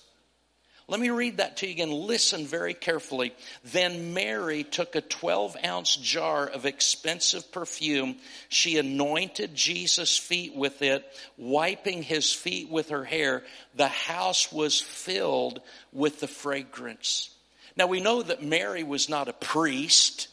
Let 0.88 1.00
me 1.00 1.10
read 1.10 1.38
that 1.38 1.56
to 1.58 1.66
you 1.66 1.72
again. 1.72 1.90
Listen 1.90 2.46
very 2.46 2.72
carefully. 2.72 3.34
Then 3.64 4.14
Mary 4.14 4.62
took 4.62 4.94
a 4.94 5.00
12 5.00 5.56
ounce 5.64 5.96
jar 5.96 6.46
of 6.46 6.64
expensive 6.64 7.50
perfume. 7.50 8.16
She 8.48 8.78
anointed 8.78 9.56
Jesus' 9.56 10.16
feet 10.16 10.54
with 10.54 10.82
it, 10.82 11.04
wiping 11.36 12.04
his 12.04 12.32
feet 12.32 12.70
with 12.70 12.90
her 12.90 13.02
hair. 13.02 13.42
The 13.74 13.88
house 13.88 14.52
was 14.52 14.80
filled 14.80 15.60
with 15.92 16.20
the 16.20 16.28
fragrance. 16.28 17.30
Now 17.76 17.86
we 17.86 18.00
know 18.00 18.22
that 18.22 18.42
Mary 18.42 18.82
was 18.82 19.08
not 19.08 19.28
a 19.28 19.32
priest. 19.32 20.28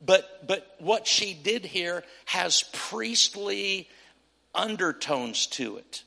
But, 0.00 0.46
but 0.46 0.66
what 0.78 1.06
she 1.06 1.34
did 1.34 1.64
here 1.64 2.02
has 2.24 2.64
priestly 2.72 3.88
undertones 4.54 5.46
to 5.48 5.76
it. 5.76 6.02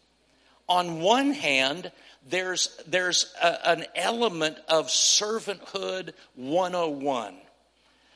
On 0.67 1.01
one 1.01 1.31
hand, 1.31 1.91
there's, 2.27 2.75
there's 2.87 3.33
a, 3.41 3.69
an 3.69 3.85
element 3.95 4.57
of 4.67 4.87
servanthood 4.87 6.13
101. 6.35 7.35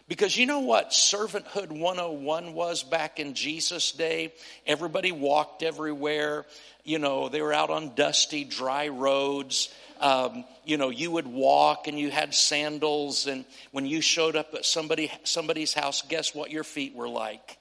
Because 0.08 0.38
you 0.38 0.46
know 0.46 0.62
what 0.62 0.92
servanthood 0.92 1.70
101 1.70 2.54
was 2.54 2.84
back 2.84 3.20
in 3.20 3.34
Jesus' 3.34 3.92
day? 3.92 4.34
Everybody 4.66 5.12
walked 5.12 5.64
everywhere. 5.64 6.46
You 6.86 6.98
know, 6.98 7.28
they 7.28 7.42
were 7.42 7.54
out 7.54 7.70
on 7.70 7.94
dusty, 7.94 8.46
dry 8.46 8.88
roads 8.88 9.70
um, 10.00 10.46
you 10.66 10.78
know, 10.78 10.90
you 10.90 11.12
would 11.12 11.28
walk 11.28 11.88
and 11.88 12.00
you 12.00 12.12
had 12.12 12.34
sandals, 12.34 13.28
and 13.28 13.46
when 13.72 13.86
you 13.86 14.02
showed 14.02 14.36
up 14.36 14.54
at 14.54 14.66
somebody 14.66 15.12
somebody's 15.24 15.74
house, 15.74 16.02
guess 16.02 16.34
what 16.34 16.52
your 16.52 16.64
feet 16.64 16.96
were 16.96 17.10
like? 17.10 17.58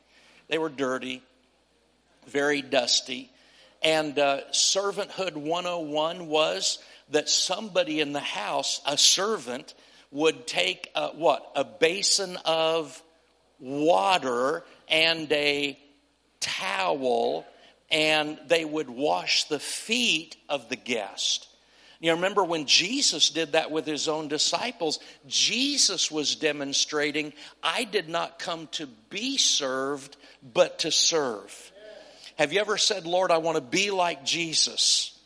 They 0.48 0.58
were 0.58 0.68
dirty, 0.68 1.22
very 2.26 2.62
dusty. 2.62 3.30
And 3.82 4.18
uh, 4.18 4.40
servanthood 4.52 5.36
101 5.36 6.26
was 6.26 6.78
that 7.10 7.28
somebody 7.28 8.00
in 8.00 8.12
the 8.12 8.20
house, 8.20 8.80
a 8.86 8.96
servant, 8.96 9.74
would 10.10 10.46
take 10.46 10.90
a, 10.94 11.08
what? 11.08 11.50
A 11.54 11.64
basin 11.64 12.38
of 12.44 13.00
water 13.58 14.64
and 14.88 15.30
a 15.32 15.78
towel, 16.40 17.46
and 17.90 18.38
they 18.46 18.64
would 18.64 18.90
wash 18.90 19.44
the 19.44 19.58
feet 19.58 20.36
of 20.48 20.68
the 20.68 20.76
guest. 20.76 21.48
You 22.06 22.12
remember 22.12 22.44
when 22.44 22.66
Jesus 22.66 23.30
did 23.30 23.52
that 23.52 23.72
with 23.72 23.84
his 23.84 24.06
own 24.06 24.28
disciples, 24.28 25.00
Jesus 25.26 26.08
was 26.08 26.36
demonstrating, 26.36 27.32
I 27.64 27.82
did 27.82 28.08
not 28.08 28.38
come 28.38 28.68
to 28.74 28.86
be 29.10 29.38
served, 29.38 30.16
but 30.54 30.78
to 30.80 30.92
serve. 30.92 31.72
Have 32.38 32.52
you 32.52 32.60
ever 32.60 32.78
said, 32.78 33.06
Lord, 33.06 33.32
I 33.32 33.38
want 33.38 33.56
to 33.56 33.60
be 33.60 33.90
like 33.90 34.24
Jesus? 34.24 35.18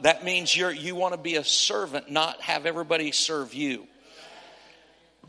That 0.00 0.24
means 0.24 0.56
you're, 0.56 0.72
you 0.72 0.94
want 0.94 1.12
to 1.12 1.20
be 1.20 1.36
a 1.36 1.44
servant, 1.44 2.10
not 2.10 2.40
have 2.40 2.64
everybody 2.64 3.12
serve 3.12 3.52
you. 3.52 3.86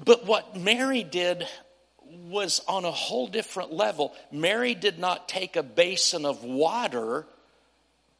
But 0.05 0.25
what 0.25 0.55
Mary 0.55 1.03
did 1.03 1.45
was 2.29 2.61
on 2.65 2.85
a 2.85 2.91
whole 2.91 3.27
different 3.27 3.73
level. 3.73 4.15
Mary 4.31 4.73
did 4.73 4.99
not 4.99 5.27
take 5.27 5.57
a 5.57 5.63
basin 5.63 6.25
of 6.25 6.45
water, 6.45 7.27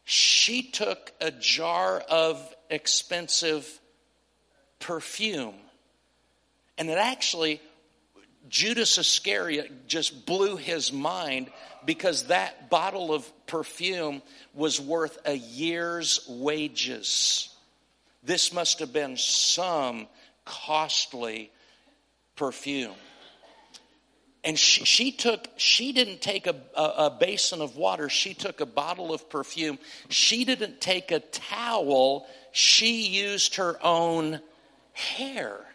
she 0.09 0.63
took 0.63 1.13
a 1.21 1.29
jar 1.29 1.99
of 1.99 2.55
expensive 2.71 3.79
perfume. 4.79 5.53
And 6.79 6.89
it 6.89 6.97
actually, 6.97 7.61
Judas 8.47 8.97
Iscariot 8.97 9.87
just 9.87 10.25
blew 10.25 10.57
his 10.57 10.91
mind 10.91 11.51
because 11.85 12.23
that 12.23 12.71
bottle 12.71 13.13
of 13.13 13.31
perfume 13.45 14.23
was 14.55 14.81
worth 14.81 15.19
a 15.25 15.35
year's 15.35 16.25
wages. 16.27 17.55
This 18.23 18.51
must 18.51 18.79
have 18.79 18.91
been 18.91 19.15
some 19.15 20.07
costly 20.43 21.51
perfume. 22.35 22.95
And 24.43 24.57
she, 24.57 24.85
she, 24.85 25.11
took, 25.11 25.47
she 25.57 25.91
didn't 25.91 26.21
take 26.21 26.47
a, 26.47 26.55
a, 26.75 26.83
a, 26.83 27.17
basin 27.19 27.61
of 27.61 27.75
water, 27.75 28.07
she 28.07 28.33
took 28.33 28.61
a 28.61 28.65
bottle 28.65 29.13
of 29.13 29.29
perfume. 29.29 29.77
She 30.07 30.45
didn't 30.45 30.79
take 30.79 31.11
a 31.11 31.19
towel, 31.19 32.25
she 32.51 33.07
used 33.07 33.55
her 33.55 33.77
own 33.83 34.39
hair. 34.93 35.65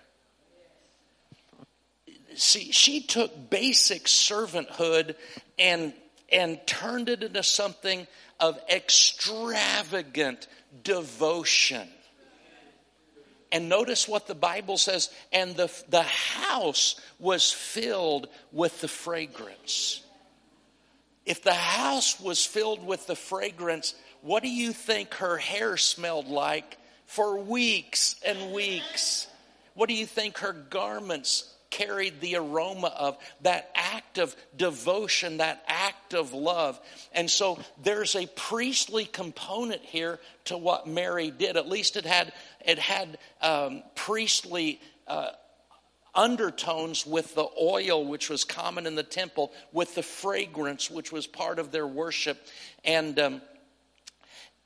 See, 2.37 2.73
she 2.73 3.03
took 3.03 3.51
basic 3.51 4.05
servanthood 4.05 5.15
and, 5.59 5.93
and 6.33 6.59
turned 6.67 7.09
it 7.09 7.23
into 7.23 7.43
something 7.43 8.07
of 8.41 8.59
extravagant 8.69 10.49
devotion. 10.83 11.87
And 13.55 13.69
notice 13.69 14.09
what 14.09 14.27
the 14.27 14.35
Bible 14.35 14.77
says, 14.77 15.11
and 15.33 15.55
the, 15.55 15.71
the 15.89 16.03
house 16.03 17.01
was 17.21 17.53
filled 17.53 18.27
with 18.51 18.81
the 18.81 18.89
fragrance. 18.89 20.03
If 21.25 21.45
the 21.45 21.55
house 21.55 22.19
was 22.21 22.45
filled 22.45 22.85
with 22.85 23.07
the 23.07 23.15
fragrance, 23.15 23.95
what 24.23 24.43
do 24.43 24.51
you 24.51 24.73
think 24.73 25.15
her 25.15 25.37
hair 25.37 25.77
smelled 25.77 26.27
like 26.27 26.77
for 27.07 27.39
weeks 27.39 28.17
and 28.27 28.53
weeks? 28.53 29.29
What 29.75 29.89
do 29.89 29.95
you 29.95 30.07
think 30.07 30.39
her 30.39 30.53
garments 30.53 31.55
carried 31.71 32.21
the 32.21 32.35
aroma 32.35 32.89
of 32.89 33.17
that 33.43 33.71
act 33.77 34.19
of 34.19 34.35
devotion, 34.57 35.37
that 35.37 35.63
act 35.69 35.94
of 36.13 36.35
love. 36.35 36.79
And 37.13 37.31
so 37.31 37.59
there's 37.83 38.15
a 38.15 38.27
priestly 38.27 39.05
component 39.07 39.83
here 39.83 40.19
to 40.47 40.59
what 40.59 40.87
Mary 40.87 41.31
did. 41.31 41.57
At 41.57 41.69
least 41.69 41.97
it 41.97 42.05
had 42.05 42.33
it 42.65 42.79
had 42.79 43.19
um, 43.41 43.83
priestly. 43.95 44.81
Uh, 45.07 45.31
undertones 46.17 47.05
with 47.05 47.35
the 47.35 47.45
oil, 47.61 48.05
which 48.05 48.31
was 48.31 48.45
common 48.45 48.87
in 48.87 48.95
the 48.95 49.03
temple, 49.03 49.53
with 49.73 49.97
the 49.97 50.03
fragrance, 50.03 50.89
which 50.89 51.11
was 51.11 51.27
part 51.27 51.59
of 51.59 51.73
their 51.73 51.89
worship. 51.89 52.41
And 52.85 53.19
um, 53.19 53.43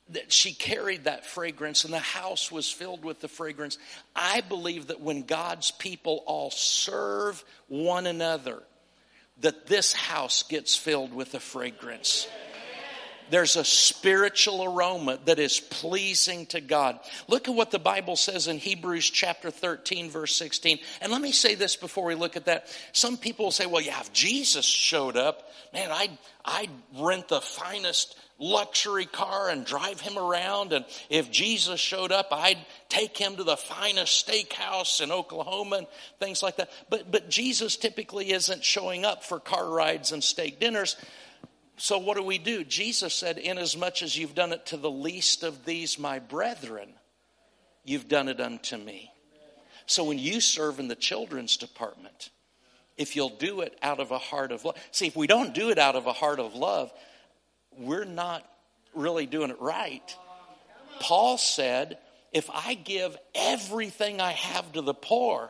that 0.09 0.31
she 0.31 0.53
carried 0.53 1.03
that 1.03 1.25
fragrance 1.25 1.83
and 1.83 1.93
the 1.93 1.99
house 1.99 2.51
was 2.51 2.69
filled 2.71 3.05
with 3.05 3.21
the 3.21 3.27
fragrance. 3.27 3.77
I 4.15 4.41
believe 4.41 4.87
that 4.87 5.01
when 5.01 5.23
God's 5.23 5.71
people 5.71 6.23
all 6.25 6.51
serve 6.51 7.43
one 7.67 8.07
another, 8.07 8.63
that 9.41 9.67
this 9.67 9.93
house 9.93 10.43
gets 10.43 10.75
filled 10.75 11.13
with 11.13 11.33
a 11.33 11.39
fragrance. 11.39 12.27
There's 13.29 13.55
a 13.55 13.63
spiritual 13.63 14.63
aroma 14.63 15.19
that 15.25 15.39
is 15.39 15.59
pleasing 15.59 16.47
to 16.47 16.61
God. 16.61 16.99
Look 17.27 17.47
at 17.47 17.53
what 17.53 17.71
the 17.71 17.79
Bible 17.79 18.15
says 18.15 18.47
in 18.47 18.57
Hebrews 18.57 19.09
chapter 19.09 19.51
13, 19.51 20.09
verse 20.09 20.35
16. 20.35 20.79
And 21.01 21.11
let 21.11 21.21
me 21.21 21.31
say 21.31 21.55
this 21.55 21.75
before 21.75 22.05
we 22.05 22.15
look 22.15 22.35
at 22.35 22.45
that. 22.45 22.67
Some 22.91 23.17
people 23.17 23.51
say, 23.51 23.65
well, 23.65 23.81
yeah, 23.81 23.99
if 23.99 24.11
Jesus 24.13 24.65
showed 24.65 25.15
up, 25.15 25.51
man, 25.73 25.91
I'd, 25.91 26.17
I'd 26.43 26.71
rent 26.97 27.27
the 27.27 27.41
finest 27.41 28.17
luxury 28.39 29.05
car 29.05 29.49
and 29.49 29.65
drive 29.65 29.99
him 29.99 30.17
around. 30.17 30.73
And 30.73 30.85
if 31.09 31.29
Jesus 31.29 31.79
showed 31.79 32.11
up, 32.11 32.29
I'd 32.31 32.57
take 32.87 33.17
him 33.17 33.35
to 33.35 33.43
the 33.43 33.57
finest 33.57 34.25
steakhouse 34.25 35.01
in 35.01 35.11
Oklahoma 35.11 35.77
and 35.77 35.87
things 36.19 36.41
like 36.41 36.57
that. 36.57 36.71
But, 36.89 37.11
but 37.11 37.29
Jesus 37.29 37.77
typically 37.77 38.31
isn't 38.31 38.63
showing 38.63 39.05
up 39.05 39.23
for 39.23 39.39
car 39.39 39.69
rides 39.69 40.11
and 40.11 40.23
steak 40.23 40.59
dinners. 40.59 40.95
So 41.77 41.97
what 41.97 42.17
do 42.17 42.23
we 42.23 42.37
do? 42.37 42.63
Jesus 42.63 43.13
said, 43.13 43.37
Inasmuch 43.37 44.01
as 44.01 44.17
you've 44.17 44.35
done 44.35 44.53
it 44.53 44.65
to 44.67 44.77
the 44.77 44.91
least 44.91 45.43
of 45.43 45.65
these, 45.65 45.99
my 45.99 46.19
brethren, 46.19 46.89
you've 47.83 48.07
done 48.07 48.27
it 48.27 48.39
unto 48.39 48.77
me. 48.77 49.11
So 49.85 50.03
when 50.03 50.19
you 50.19 50.39
serve 50.39 50.79
in 50.79 50.87
the 50.87 50.95
children's 50.95 51.57
department, 51.57 52.29
if 52.99 53.15
you'll 53.15 53.29
do 53.29 53.61
it 53.61 53.77
out 53.81 54.01
of 54.01 54.11
a 54.11 54.17
heart 54.17 54.51
of 54.51 54.65
love. 54.65 54.75
See, 54.91 55.07
if 55.07 55.15
we 55.15 55.25
don't 55.25 55.53
do 55.53 55.69
it 55.69 55.79
out 55.79 55.95
of 55.95 56.05
a 56.05 56.13
heart 56.13 56.39
of 56.39 56.53
love, 56.53 56.91
we're 57.79 58.05
not 58.05 58.45
really 58.93 59.25
doing 59.25 59.49
it 59.49 59.61
right. 59.61 60.15
Paul 60.99 61.37
said, 61.37 61.97
if 62.33 62.49
I 62.49 62.73
give 62.75 63.17
everything 63.33 64.21
I 64.21 64.33
have 64.33 64.71
to 64.73 64.81
the 64.81 64.93
poor, 64.93 65.49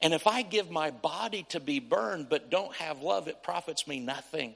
and 0.00 0.14
if 0.14 0.26
I 0.26 0.42
give 0.42 0.70
my 0.70 0.90
body 0.90 1.44
to 1.50 1.60
be 1.60 1.80
burned 1.80 2.28
but 2.28 2.50
don't 2.50 2.74
have 2.76 3.02
love, 3.02 3.28
it 3.28 3.42
profits 3.42 3.86
me 3.86 4.00
nothing. 4.00 4.54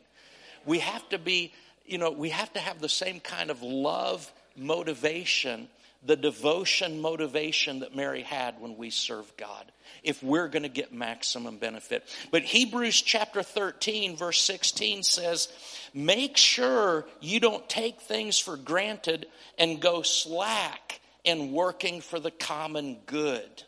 We 0.65 0.79
have 0.79 1.07
to 1.11 1.19
be, 1.19 1.53
you 1.87 1.99
know, 1.99 2.11
we 2.11 2.31
have 2.31 2.53
to 2.53 2.61
have 2.61 2.81
the 2.81 2.89
same 2.89 3.21
kind 3.21 3.51
of 3.51 3.63
love 3.63 4.31
motivation, 4.57 5.69
the 6.03 6.17
devotion 6.17 7.01
motivation 7.01 7.81
that 7.81 7.95
Mary 7.95 8.23
had 8.23 8.61
when 8.61 8.77
we 8.77 8.91
serve 8.91 9.37
God 9.37 9.71
if 10.03 10.23
we're 10.23 10.49
going 10.49 10.63
to 10.63 10.69
get 10.69 10.93
maximum 10.93 11.59
benefit. 11.59 12.09
But 12.31 12.43
Hebrews 12.43 13.03
chapter 13.03 13.43
13, 13.43 14.17
verse 14.17 14.41
16 14.41 15.03
says, 15.03 15.49
Make 15.93 16.37
sure 16.37 17.07
you 17.21 17.41
don't 17.41 17.69
take 17.69 18.01
things 18.01 18.39
for 18.39 18.57
granted 18.57 19.27
and 19.59 19.81
go 19.81 20.03
slack 20.03 21.01
in 21.25 21.53
working 21.53 22.01
for 22.01 22.19
the 22.19 22.31
common 22.31 22.99
good. 23.07 23.65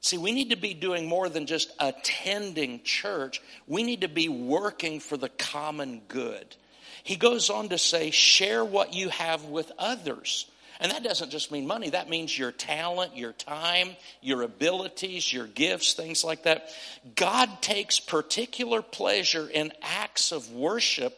See, 0.00 0.16
we 0.16 0.32
need 0.32 0.50
to 0.50 0.56
be 0.56 0.72
doing 0.72 1.06
more 1.06 1.28
than 1.28 1.44
just 1.44 1.70
attending 1.78 2.82
church. 2.84 3.42
We 3.66 3.82
need 3.82 4.00
to 4.00 4.08
be 4.08 4.30
working 4.30 4.98
for 4.98 5.18
the 5.18 5.28
common 5.28 6.00
good. 6.08 6.56
He 7.02 7.16
goes 7.16 7.50
on 7.50 7.68
to 7.68 7.78
say, 7.78 8.10
share 8.10 8.64
what 8.64 8.94
you 8.94 9.10
have 9.10 9.44
with 9.44 9.70
others. 9.78 10.46
And 10.80 10.90
that 10.92 11.04
doesn't 11.04 11.30
just 11.30 11.52
mean 11.52 11.66
money, 11.66 11.90
that 11.90 12.08
means 12.08 12.36
your 12.36 12.52
talent, 12.52 13.14
your 13.14 13.32
time, 13.32 13.90
your 14.22 14.40
abilities, 14.42 15.30
your 15.30 15.46
gifts, 15.46 15.92
things 15.92 16.24
like 16.24 16.44
that. 16.44 16.70
God 17.14 17.60
takes 17.60 18.00
particular 18.00 18.80
pleasure 18.80 19.46
in 19.46 19.72
acts 19.82 20.32
of 20.32 20.50
worship, 20.52 21.16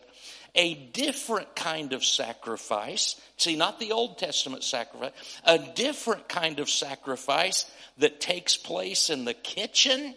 a 0.56 0.74
different 0.74 1.54
kind 1.54 1.92
of 1.92 2.04
sacrifice. 2.04 3.20
See, 3.36 3.54
not 3.54 3.78
the 3.78 3.92
Old 3.92 4.18
Testament 4.18 4.64
sacrifice, 4.64 5.12
a 5.44 5.58
different 5.58 6.28
kind 6.28 6.58
of 6.58 6.68
sacrifice 6.68 7.70
that 7.98 8.20
takes 8.20 8.56
place 8.56 9.10
in 9.10 9.24
the 9.24 9.34
kitchen 9.34 10.16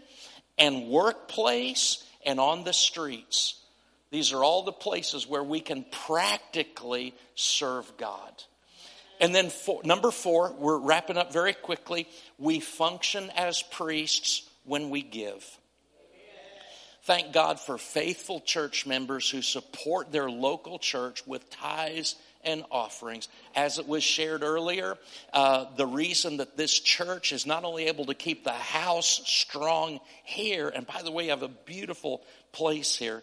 and 0.57 0.87
workplace 0.87 2.03
and 2.25 2.39
on 2.39 2.63
the 2.63 2.73
streets. 2.73 3.61
These 4.09 4.33
are 4.33 4.43
all 4.43 4.63
the 4.63 4.71
places 4.71 5.27
where 5.27 5.43
we 5.43 5.59
can 5.59 5.85
practically 5.91 7.13
serve 7.35 7.95
God. 7.97 8.43
And 9.19 9.33
then 9.33 9.49
four, 9.49 9.81
number 9.83 10.11
four, 10.11 10.53
we're 10.57 10.77
wrapping 10.77 11.17
up 11.17 11.31
very 11.31 11.53
quickly. 11.53 12.07
We 12.37 12.59
function 12.59 13.29
as 13.35 13.61
priests 13.61 14.49
when 14.65 14.89
we 14.89 15.01
give. 15.01 15.45
Thank 17.03 17.33
God 17.33 17.59
for 17.59 17.77
faithful 17.77 18.41
church 18.41 18.87
members 18.87 19.29
who 19.29 19.43
support 19.43 20.11
their 20.11 20.27
local 20.27 20.79
church 20.79 21.25
with 21.27 21.47
tithes 21.51 22.15
and 22.43 22.63
offerings. 22.71 23.27
As 23.55 23.77
it 23.77 23.87
was 23.87 24.03
shared 24.03 24.41
earlier, 24.41 24.97
uh, 25.31 25.65
the 25.75 25.85
reason 25.85 26.37
that 26.37 26.57
this 26.57 26.79
church 26.79 27.31
is 27.31 27.45
not 27.45 27.63
only 27.63 27.85
able 27.85 28.05
to 28.05 28.15
keep 28.15 28.43
the 28.43 28.53
house 28.53 29.21
strong 29.25 29.99
here, 30.23 30.69
and 30.69 30.87
by 30.87 31.03
the 31.03 31.11
way, 31.11 31.25
I 31.25 31.29
have 31.29 31.43
a 31.43 31.47
beautiful 31.47 32.23
place 32.51 32.95
here, 32.95 33.21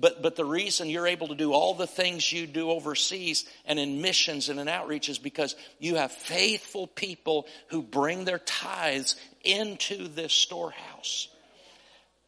But, 0.00 0.22
but 0.22 0.34
the 0.34 0.44
reason 0.44 0.88
you're 0.88 1.06
able 1.06 1.28
to 1.28 1.34
do 1.34 1.52
all 1.52 1.74
the 1.74 1.86
things 1.86 2.32
you 2.32 2.46
do 2.46 2.70
overseas 2.70 3.44
and 3.66 3.78
in 3.78 4.00
missions 4.00 4.48
and 4.48 4.58
in 4.58 4.66
outreach 4.66 5.08
is 5.10 5.18
because 5.18 5.54
you 5.78 5.96
have 5.96 6.10
faithful 6.10 6.86
people 6.86 7.46
who 7.68 7.82
bring 7.82 8.24
their 8.24 8.38
tithes 8.38 9.16
into 9.44 10.08
this 10.08 10.32
storehouse. 10.32 11.28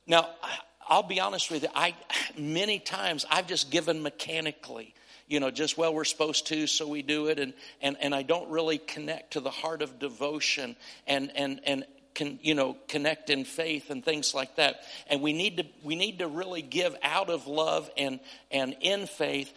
Now, 0.07 0.29
I'll 0.87 1.03
be 1.03 1.21
honest 1.21 1.51
with 1.51 1.63
you, 1.63 1.71
I, 1.75 1.95
many 2.37 2.79
times 2.79 3.25
I've 3.31 3.47
just 3.47 3.71
given 3.71 4.03
mechanically 4.03 4.95
you 5.29 5.41
know, 5.41 5.51
just, 5.51 5.79
well, 5.79 5.95
we're 5.95 6.05
supposed 6.05 6.49
to, 6.49 6.67
so 6.67 6.87
we 6.87 7.01
do 7.01 7.29
it. 7.29 7.39
And, 7.39 7.55
and, 7.81 7.97
and 8.03 8.15
I 8.15 8.23
don't 8.23 8.51
really 8.51 8.77
connect 8.77 9.33
to 9.33 9.41
the 9.41 9.51
heart 9.51 9.81
of 9.81 9.99
devotion 9.99 10.77
and, 11.07 11.33
and, 11.35 11.61
and, 11.65 11.87
can, 12.15 12.39
you 12.43 12.55
know, 12.55 12.77
connect 12.89 13.31
in 13.31 13.45
faith 13.45 13.91
and 13.91 14.05
things 14.05 14.35
like 14.35 14.57
that. 14.57 14.83
And 15.09 15.23
we 15.23 15.33
need 15.33 15.59
to, 15.59 15.67
we 15.83 15.97
need 15.97 16.19
to 16.19 16.29
really 16.29 16.63
give 16.63 16.95
out 17.03 17.31
of 17.31 17.47
love 17.47 17.91
and, 17.97 18.21
and 18.51 18.77
in 18.81 19.07
faith. 19.07 19.53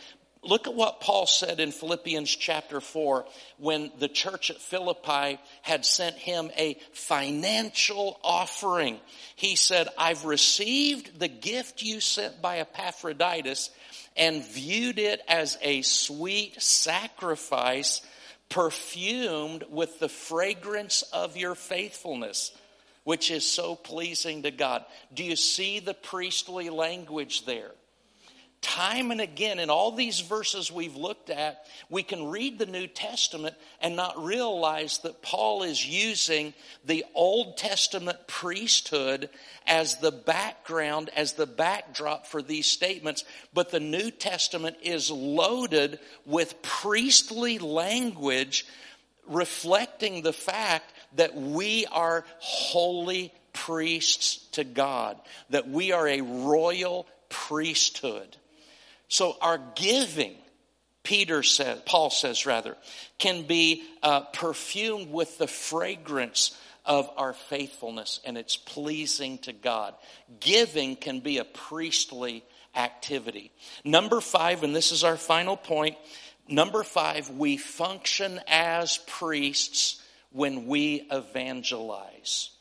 Look 0.45 0.67
at 0.67 0.75
what 0.75 1.01
Paul 1.01 1.25
said 1.25 1.59
in 1.59 1.71
Philippians 1.71 2.29
chapter 2.29 2.79
4 2.79 3.25
when 3.57 3.91
the 3.97 4.07
church 4.07 4.51
at 4.51 4.57
Philippi 4.57 5.39
had 5.63 5.85
sent 5.85 6.17
him 6.17 6.51
a 6.55 6.77
financial 6.93 8.19
offering. 8.23 8.99
He 9.35 9.55
said, 9.55 9.87
I've 9.97 10.23
received 10.25 11.19
the 11.19 11.27
gift 11.27 11.81
you 11.81 11.99
sent 11.99 12.43
by 12.43 12.59
Epaphroditus 12.59 13.71
and 14.15 14.45
viewed 14.45 14.99
it 14.99 15.19
as 15.27 15.57
a 15.63 15.81
sweet 15.81 16.61
sacrifice 16.61 18.01
perfumed 18.49 19.63
with 19.69 19.99
the 19.99 20.09
fragrance 20.09 21.01
of 21.13 21.37
your 21.37 21.55
faithfulness, 21.55 22.51
which 23.03 23.31
is 23.31 23.47
so 23.47 23.75
pleasing 23.75 24.43
to 24.43 24.51
God. 24.51 24.85
Do 25.13 25.23
you 25.23 25.35
see 25.35 25.79
the 25.79 25.93
priestly 25.93 26.69
language 26.69 27.45
there? 27.45 27.71
Time 28.65 29.11
and 29.11 29.21
again 29.21 29.59
in 29.59 29.69
all 29.69 29.91
these 29.91 30.21
verses 30.21 30.71
we've 30.71 30.95
looked 30.95 31.29
at, 31.29 31.65
we 31.87 32.01
can 32.01 32.27
read 32.29 32.57
the 32.57 32.65
New 32.65 32.87
Testament 32.87 33.55
and 33.79 33.95
not 33.95 34.23
realize 34.23 34.97
that 34.99 35.21
Paul 35.21 35.61
is 35.61 35.87
using 35.87 36.53
the 36.83 37.05
Old 37.13 37.57
Testament 37.57 38.17
priesthood 38.27 39.29
as 39.67 39.97
the 39.97 40.11
background, 40.11 41.11
as 41.15 41.33
the 41.33 41.45
backdrop 41.45 42.25
for 42.25 42.41
these 42.41 42.65
statements. 42.65 43.23
But 43.53 43.69
the 43.69 43.79
New 43.79 44.09
Testament 44.09 44.77
is 44.81 45.11
loaded 45.11 45.99
with 46.25 46.61
priestly 46.63 47.59
language 47.59 48.65
reflecting 49.27 50.23
the 50.23 50.33
fact 50.33 50.91
that 51.15 51.35
we 51.35 51.85
are 51.91 52.25
holy 52.39 53.31
priests 53.53 54.37
to 54.53 54.63
God, 54.63 55.19
that 55.51 55.69
we 55.69 55.91
are 55.91 56.07
a 56.07 56.21
royal 56.21 57.07
priesthood. 57.29 58.35
So 59.07 59.35
our 59.41 59.59
giving, 59.75 60.35
Peter 61.03 61.43
says, 61.43 61.81
Paul 61.85 62.09
says 62.09 62.45
rather, 62.45 62.75
can 63.17 63.43
be 63.43 63.83
uh, 64.01 64.21
perfumed 64.21 65.11
with 65.11 65.37
the 65.37 65.47
fragrance 65.47 66.57
of 66.85 67.09
our 67.17 67.33
faithfulness 67.33 68.19
and 68.25 68.37
it's 68.37 68.57
pleasing 68.57 69.37
to 69.39 69.53
God. 69.53 69.95
Giving 70.39 70.95
can 70.95 71.19
be 71.19 71.39
a 71.39 71.45
priestly 71.45 72.43
activity. 72.75 73.51
Number 73.83 74.21
five, 74.21 74.63
and 74.63 74.75
this 74.75 74.91
is 74.91 75.03
our 75.03 75.17
final 75.17 75.57
point. 75.57 75.97
Number 76.47 76.83
five, 76.83 77.29
we 77.31 77.57
function 77.57 78.39
as 78.47 78.97
priests 79.07 80.01
when 80.31 80.67
we 80.67 81.07
evangelize, 81.11 82.51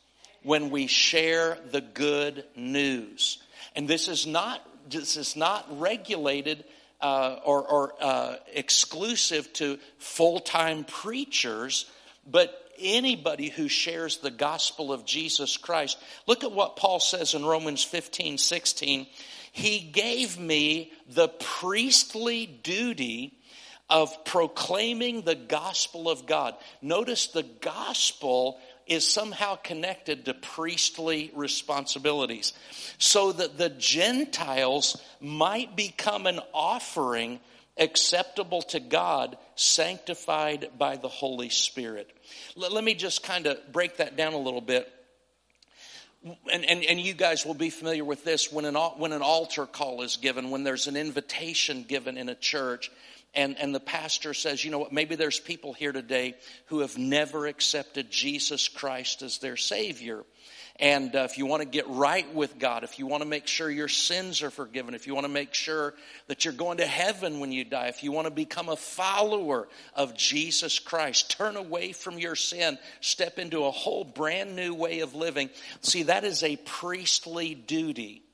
when 0.41 0.69
we 0.69 0.87
share 0.87 1.57
the 1.71 1.81
good 1.81 2.45
news. 2.55 3.37
And 3.75 3.87
this 3.87 4.07
is 4.07 4.25
not 4.25 4.65
this 4.89 5.17
is 5.17 5.35
not 5.35 5.65
regulated 5.79 6.63
uh, 7.01 7.39
or, 7.43 7.61
or 7.63 7.93
uh, 8.01 8.35
exclusive 8.53 9.51
to 9.53 9.77
full 9.97 10.39
time 10.39 10.83
preachers, 10.83 11.89
but 12.25 12.61
anybody 12.79 13.49
who 13.49 13.67
shares 13.67 14.17
the 14.17 14.31
gospel 14.31 14.91
of 14.91 15.05
Jesus 15.05 15.57
Christ. 15.57 15.97
Look 16.27 16.43
at 16.43 16.51
what 16.51 16.75
Paul 16.75 16.99
says 16.99 17.33
in 17.33 17.45
Romans 17.45 17.83
15 17.83 18.37
16. 18.37 19.07
He 19.51 19.79
gave 19.79 20.37
me 20.37 20.91
the 21.09 21.29
priestly 21.29 22.45
duty 22.45 23.37
of 23.89 24.25
proclaiming 24.25 25.21
the 25.21 25.35
gospel 25.35 26.09
of 26.09 26.25
God. 26.25 26.55
Notice 26.81 27.27
the 27.27 27.43
gospel 27.43 28.59
is 28.87 29.07
somehow 29.07 29.55
connected 29.55 30.25
to 30.25 30.33
priestly 30.33 31.31
responsibilities 31.35 32.53
so 32.97 33.31
that 33.31 33.57
the 33.57 33.69
Gentiles 33.69 35.01
might 35.19 35.75
become 35.75 36.27
an 36.27 36.39
offering 36.53 37.39
acceptable 37.77 38.61
to 38.61 38.79
God, 38.79 39.37
sanctified 39.55 40.69
by 40.77 40.95
the 40.97 41.07
Holy 41.07 41.49
Spirit. 41.49 42.09
Let, 42.55 42.83
me 42.83 42.93
just 42.93 43.23
kind 43.23 43.47
of 43.47 43.57
break 43.71 43.97
that 43.97 44.15
down 44.15 44.33
a 44.33 44.37
little 44.37 44.61
bit. 44.61 44.91
And, 46.51 46.65
and, 46.65 46.83
and 46.83 46.99
you 46.99 47.13
guys 47.13 47.45
will 47.45 47.53
be 47.53 47.69
familiar 47.69 48.03
with 48.03 48.23
this 48.23 48.51
when 48.51 48.65
an, 48.65 48.75
when 48.75 49.11
an 49.11 49.21
altar 49.21 49.65
call 49.65 50.01
is 50.01 50.17
given, 50.17 50.49
when 50.49 50.63
there's 50.63 50.87
an 50.87 50.95
invitation 50.95 51.83
given 51.83 52.17
in 52.17 52.29
a 52.29 52.35
church, 52.35 52.89
and, 53.35 53.57
and 53.59 53.73
the 53.73 53.79
pastor 53.79 54.33
says, 54.33 54.63
you 54.63 54.71
know 54.71 54.79
what, 54.79 54.93
maybe 54.93 55.15
there's 55.15 55.39
people 55.39 55.73
here 55.73 55.91
today 55.91 56.35
who 56.67 56.79
have 56.79 56.97
never 56.97 57.47
accepted 57.47 58.09
Jesus 58.09 58.67
Christ 58.67 59.21
as 59.21 59.39
their 59.39 59.57
Savior. 59.57 60.23
And 60.77 61.15
uh, 61.15 61.19
if 61.19 61.37
you 61.37 61.45
want 61.45 61.61
to 61.61 61.67
get 61.67 61.87
right 61.87 62.31
with 62.33 62.59
God, 62.59 62.83
if 62.83 62.99
you 62.99 63.07
want 63.07 63.23
to 63.23 63.29
make 63.29 63.47
sure 63.47 63.69
your 63.69 63.87
sins 63.87 64.41
are 64.43 64.49
forgiven, 64.49 64.93
if 64.93 65.07
you 65.07 65.15
want 65.15 65.23
to 65.23 65.31
make 65.31 65.53
sure 65.53 65.93
that 66.27 66.43
you're 66.43 66.53
going 66.53 66.79
to 66.79 66.85
heaven 66.85 67.39
when 67.39 67.53
you 67.53 67.63
die, 67.63 67.87
if 67.87 68.03
you 68.03 68.11
want 68.11 68.25
to 68.25 68.31
become 68.31 68.67
a 68.67 68.75
follower 68.75 69.69
of 69.95 70.17
Jesus 70.17 70.79
Christ, 70.79 71.31
turn 71.31 71.55
away 71.55 71.93
from 71.93 72.19
your 72.19 72.35
sin, 72.35 72.77
step 72.99 73.39
into 73.39 73.63
a 73.63 73.71
whole 73.71 74.03
brand 74.03 74.57
new 74.57 74.73
way 74.73 74.99
of 74.99 75.15
living. 75.15 75.49
See, 75.79 76.03
that 76.03 76.25
is 76.25 76.43
a 76.43 76.57
priestly 76.57 77.55
duty. 77.55 78.24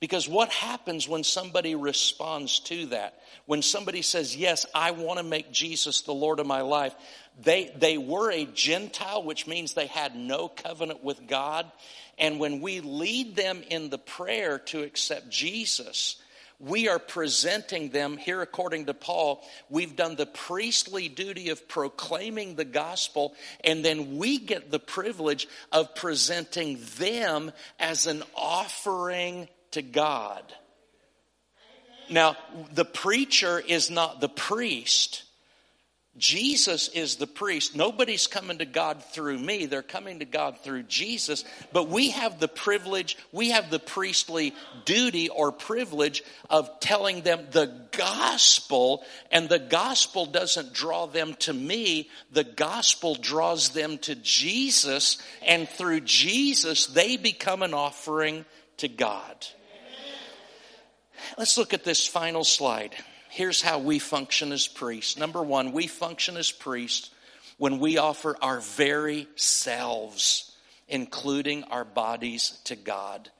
Because 0.00 0.26
what 0.26 0.48
happens 0.48 1.06
when 1.06 1.22
somebody 1.22 1.74
responds 1.74 2.60
to 2.60 2.86
that? 2.86 3.20
When 3.44 3.60
somebody 3.60 4.00
says, 4.00 4.34
Yes, 4.34 4.64
I 4.74 4.92
want 4.92 5.18
to 5.18 5.24
make 5.24 5.52
Jesus 5.52 6.00
the 6.00 6.14
Lord 6.14 6.40
of 6.40 6.46
my 6.46 6.62
life, 6.62 6.94
they, 7.42 7.70
they 7.76 7.98
were 7.98 8.32
a 8.32 8.46
Gentile, 8.46 9.22
which 9.22 9.46
means 9.46 9.74
they 9.74 9.86
had 9.86 10.16
no 10.16 10.48
covenant 10.48 11.04
with 11.04 11.26
God. 11.26 11.70
And 12.18 12.40
when 12.40 12.62
we 12.62 12.80
lead 12.80 13.36
them 13.36 13.62
in 13.68 13.90
the 13.90 13.98
prayer 13.98 14.58
to 14.58 14.82
accept 14.82 15.28
Jesus, 15.28 16.16
we 16.58 16.88
are 16.88 16.98
presenting 16.98 17.90
them 17.90 18.16
here 18.16 18.40
according 18.42 18.86
to 18.86 18.94
Paul. 18.94 19.42
We've 19.68 19.96
done 19.96 20.16
the 20.16 20.26
priestly 20.26 21.08
duty 21.08 21.50
of 21.50 21.68
proclaiming 21.68 22.54
the 22.54 22.66
gospel, 22.66 23.34
and 23.64 23.82
then 23.82 24.16
we 24.18 24.38
get 24.38 24.70
the 24.70 24.78
privilege 24.78 25.46
of 25.72 25.94
presenting 25.94 26.78
them 26.98 27.52
as 27.78 28.06
an 28.06 28.22
offering 28.34 29.48
to 29.72 29.82
God. 29.82 30.42
Now, 32.08 32.36
the 32.72 32.84
preacher 32.84 33.60
is 33.60 33.90
not 33.90 34.20
the 34.20 34.28
priest. 34.28 35.22
Jesus 36.18 36.88
is 36.88 37.16
the 37.16 37.26
priest. 37.26 37.76
Nobody's 37.76 38.26
coming 38.26 38.58
to 38.58 38.64
God 38.64 39.02
through 39.02 39.38
me. 39.38 39.66
They're 39.66 39.80
coming 39.80 40.18
to 40.18 40.24
God 40.24 40.58
through 40.58 40.82
Jesus. 40.82 41.44
But 41.72 41.88
we 41.88 42.10
have 42.10 42.40
the 42.40 42.48
privilege, 42.48 43.16
we 43.30 43.50
have 43.50 43.70
the 43.70 43.78
priestly 43.78 44.52
duty 44.84 45.28
or 45.28 45.52
privilege 45.52 46.24
of 46.50 46.68
telling 46.80 47.22
them 47.22 47.46
the 47.52 47.72
gospel. 47.92 49.04
And 49.30 49.48
the 49.48 49.60
gospel 49.60 50.26
doesn't 50.26 50.74
draw 50.74 51.06
them 51.06 51.34
to 51.40 51.52
me. 51.52 52.10
The 52.32 52.44
gospel 52.44 53.14
draws 53.14 53.68
them 53.68 53.98
to 53.98 54.16
Jesus. 54.16 55.16
And 55.46 55.68
through 55.68 56.00
Jesus, 56.00 56.86
they 56.86 57.18
become 57.18 57.62
an 57.62 57.72
offering 57.72 58.44
to 58.78 58.88
God. 58.88 59.46
Let's 61.38 61.58
look 61.58 61.74
at 61.74 61.84
this 61.84 62.06
final 62.06 62.44
slide. 62.44 62.94
Here's 63.28 63.62
how 63.62 63.78
we 63.78 63.98
function 63.98 64.52
as 64.52 64.66
priests. 64.66 65.16
Number 65.16 65.42
one, 65.42 65.72
we 65.72 65.86
function 65.86 66.36
as 66.36 66.50
priests 66.50 67.10
when 67.58 67.78
we 67.78 67.98
offer 67.98 68.36
our 68.42 68.60
very 68.60 69.28
selves, 69.36 70.56
including 70.88 71.64
our 71.64 71.84
bodies, 71.84 72.58
to 72.64 72.74
God. 72.76 73.30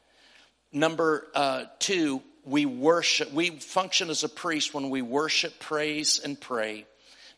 Number 0.72 1.26
uh, 1.35 1.64
two, 1.78 2.22
we 2.45 2.66
worship, 2.66 3.33
we 3.33 3.51
function 3.51 4.11
as 4.11 4.22
a 4.22 4.28
priest 4.28 4.72
when 4.72 4.91
we 4.91 5.03
worship, 5.03 5.59
praise, 5.59 6.20
and 6.22 6.41
pray. 6.41 6.87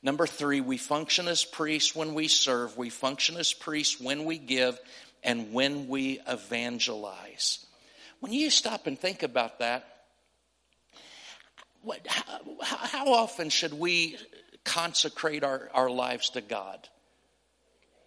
Number 0.02 0.26
three, 0.26 0.60
we 0.60 0.76
function 0.76 1.28
as 1.28 1.44
priests 1.44 1.94
when 1.94 2.14
we 2.14 2.28
serve. 2.28 2.76
We 2.76 2.90
function 2.90 3.36
as 3.36 3.52
priests 3.52 4.00
when 4.00 4.24
we 4.24 4.36
give 4.38 4.78
and 5.22 5.52
when 5.52 5.88
we 5.88 6.20
evangelize. 6.26 7.64
When 8.20 8.32
you 8.32 8.50
stop 8.50 8.86
and 8.86 8.98
think 8.98 9.22
about 9.22 9.60
that, 9.60 9.86
what, 11.82 12.06
how, 12.06 12.40
how 12.62 13.12
often 13.12 13.50
should 13.50 13.74
we 13.74 14.16
consecrate 14.64 15.44
our, 15.44 15.68
our 15.74 15.90
lives 15.90 16.30
to 16.30 16.40
God? 16.40 16.88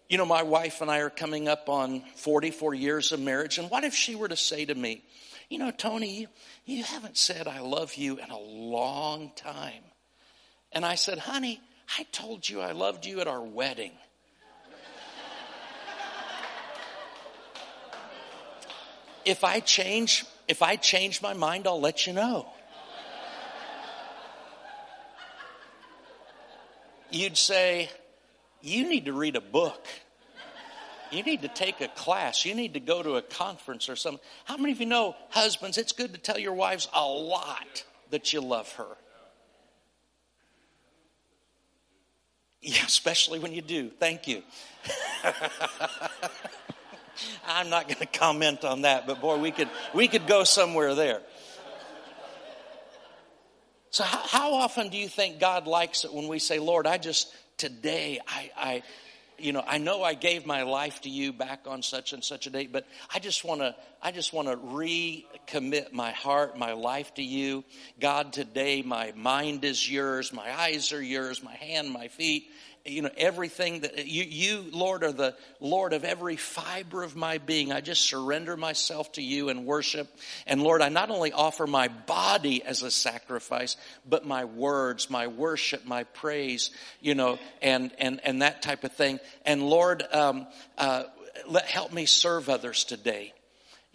You 0.08 0.18
know, 0.18 0.24
my 0.24 0.42
wife 0.44 0.80
and 0.80 0.90
I 0.90 1.00
are 1.00 1.10
coming 1.10 1.46
up 1.48 1.68
on 1.68 2.02
44 2.16 2.74
years 2.74 3.12
of 3.12 3.20
marriage, 3.20 3.58
and 3.58 3.70
what 3.70 3.84
if 3.84 3.94
she 3.94 4.14
were 4.14 4.28
to 4.28 4.36
say 4.36 4.64
to 4.64 4.74
me, 4.74 5.04
You 5.50 5.58
know, 5.58 5.70
Tony, 5.70 6.20
you, 6.20 6.28
you 6.64 6.84
haven't 6.84 7.18
said 7.18 7.46
I 7.48 7.60
love 7.60 7.96
you 7.96 8.18
in 8.18 8.30
a 8.30 8.38
long 8.38 9.32
time. 9.34 9.82
And 10.72 10.84
I 10.84 10.94
said, 10.94 11.18
Honey, 11.18 11.60
I 11.98 12.04
told 12.12 12.48
you 12.48 12.60
I 12.60 12.70
loved 12.72 13.04
you 13.04 13.20
at 13.20 13.26
our 13.26 13.42
wedding. 13.42 13.90
if 19.24 19.42
I 19.44 19.60
change, 19.60 20.24
if 20.46 20.62
I 20.62 20.76
change 20.76 21.20
my 21.20 21.34
mind, 21.34 21.66
I'll 21.66 21.80
let 21.80 22.06
you 22.06 22.12
know. 22.12 22.46
You'd 27.16 27.36
say, 27.38 27.88
you 28.60 28.88
need 28.88 29.06
to 29.06 29.12
read 29.12 29.36
a 29.36 29.40
book. 29.40 29.86
You 31.10 31.22
need 31.22 31.42
to 31.42 31.48
take 31.48 31.80
a 31.80 31.88
class. 31.88 32.44
You 32.44 32.54
need 32.54 32.74
to 32.74 32.80
go 32.80 33.02
to 33.02 33.16
a 33.16 33.22
conference 33.22 33.88
or 33.88 33.96
something. 33.96 34.22
How 34.44 34.56
many 34.56 34.72
of 34.72 34.80
you 34.80 34.86
know, 34.86 35.16
husbands, 35.30 35.78
it's 35.78 35.92
good 35.92 36.12
to 36.12 36.20
tell 36.20 36.38
your 36.38 36.52
wives 36.52 36.88
a 36.92 37.06
lot 37.06 37.84
that 38.10 38.32
you 38.32 38.40
love 38.40 38.70
her? 38.72 38.86
Yeah, 42.62 42.84
especially 42.84 43.38
when 43.38 43.52
you 43.52 43.62
do. 43.62 43.90
Thank 43.90 44.26
you. 44.26 44.42
I'm 47.46 47.70
not 47.70 47.86
going 47.86 48.00
to 48.00 48.06
comment 48.06 48.64
on 48.64 48.82
that, 48.82 49.06
but 49.06 49.20
boy, 49.20 49.36
we 49.36 49.52
could 49.52 49.68
we 49.94 50.08
could 50.08 50.26
go 50.26 50.42
somewhere 50.42 50.96
there. 50.96 51.20
So, 53.96 54.04
how, 54.04 54.26
how, 54.26 54.52
often 54.52 54.90
do 54.90 54.98
you 54.98 55.08
think 55.08 55.40
God 55.40 55.66
likes 55.66 56.04
it 56.04 56.12
when 56.12 56.28
we 56.28 56.38
say, 56.38 56.58
"Lord, 56.58 56.86
I 56.86 56.98
just 56.98 57.34
today, 57.56 58.20
I, 58.28 58.50
I, 58.54 58.82
you 59.38 59.54
know, 59.54 59.64
I 59.66 59.78
know 59.78 60.02
I 60.02 60.12
gave 60.12 60.44
my 60.44 60.64
life 60.64 61.00
to 61.00 61.08
you 61.08 61.32
back 61.32 61.60
on 61.66 61.80
such 61.82 62.12
and 62.12 62.22
such 62.22 62.46
a 62.46 62.50
date, 62.50 62.72
but 62.72 62.86
I 63.14 63.20
just 63.20 63.42
want 63.42 63.62
to, 63.62 63.74
I 64.02 64.12
just 64.12 64.34
want 64.34 64.48
to 64.48 64.56
recommit 64.58 65.94
my 65.94 66.10
heart, 66.10 66.58
my 66.58 66.74
life 66.74 67.14
to 67.14 67.22
you, 67.22 67.64
God. 67.98 68.34
Today, 68.34 68.82
my 68.82 69.14
mind 69.16 69.64
is 69.64 69.90
yours, 69.90 70.30
my 70.30 70.54
eyes 70.60 70.92
are 70.92 71.02
yours, 71.02 71.42
my 71.42 71.54
hand, 71.54 71.90
my 71.90 72.08
feet, 72.08 72.50
you 72.88 73.02
know, 73.02 73.10
everything 73.16 73.80
that 73.80 74.06
you, 74.06 74.24
you, 74.24 74.64
Lord, 74.72 75.04
are 75.04 75.12
the 75.12 75.34
Lord 75.60 75.92
of 75.92 76.04
every 76.04 76.36
fiber 76.36 77.02
of 77.02 77.16
my 77.16 77.38
being. 77.38 77.72
I 77.72 77.80
just 77.80 78.02
surrender 78.02 78.56
myself 78.56 79.12
to 79.12 79.22
you 79.22 79.48
and 79.48 79.66
worship. 79.66 80.08
And 80.46 80.62
Lord, 80.62 80.82
I 80.82 80.88
not 80.88 81.10
only 81.10 81.32
offer 81.32 81.66
my 81.66 81.88
body 81.88 82.62
as 82.62 82.82
a 82.82 82.90
sacrifice, 82.90 83.76
but 84.08 84.26
my 84.26 84.44
words, 84.44 85.10
my 85.10 85.26
worship, 85.26 85.84
my 85.84 86.04
praise, 86.04 86.70
you 87.00 87.14
know, 87.14 87.38
and, 87.62 87.90
and, 87.98 88.20
and 88.24 88.42
that 88.42 88.62
type 88.62 88.84
of 88.84 88.92
thing. 88.92 89.20
And 89.44 89.62
Lord, 89.62 90.04
um, 90.12 90.46
uh, 90.78 91.04
let, 91.48 91.66
help 91.66 91.92
me 91.92 92.06
serve 92.06 92.48
others 92.48 92.84
today 92.84 93.32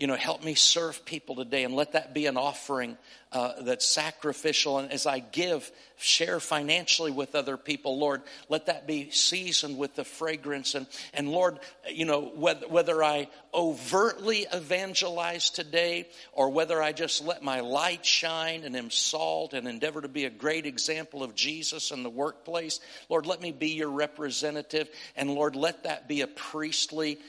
you 0.02 0.08
know, 0.08 0.16
help 0.16 0.44
me 0.44 0.56
serve 0.56 1.06
people 1.06 1.36
today 1.36 1.64
and 1.64 1.76
let 1.76 1.92
that 1.92 2.12
be 2.12 2.26
an 2.26 2.36
offering 2.36 2.98
uh, 3.32 3.62
that's 3.62 3.86
sacrificial. 3.86 4.78
And 4.80 4.92
as 4.92 5.06
I 5.06 5.20
give, 5.20 5.72
share 5.98 6.40
financially 6.40 7.12
with 7.12 7.36
other 7.36 7.58
people, 7.58 7.98
Lord, 7.98 8.24
let 8.50 8.66
that 8.66 8.88
be 8.88 9.12
seasoned 9.12 9.78
with 9.78 9.96
the 9.96 10.04
fragrance. 10.04 10.76
And, 10.76 10.88
and 11.14 11.30
Lord, 11.30 11.60
you 11.90 12.06
know, 12.06 12.22
whether, 12.36 12.68
whether 12.68 13.04
I 13.04 13.30
overtly 13.54 14.48
evangelize 14.52 15.50
today 15.50 16.08
or 16.34 16.50
whether 16.50 16.82
I 16.82 16.92
just 16.92 17.24
let 17.24 17.44
my 17.44 17.60
light 17.60 18.06
shine 18.06 18.64
and 18.64 18.76
am 18.76 18.90
salt 18.90 19.54
and 19.54 19.68
endeavor 19.68 20.02
to 20.02 20.08
be 20.08 20.26
a 20.26 20.30
great 20.30 20.66
example 20.66 21.24
of 21.24 21.36
Jesus 21.36 21.92
in 21.92 22.04
the 22.04 22.10
workplace, 22.10 22.80
Lord, 23.10 23.26
let 23.26 23.42
me 23.42 23.52
be 23.52 23.70
your 23.70 23.92
representative. 23.92 24.90
And 25.16 25.30
Lord, 25.30 25.56
let 25.56 25.84
that 25.84 26.08
be 26.08 26.22
a 26.22 26.28
priestly, 26.28 27.20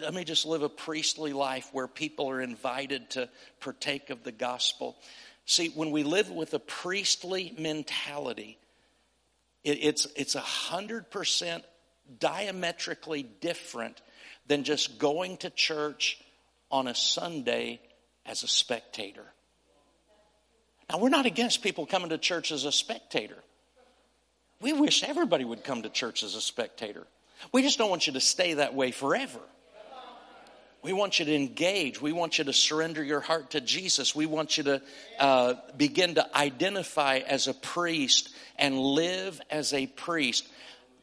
let 0.00 0.14
me 0.14 0.24
just 0.24 0.46
live 0.46 0.62
a 0.62 0.68
priestly 0.68 1.32
life 1.32 1.68
where 1.72 1.86
people 1.88 2.30
are 2.30 2.40
invited 2.40 3.10
to 3.10 3.28
partake 3.60 4.10
of 4.10 4.24
the 4.24 4.32
gospel. 4.32 4.96
See, 5.48 5.70
when 5.70 5.92
we 5.92 6.02
live 6.02 6.30
with 6.30 6.52
a 6.52 6.58
priestly 6.58 7.54
mentality, 7.58 8.58
it, 9.64 9.78
it's 9.80 10.06
it's 10.14 10.34
a 10.34 10.40
hundred 10.40 11.10
percent 11.10 11.64
diametrically 12.20 13.22
different 13.22 14.02
than 14.46 14.62
just 14.62 14.98
going 14.98 15.38
to 15.38 15.48
church 15.48 16.20
on 16.70 16.86
a 16.86 16.94
Sunday 16.94 17.80
as 18.26 18.42
a 18.42 18.46
spectator. 18.46 19.24
Now, 20.90 20.98
we're 20.98 21.08
not 21.08 21.24
against 21.24 21.62
people 21.62 21.86
coming 21.86 22.10
to 22.10 22.18
church 22.18 22.52
as 22.52 22.66
a 22.66 22.72
spectator. 22.72 23.38
We 24.60 24.74
wish 24.74 25.02
everybody 25.02 25.46
would 25.46 25.64
come 25.64 25.80
to 25.80 25.88
church 25.88 26.22
as 26.22 26.34
a 26.34 26.42
spectator. 26.42 27.06
We 27.52 27.62
just 27.62 27.78
don't 27.78 27.88
want 27.88 28.06
you 28.06 28.12
to 28.12 28.20
stay 28.20 28.52
that 28.54 28.74
way 28.74 28.90
forever. 28.90 29.40
We 30.88 30.94
want 30.94 31.18
you 31.18 31.26
to 31.26 31.34
engage. 31.34 32.00
We 32.00 32.12
want 32.12 32.38
you 32.38 32.44
to 32.44 32.52
surrender 32.54 33.04
your 33.04 33.20
heart 33.20 33.50
to 33.50 33.60
Jesus. 33.60 34.14
We 34.14 34.24
want 34.24 34.56
you 34.56 34.64
to 34.64 34.82
uh, 35.18 35.54
begin 35.76 36.14
to 36.14 36.34
identify 36.34 37.18
as 37.18 37.46
a 37.46 37.52
priest 37.52 38.30
and 38.56 38.80
live 38.80 39.38
as 39.50 39.74
a 39.74 39.86
priest. 39.86 40.48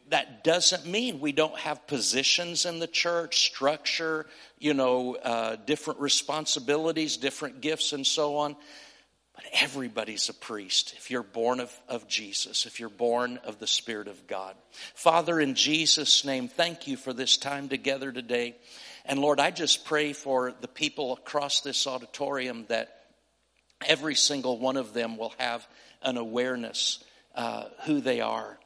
That 0.09 0.43
doesn't 0.43 0.87
mean 0.87 1.19
we 1.19 1.33
don't 1.33 1.59
have 1.59 1.85
positions 1.85 2.65
in 2.65 2.79
the 2.79 2.87
church, 2.87 3.45
structure, 3.45 4.25
you 4.57 4.73
know, 4.73 5.17
uh, 5.17 5.57
different 5.67 5.99
responsibilities, 5.99 7.17
different 7.17 7.61
gifts, 7.61 7.93
and 7.93 8.07
so 8.07 8.37
on. 8.37 8.55
But 9.35 9.43
everybody's 9.53 10.29
a 10.29 10.33
priest 10.33 10.95
if 10.97 11.11
you're 11.11 11.21
born 11.21 11.59
of, 11.59 11.71
of 11.87 12.07
Jesus, 12.07 12.65
if 12.65 12.79
you're 12.79 12.89
born 12.89 13.37
of 13.43 13.59
the 13.59 13.67
Spirit 13.67 14.07
of 14.07 14.25
God. 14.25 14.55
Father, 14.95 15.39
in 15.39 15.53
Jesus' 15.53 16.25
name, 16.25 16.47
thank 16.47 16.87
you 16.87 16.97
for 16.97 17.13
this 17.13 17.37
time 17.37 17.69
together 17.69 18.11
today. 18.11 18.55
And 19.05 19.19
Lord, 19.19 19.39
I 19.39 19.51
just 19.51 19.85
pray 19.85 20.13
for 20.13 20.53
the 20.61 20.67
people 20.67 21.13
across 21.13 21.61
this 21.61 21.85
auditorium 21.85 22.65
that 22.69 22.89
every 23.85 24.15
single 24.15 24.57
one 24.57 24.77
of 24.77 24.93
them 24.93 25.17
will 25.17 25.33
have 25.37 25.67
an 26.01 26.17
awareness 26.17 27.03
uh, 27.35 27.65
who 27.85 28.01
they 28.01 28.21
are. 28.21 28.57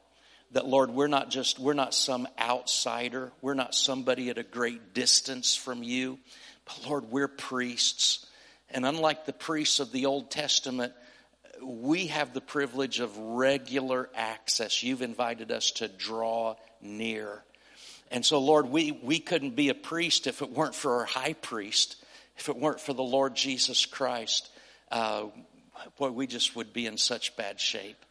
That 0.52 0.66
Lord, 0.66 0.92
we're 0.92 1.08
not 1.08 1.30
just 1.30 1.60
we're 1.60 1.74
not 1.74 1.94
some 1.94 2.28
outsider. 2.40 3.32
We're 3.42 3.54
not 3.54 3.76
somebody 3.76 4.30
at 4.30 4.38
a 4.38 4.44
great 4.44 4.94
distance 4.94 5.56
from 5.56 5.84
you. 5.84 6.18
But 6.66 6.88
Lord, 6.88 7.12
we're 7.12 7.28
priests. 7.28 8.26
And 8.72 8.86
unlike 8.86 9.26
the 9.26 9.34
priests 9.34 9.80
of 9.80 9.92
the 9.92 10.06
Old 10.06 10.32
Testament, 10.32 10.94
we 11.62 12.08
have 12.08 12.34
the 12.34 12.42
privilege 12.42 13.00
of 13.00 13.16
regular 13.18 14.10
access. 14.16 14.82
You've 14.82 15.02
invited 15.02 15.52
us 15.52 15.72
to 15.72 15.88
draw 15.88 16.56
near. 16.82 17.44
And 18.12 18.26
so, 18.26 18.40
Lord, 18.40 18.70
we, 18.70 18.92
we 18.92 19.20
couldn't 19.20 19.56
be 19.56 19.70
a 19.70 19.76
priest 19.76 20.28
if 20.28 20.42
it 20.42 20.52
weren't 20.52 20.76
for 20.76 21.00
our 21.00 21.06
high 21.06 21.34
priest, 21.34 21.96
if 22.38 22.50
it 22.50 22.58
weren't 22.58 22.80
for 22.80 22.94
the 22.94 23.04
Lord 23.04 23.36
Jesus 23.36 23.86
Christ. 23.86 24.50
Uh, 24.92 25.26
boy, 25.98 26.10
we 26.10 26.26
just 26.28 26.56
would 26.56 26.74
be 26.74 26.88
in 26.88 26.98
such 26.98 27.36
bad 27.38 27.60
shape. 27.60 28.04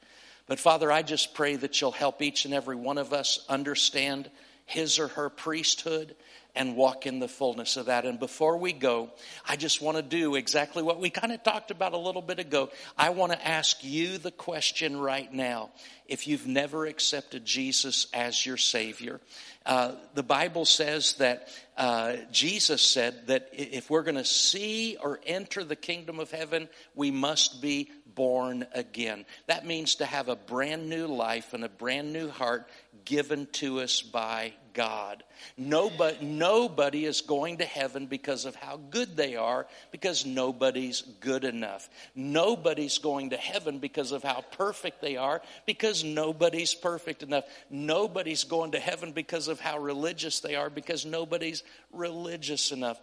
But 0.47 0.59
Father, 0.61 0.91
I 0.91 1.03
just 1.03 1.35
pray 1.35 1.57
that 1.57 1.81
you'll 1.81 1.91
help 1.91 2.23
each 2.23 2.45
and 2.45 2.55
every 2.55 2.77
one 2.77 2.99
of 2.99 3.13
us 3.13 3.45
understand 3.49 4.31
his 4.65 4.99
or 4.99 5.09
her 5.09 5.31
priesthood 5.31 6.15
and 6.55 6.77
walk 6.77 7.07
in 7.07 7.21
the 7.21 7.29
fullness 7.29 7.77
of 7.77 7.87
that. 7.87 8.05
And 8.05 8.19
before 8.19 8.57
we 8.57 8.73
go, 8.73 9.11
I 9.49 9.57
just 9.57 9.81
want 9.81 9.97
to 9.97 10.03
do 10.03 10.35
exactly 10.35 10.83
what 10.83 10.99
we 10.99 11.09
kind 11.09 11.33
of 11.33 11.43
talked 11.43 11.71
about 11.71 11.93
a 11.93 11.99
little 11.99 12.23
bit 12.23 12.39
ago. 12.39 12.71
I 12.97 13.11
want 13.11 13.33
to 13.33 13.47
ask 13.47 13.83
you 13.85 14.19
the 14.19 14.31
question 14.31 14.99
right 14.99 15.33
now. 15.33 15.71
If 16.07 16.27
you've 16.27 16.47
never 16.47 16.87
accepted 16.87 17.45
Jesus 17.45 18.09
as 18.13 18.45
your 18.45 18.57
Savior, 18.57 19.21
uh, 19.69 19.93
the 20.15 20.23
Bible 20.23 20.65
says 20.65 21.13
that 21.19 21.47
uh, 21.77 22.17
Jesus 22.33 22.81
said 22.81 23.27
that 23.27 23.51
if 23.53 23.91
we're 23.91 24.03
going 24.03 24.17
to 24.17 24.25
see 24.25 24.97
or 24.99 25.21
enter 25.27 25.63
the 25.63 25.77
kingdom 25.77 26.19
of 26.21 26.31
heaven, 26.31 26.71
we 26.95 27.11
must 27.11 27.61
be 27.61 27.91
born 28.19 28.67
again. 28.75 29.25
That 29.47 29.65
means 29.65 29.95
to 29.97 30.05
have 30.05 30.29
a 30.29 30.35
brand 30.35 30.91
new 30.91 31.07
life 31.07 31.55
and 31.55 31.63
a 31.63 31.69
brand 31.69 32.13
new 32.13 32.29
heart 32.29 32.69
given 33.05 33.47
to 33.53 33.79
us 33.79 34.03
by 34.03 34.55
God. 34.75 35.23
Nobody, 35.57 36.27
nobody 36.27 37.05
is 37.05 37.21
going 37.21 37.59
to 37.59 37.65
heaven 37.65 38.07
because 38.07 38.45
of 38.45 38.57
how 38.57 38.81
good 38.91 39.17
they 39.17 39.37
are, 39.37 39.69
because 39.93 40.27
nobody's 40.27 41.03
good 41.21 41.45
enough. 41.45 41.89
Nobody's 42.17 42.99
going 42.99 43.31
to 43.31 43.37
heaven 43.37 43.79
because 43.79 44.11
of 44.11 44.25
how 44.25 44.41
perfect 44.51 45.01
they 45.01 45.17
are, 45.17 45.41
because 45.65 46.03
nobody's 46.03 46.75
perfect 46.75 47.23
enough. 47.23 47.45
Nobody's 47.71 48.43
going 48.43 48.73
to 48.73 48.81
heaven 48.81 49.13
because 49.13 49.47
of 49.47 49.61
how 49.61 49.79
religious 49.79 50.41
they 50.41 50.57
are, 50.57 50.71
because 50.71 51.07
nobody's 51.07 51.63
religious 51.93 52.73
enough. 52.73 53.01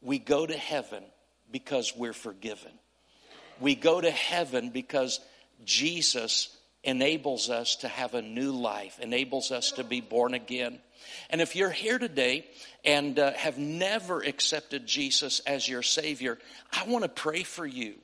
We 0.00 0.18
go 0.18 0.44
to 0.44 0.56
heaven 0.56 1.04
because 1.52 1.94
we're 1.96 2.12
forgiven. 2.12 2.72
We 3.60 3.74
go 3.74 4.00
to 4.00 4.10
heaven 4.10 4.70
because 4.70 5.20
Jesus 5.64 6.56
enables 6.82 7.50
us 7.50 7.76
to 7.76 7.88
have 7.88 8.14
a 8.14 8.22
new 8.22 8.52
life, 8.52 8.98
enables 9.00 9.52
us 9.52 9.72
to 9.72 9.84
be 9.84 10.00
born 10.00 10.34
again. 10.34 10.80
And 11.28 11.40
if 11.40 11.54
you're 11.54 11.70
here 11.70 11.98
today 11.98 12.46
and 12.84 13.18
uh, 13.18 13.32
have 13.32 13.58
never 13.58 14.20
accepted 14.20 14.86
Jesus 14.86 15.40
as 15.40 15.68
your 15.68 15.82
Savior, 15.82 16.38
I 16.72 16.84
want 16.86 17.04
to 17.04 17.10
pray 17.10 17.42
for 17.42 17.66
you. 17.66 17.94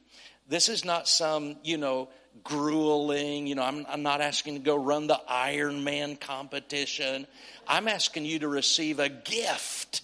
This 0.48 0.68
is 0.68 0.84
not 0.84 1.08
some, 1.08 1.56
you 1.64 1.78
know, 1.78 2.08
grueling, 2.44 3.46
you 3.46 3.54
know, 3.54 3.62
I'm, 3.62 3.86
I'm 3.88 4.02
not 4.02 4.20
asking 4.20 4.54
to 4.54 4.60
go 4.60 4.76
run 4.76 5.06
the 5.06 5.20
Ironman 5.28 6.20
competition. 6.20 7.26
I'm 7.66 7.88
asking 7.88 8.26
you 8.26 8.40
to 8.40 8.48
receive 8.48 8.98
a 8.98 9.08
gift 9.08 10.02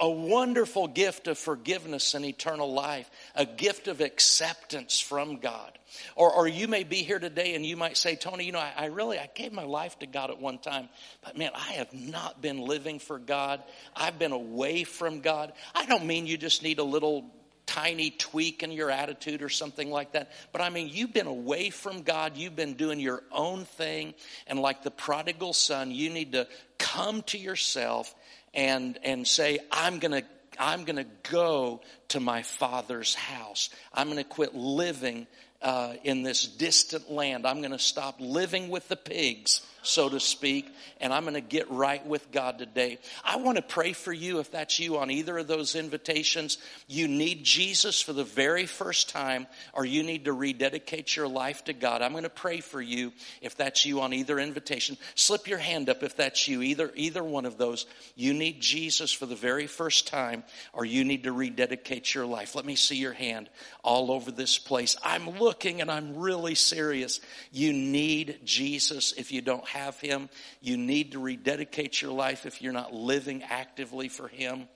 a, 0.00 0.10
wonderful 0.10 0.88
gift 0.88 1.28
of 1.28 1.38
forgiveness 1.38 2.14
and 2.14 2.24
eternal 2.24 2.72
life, 2.72 3.08
a 3.34 3.46
gift 3.46 3.88
of 3.88 4.00
acceptance 4.00 4.98
from 5.00 5.36
God. 5.36 5.78
Or, 6.16 6.32
or 6.32 6.48
you 6.48 6.68
may 6.68 6.84
be 6.84 6.96
here 6.96 7.18
today 7.18 7.54
and 7.54 7.64
you 7.64 7.76
might 7.76 7.96
say, 7.96 8.16
Tony, 8.16 8.44
you 8.44 8.52
know, 8.52 8.58
I, 8.58 8.72
I 8.76 8.86
really, 8.86 9.18
I 9.18 9.28
gave 9.34 9.52
my 9.52 9.64
life 9.64 9.98
to 10.00 10.06
God 10.06 10.30
at 10.30 10.40
one 10.40 10.58
time, 10.58 10.88
but 11.22 11.38
man, 11.38 11.52
I 11.54 11.74
have 11.74 11.92
not 11.92 12.42
been 12.42 12.60
living 12.60 12.98
for 12.98 13.18
God. 13.18 13.62
I've 13.94 14.18
been 14.18 14.32
away 14.32 14.84
from 14.84 15.20
God. 15.20 15.52
I 15.74 15.86
don't 15.86 16.06
mean 16.06 16.26
you 16.26 16.36
just 16.36 16.62
need 16.62 16.78
a 16.78 16.84
little 16.84 17.30
tiny 17.68 18.10
tweak 18.10 18.62
in 18.62 18.72
your 18.72 18.90
attitude 18.90 19.42
or 19.42 19.50
something 19.50 19.90
like 19.90 20.12
that. 20.12 20.32
But 20.52 20.62
I 20.62 20.70
mean, 20.70 20.88
you've 20.90 21.12
been 21.12 21.26
away 21.26 21.68
from 21.68 22.02
God, 22.02 22.36
you've 22.36 22.56
been 22.56 22.74
doing 22.74 22.98
your 22.98 23.22
own 23.30 23.66
thing, 23.66 24.14
and 24.46 24.58
like 24.58 24.82
the 24.82 24.90
prodigal 24.90 25.52
son, 25.52 25.90
you 25.90 26.08
need 26.08 26.32
to 26.32 26.48
come 26.78 27.22
to 27.22 27.38
yourself 27.38 28.14
and 28.54 28.98
and 29.02 29.26
say, 29.26 29.58
I'm 29.70 29.98
gonna 29.98 30.22
I'm 30.58 30.84
gonna 30.84 31.06
go 31.30 31.80
to 32.08 32.20
my 32.20 32.42
father's 32.42 33.14
house. 33.14 33.70
I'm 33.92 34.08
gonna 34.08 34.24
quit 34.24 34.54
living 34.54 35.26
uh, 35.62 35.94
in 36.04 36.22
this 36.22 36.46
distant 36.46 37.10
land. 37.10 37.46
I'm 37.46 37.62
gonna 37.62 37.78
stop 37.78 38.16
living 38.18 38.68
with 38.68 38.88
the 38.88 38.96
pigs 38.96 39.60
so 39.88 40.08
to 40.08 40.20
speak, 40.20 40.72
and 41.00 41.12
I'm 41.12 41.22
going 41.22 41.34
to 41.34 41.40
get 41.40 41.70
right 41.70 42.04
with 42.06 42.30
God 42.30 42.58
today. 42.58 42.98
I 43.24 43.36
want 43.36 43.56
to 43.56 43.62
pray 43.62 43.92
for 43.92 44.12
you 44.12 44.38
if 44.38 44.50
that's 44.50 44.78
you 44.78 44.98
on 44.98 45.10
either 45.10 45.38
of 45.38 45.46
those 45.46 45.74
invitations. 45.74 46.58
You 46.86 47.08
need 47.08 47.44
Jesus 47.44 48.00
for 48.00 48.12
the 48.12 48.24
very 48.24 48.66
first 48.66 49.08
time, 49.08 49.46
or 49.72 49.84
you 49.84 50.02
need 50.02 50.26
to 50.26 50.32
rededicate 50.32 51.16
your 51.16 51.26
life 51.26 51.64
to 51.64 51.72
God. 51.72 52.02
I'm 52.02 52.12
going 52.12 52.24
to 52.24 52.30
pray 52.30 52.60
for 52.60 52.82
you 52.82 53.12
if 53.40 53.56
that's 53.56 53.86
you 53.86 54.02
on 54.02 54.12
either 54.12 54.38
invitation. 54.38 54.98
Slip 55.14 55.48
your 55.48 55.58
hand 55.58 55.88
up 55.88 56.02
if 56.02 56.16
that's 56.16 56.46
you, 56.46 56.60
either, 56.62 56.92
either 56.94 57.24
one 57.24 57.46
of 57.46 57.56
those. 57.56 57.86
You 58.14 58.34
need 58.34 58.60
Jesus 58.60 59.10
for 59.10 59.26
the 59.26 59.36
very 59.36 59.66
first 59.66 60.06
time, 60.06 60.44
or 60.72 60.84
you 60.84 61.04
need 61.04 61.24
to 61.24 61.32
rededicate 61.32 62.14
your 62.14 62.26
life. 62.26 62.54
Let 62.54 62.66
me 62.66 62.76
see 62.76 62.96
your 62.96 63.14
hand 63.14 63.48
all 63.82 64.10
over 64.10 64.30
this 64.30 64.58
place. 64.58 64.96
I'm 65.02 65.38
looking 65.38 65.80
and 65.80 65.90
I'm 65.90 66.18
really 66.18 66.54
serious. 66.54 67.20
You 67.52 67.72
need 67.72 68.40
Jesus 68.44 69.12
if 69.12 69.32
you 69.32 69.40
don't 69.40 69.66
have 69.68 69.77
Him. 70.00 70.28
You 70.60 70.76
need 70.76 71.12
to 71.12 71.18
rededicate 71.18 72.02
your 72.02 72.12
life 72.12 72.46
if 72.46 72.60
you're 72.60 72.72
not 72.72 72.92
living 72.92 73.42
actively 73.42 74.08
for 74.08 74.28
Him. 74.28 74.68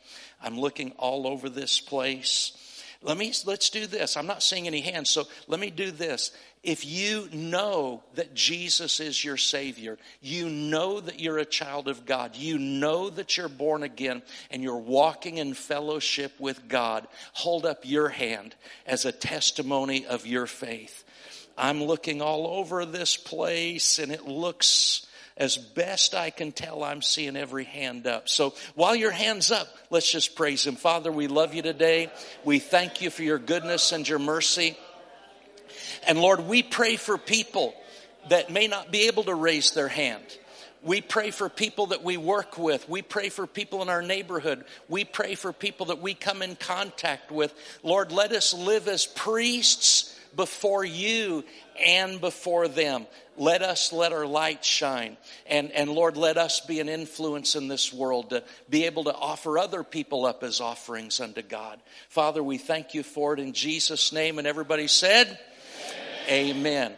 I'm 0.43 0.59
looking 0.59 0.93
all 0.93 1.27
over 1.27 1.49
this 1.49 1.81
place. 1.81 2.53
Let 3.05 3.19
me, 3.19 3.33
let's 3.47 3.71
do 3.71 3.87
this. 3.87 4.17
I'm 4.17 4.27
not 4.27 4.43
seeing 4.43 4.69
any 4.69 4.81
hands, 4.81 5.11
so 5.11 5.27
let 5.49 5.59
me 5.59 5.71
do 5.71 5.91
this. 5.91 6.31
If 6.63 6.87
you 6.87 7.29
know 7.33 8.05
that 8.15 8.35
Jesus 8.35 9.01
is 9.01 9.25
your 9.25 9.37
Savior, 9.37 9.99
you 10.21 10.49
know 10.49 11.01
that 11.01 11.19
you're 11.19 11.39
a 11.39 11.45
child 11.45 11.89
of 11.89 12.07
God, 12.07 12.37
you 12.37 12.59
know 12.59 13.11
that 13.11 13.37
you're 13.37 13.49
born 13.49 13.83
again, 13.83 14.23
and 14.53 14.63
you're 14.63 14.77
walking 14.77 15.39
in 15.39 15.55
fellowship 15.55 16.33
with 16.39 16.69
God, 16.69 17.09
hold 17.33 17.67
up 17.67 17.81
your 17.83 18.09
hand 18.09 18.55
as 18.87 19.05
a 19.05 19.11
testimony 19.11 20.07
of 20.07 20.25
your 20.25 20.47
faith. 20.47 21.05
I'm 21.57 21.83
looking 21.83 22.23
all 22.23 22.47
over 22.47 22.85
this 22.85 23.17
place 23.17 23.99
and 23.99 24.13
it 24.13 24.27
looks 24.27 25.07
as 25.37 25.57
best 25.57 26.15
I 26.15 26.31
can 26.31 26.53
tell, 26.53 26.85
I'm 26.85 27.03
seeing 27.03 27.37
every 27.37 27.65
hand 27.65 28.07
up. 28.07 28.29
So 28.29 28.55
while 28.75 28.95
your 28.95 29.11
hand's 29.11 29.51
up, 29.51 29.67
let's 29.91 30.11
just 30.11 30.37
praise 30.37 30.67
Him. 30.67 30.77
Father, 30.77 31.11
we 31.11 31.27
love 31.27 31.55
you 31.55 31.63
today. 31.63 32.13
We 32.45 32.59
thank 32.59 33.01
you 33.01 33.11
for 33.11 33.23
your 33.23 33.39
goodness 33.39 33.93
and 33.93 34.07
your 34.07 34.19
mercy. 34.19 34.77
And 36.07 36.21
Lord, 36.21 36.41
we 36.41 36.63
pray 36.63 36.97
for 36.97 37.17
people 37.17 37.75
that 38.29 38.51
may 38.51 38.67
not 38.67 38.93
be 38.93 39.07
able 39.07 39.25
to 39.25 39.35
raise 39.35 39.73
their 39.73 39.89
hand. 39.89 40.25
We 40.83 41.01
pray 41.01 41.31
for 41.31 41.49
people 41.49 41.87
that 41.87 42.03
we 42.03 42.17
work 42.17 42.59
with. 42.59 42.89
We 42.89 43.03
pray 43.03 43.29
for 43.29 43.47
people 43.47 43.83
in 43.83 43.89
our 43.89 44.03
neighborhood. 44.03 44.65
We 44.89 45.05
pray 45.05 45.37
for 45.37 45.53
people 45.53 45.87
that 45.87 46.03
we 46.03 46.13
come 46.13 46.43
in 46.43 46.57
contact 46.57 47.31
with. 47.31 47.55
Lord, 47.85 48.11
let 48.11 48.33
us 48.33 48.53
live 48.53 48.89
as 48.89 49.07
priests 49.07 50.12
before 50.37 50.85
you 50.85 51.45
and 51.85 52.21
before 52.21 52.69
them. 52.69 53.07
Let 53.37 53.63
us 53.63 53.93
let 53.93 54.13
our 54.13 54.27
light 54.27 54.65
shine. 54.65 55.17
And, 55.47 55.71
and 55.73 55.91
Lord, 55.91 56.17
let 56.17 56.37
us 56.37 56.61
be 56.61 56.81
an 56.81 56.89
influence 56.89 57.57
in 57.57 57.69
this 57.69 57.93
world 57.93 58.31
to 58.31 58.45
be 58.69 58.85
able 58.85 59.05
to 59.05 59.15
offer 59.15 59.59
other 59.59 59.83
people 59.83 60.27
up 60.27 60.43
as 60.43 60.61
offerings 60.61 61.21
unto 61.21 61.43
God. 61.43 61.81
Father, 62.09 62.43
we 62.43 62.59
thank 62.59 62.95
you 62.95 63.03
for 63.03 63.35
it 63.35 63.41
in 63.41 63.53
Jesus' 63.53 64.13
name. 64.13 64.39
And 64.39 64.47
everybody 64.47 64.87
said, 64.87 65.39
Amen. 66.29 66.57
Amen. 66.57 66.97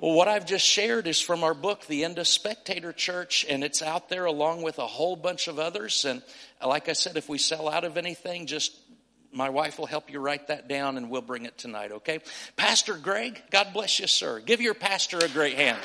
Well, 0.00 0.14
what 0.14 0.28
I've 0.28 0.46
just 0.46 0.64
shared 0.64 1.06
is 1.06 1.20
from 1.20 1.44
our 1.44 1.52
book, 1.52 1.86
The 1.86 2.04
End 2.06 2.18
of 2.18 2.26
Spectator 2.26 2.90
Church, 2.90 3.44
and 3.46 3.62
it's 3.62 3.82
out 3.82 4.08
there 4.08 4.24
along 4.24 4.62
with 4.62 4.78
a 4.78 4.86
whole 4.86 5.14
bunch 5.14 5.46
of 5.46 5.58
others. 5.58 6.06
And 6.06 6.22
like 6.64 6.88
I 6.88 6.94
said, 6.94 7.18
if 7.18 7.28
we 7.28 7.36
sell 7.36 7.68
out 7.68 7.84
of 7.84 7.98
anything, 7.98 8.46
just 8.46 8.74
my 9.32 9.48
wife 9.48 9.78
will 9.78 9.86
help 9.86 10.10
you 10.10 10.18
write 10.20 10.48
that 10.48 10.68
down 10.68 10.96
and 10.96 11.10
we'll 11.10 11.22
bring 11.22 11.44
it 11.44 11.56
tonight, 11.56 11.92
okay? 11.92 12.20
Pastor 12.56 12.94
Greg, 12.94 13.42
God 13.50 13.68
bless 13.72 14.00
you, 14.00 14.06
sir. 14.06 14.40
Give 14.40 14.60
your 14.60 14.74
pastor 14.74 15.18
a 15.18 15.28
great 15.28 15.56
hand. 15.56 15.78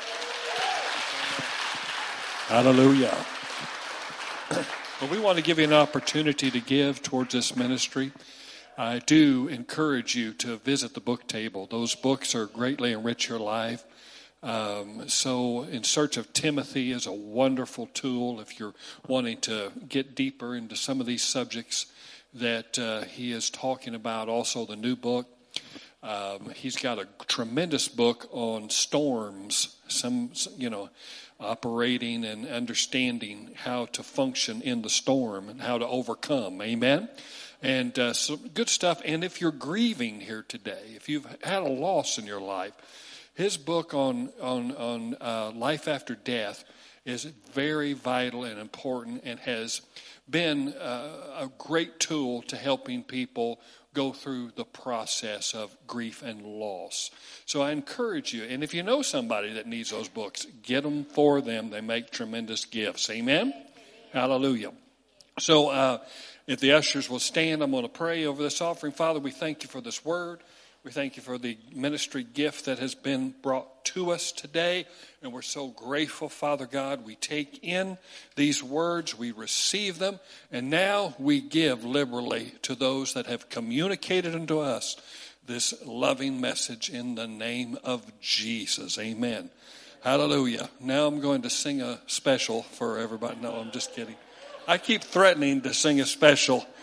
Hallelujah. 2.48 3.16
Well, 4.98 5.10
we 5.10 5.18
want 5.18 5.36
to 5.36 5.44
give 5.44 5.58
you 5.58 5.64
an 5.64 5.74
opportunity 5.74 6.50
to 6.50 6.58
give 6.58 7.02
towards 7.02 7.34
this 7.34 7.54
ministry. 7.54 8.12
I 8.78 8.98
do 9.00 9.46
encourage 9.46 10.14
you 10.14 10.32
to 10.34 10.56
visit 10.56 10.94
the 10.94 11.00
book 11.00 11.26
table. 11.26 11.66
Those 11.70 11.94
books 11.94 12.34
are 12.34 12.46
greatly 12.46 12.92
enrich 12.92 13.28
your 13.28 13.38
life. 13.38 13.84
Um, 14.42 15.06
so, 15.06 15.64
In 15.64 15.84
Search 15.84 16.16
of 16.16 16.32
Timothy 16.32 16.92
is 16.92 17.04
a 17.04 17.12
wonderful 17.12 17.88
tool 17.92 18.40
if 18.40 18.58
you're 18.58 18.72
wanting 19.06 19.38
to 19.42 19.70
get 19.86 20.14
deeper 20.14 20.56
into 20.56 20.76
some 20.76 20.98
of 20.98 21.06
these 21.06 21.22
subjects 21.22 21.86
that 22.36 22.78
uh, 22.78 23.02
he 23.02 23.32
is 23.32 23.50
talking 23.50 23.94
about. 23.94 24.28
Also, 24.28 24.66
the 24.66 24.76
new 24.76 24.96
book. 24.96 25.26
Um, 26.02 26.50
he's 26.54 26.76
got 26.76 26.98
a 26.98 27.08
tremendous 27.26 27.88
book 27.88 28.28
on 28.30 28.70
storms. 28.70 29.76
Some, 29.88 30.30
you 30.56 30.70
know, 30.70 30.90
operating 31.40 32.24
and 32.24 32.46
understanding 32.46 33.50
how 33.54 33.86
to 33.86 34.02
function 34.02 34.62
in 34.62 34.82
the 34.82 34.90
storm 34.90 35.48
and 35.48 35.60
how 35.60 35.78
to 35.78 35.86
overcome. 35.86 36.62
Amen. 36.62 37.08
And 37.62 37.98
uh, 37.98 38.12
some 38.12 38.48
good 38.54 38.68
stuff. 38.68 39.02
And 39.04 39.24
if 39.24 39.40
you're 39.40 39.50
grieving 39.52 40.20
here 40.20 40.44
today, 40.46 40.92
if 40.94 41.08
you've 41.08 41.26
had 41.42 41.62
a 41.62 41.68
loss 41.68 42.18
in 42.18 42.26
your 42.26 42.40
life, 42.40 42.74
his 43.34 43.56
book 43.56 43.92
on 43.92 44.30
on 44.40 44.72
on 44.72 45.16
uh, 45.20 45.50
life 45.54 45.88
after 45.88 46.14
death 46.14 46.64
is 47.04 47.24
very 47.52 47.92
vital 47.92 48.44
and 48.44 48.58
important, 48.58 49.22
and 49.24 49.38
has 49.40 49.80
been 50.28 50.72
uh, 50.74 51.38
a 51.38 51.50
great 51.58 52.00
tool 52.00 52.42
to 52.42 52.56
helping 52.56 53.02
people 53.02 53.60
go 53.94 54.12
through 54.12 54.50
the 54.56 54.64
process 54.64 55.54
of 55.54 55.74
grief 55.86 56.22
and 56.22 56.42
loss. 56.42 57.10
So 57.46 57.62
I 57.62 57.70
encourage 57.70 58.34
you, 58.34 58.44
and 58.44 58.62
if 58.62 58.74
you 58.74 58.82
know 58.82 59.00
somebody 59.02 59.54
that 59.54 59.66
needs 59.66 59.90
those 59.90 60.08
books, 60.08 60.46
get 60.62 60.82
them 60.82 61.04
for 61.04 61.40
them. 61.40 61.70
They 61.70 61.80
make 61.80 62.10
tremendous 62.10 62.66
gifts. 62.66 63.08
Amen? 63.08 63.54
Hallelujah. 64.12 64.72
So 65.38 65.68
uh, 65.68 65.98
if 66.46 66.60
the 66.60 66.72
ushers 66.72 67.08
will 67.08 67.20
stand, 67.20 67.62
I'm 67.62 67.70
going 67.70 67.84
to 67.84 67.88
pray 67.88 68.26
over 68.26 68.42
this 68.42 68.60
offering. 68.60 68.92
Father, 68.92 69.18
we 69.18 69.30
thank 69.30 69.62
you 69.62 69.68
for 69.68 69.80
this 69.80 70.04
word. 70.04 70.40
We 70.86 70.92
thank 70.92 71.16
you 71.16 71.22
for 71.24 71.36
the 71.36 71.58
ministry 71.74 72.22
gift 72.22 72.66
that 72.66 72.78
has 72.78 72.94
been 72.94 73.34
brought 73.42 73.84
to 73.86 74.12
us 74.12 74.30
today. 74.30 74.86
And 75.20 75.32
we're 75.32 75.42
so 75.42 75.66
grateful, 75.66 76.28
Father 76.28 76.66
God. 76.66 77.04
We 77.04 77.16
take 77.16 77.58
in 77.64 77.98
these 78.36 78.62
words, 78.62 79.18
we 79.18 79.32
receive 79.32 79.98
them, 79.98 80.20
and 80.52 80.70
now 80.70 81.16
we 81.18 81.40
give 81.40 81.84
liberally 81.84 82.52
to 82.62 82.76
those 82.76 83.14
that 83.14 83.26
have 83.26 83.48
communicated 83.48 84.36
unto 84.36 84.60
us 84.60 84.96
this 85.44 85.74
loving 85.84 86.40
message 86.40 86.88
in 86.88 87.16
the 87.16 87.26
name 87.26 87.76
of 87.82 88.04
Jesus. 88.20 88.96
Amen. 88.96 89.50
Hallelujah. 90.04 90.70
Now 90.78 91.08
I'm 91.08 91.18
going 91.20 91.42
to 91.42 91.50
sing 91.50 91.82
a 91.82 91.98
special 92.06 92.62
for 92.62 93.00
everybody. 93.00 93.38
No, 93.40 93.56
I'm 93.56 93.72
just 93.72 93.92
kidding. 93.92 94.14
I 94.68 94.78
keep 94.78 95.02
threatening 95.02 95.62
to 95.62 95.74
sing 95.74 96.00
a 96.00 96.06
special. 96.06 96.64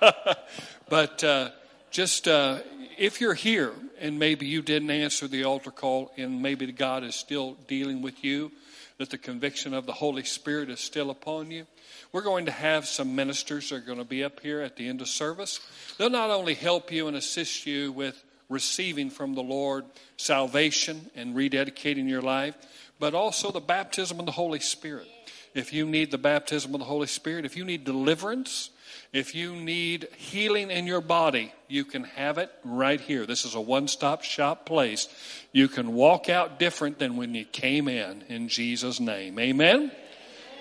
But 0.88 1.24
uh, 1.24 1.50
just 1.90 2.28
uh, 2.28 2.60
if 2.96 3.20
you're 3.20 3.34
here 3.34 3.72
and 3.98 4.18
maybe 4.18 4.46
you 4.46 4.62
didn't 4.62 4.90
answer 4.90 5.26
the 5.26 5.44
altar 5.44 5.70
call 5.70 6.12
and 6.16 6.42
maybe 6.42 6.70
God 6.72 7.02
is 7.02 7.14
still 7.14 7.56
dealing 7.66 8.02
with 8.02 8.22
you, 8.22 8.52
that 8.98 9.10
the 9.10 9.18
conviction 9.18 9.74
of 9.74 9.84
the 9.84 9.92
Holy 9.92 10.24
Spirit 10.24 10.70
is 10.70 10.80
still 10.80 11.10
upon 11.10 11.50
you, 11.50 11.66
we're 12.12 12.22
going 12.22 12.46
to 12.46 12.52
have 12.52 12.86
some 12.86 13.14
ministers 13.14 13.70
that 13.70 13.76
are 13.76 13.80
going 13.80 13.98
to 13.98 14.04
be 14.04 14.24
up 14.24 14.40
here 14.40 14.60
at 14.60 14.76
the 14.76 14.88
end 14.88 15.00
of 15.00 15.08
service. 15.08 15.60
They'll 15.98 16.08
not 16.08 16.30
only 16.30 16.54
help 16.54 16.90
you 16.92 17.08
and 17.08 17.16
assist 17.16 17.66
you 17.66 17.92
with 17.92 18.22
receiving 18.48 19.10
from 19.10 19.34
the 19.34 19.42
Lord 19.42 19.84
salvation 20.16 21.10
and 21.14 21.34
rededicating 21.34 22.08
your 22.08 22.22
life, 22.22 22.54
but 22.98 23.12
also 23.14 23.50
the 23.50 23.60
baptism 23.60 24.20
of 24.20 24.26
the 24.26 24.32
Holy 24.32 24.60
Spirit. 24.60 25.08
If 25.52 25.72
you 25.72 25.84
need 25.84 26.10
the 26.10 26.18
baptism 26.18 26.74
of 26.74 26.80
the 26.80 26.86
Holy 26.86 27.06
Spirit, 27.06 27.44
if 27.44 27.56
you 27.56 27.64
need 27.64 27.84
deliverance, 27.84 28.70
if 29.16 29.34
you 29.34 29.56
need 29.56 30.08
healing 30.18 30.70
in 30.70 30.86
your 30.86 31.00
body, 31.00 31.50
you 31.68 31.86
can 31.86 32.04
have 32.04 32.36
it 32.36 32.52
right 32.64 33.00
here. 33.00 33.24
This 33.24 33.46
is 33.46 33.54
a 33.54 33.60
one 33.60 33.88
stop 33.88 34.22
shop 34.22 34.66
place. 34.66 35.08
You 35.52 35.68
can 35.68 35.94
walk 35.94 36.28
out 36.28 36.58
different 36.58 36.98
than 36.98 37.16
when 37.16 37.34
you 37.34 37.46
came 37.46 37.88
in, 37.88 38.24
in 38.28 38.48
Jesus' 38.48 39.00
name. 39.00 39.38
Amen? 39.38 39.90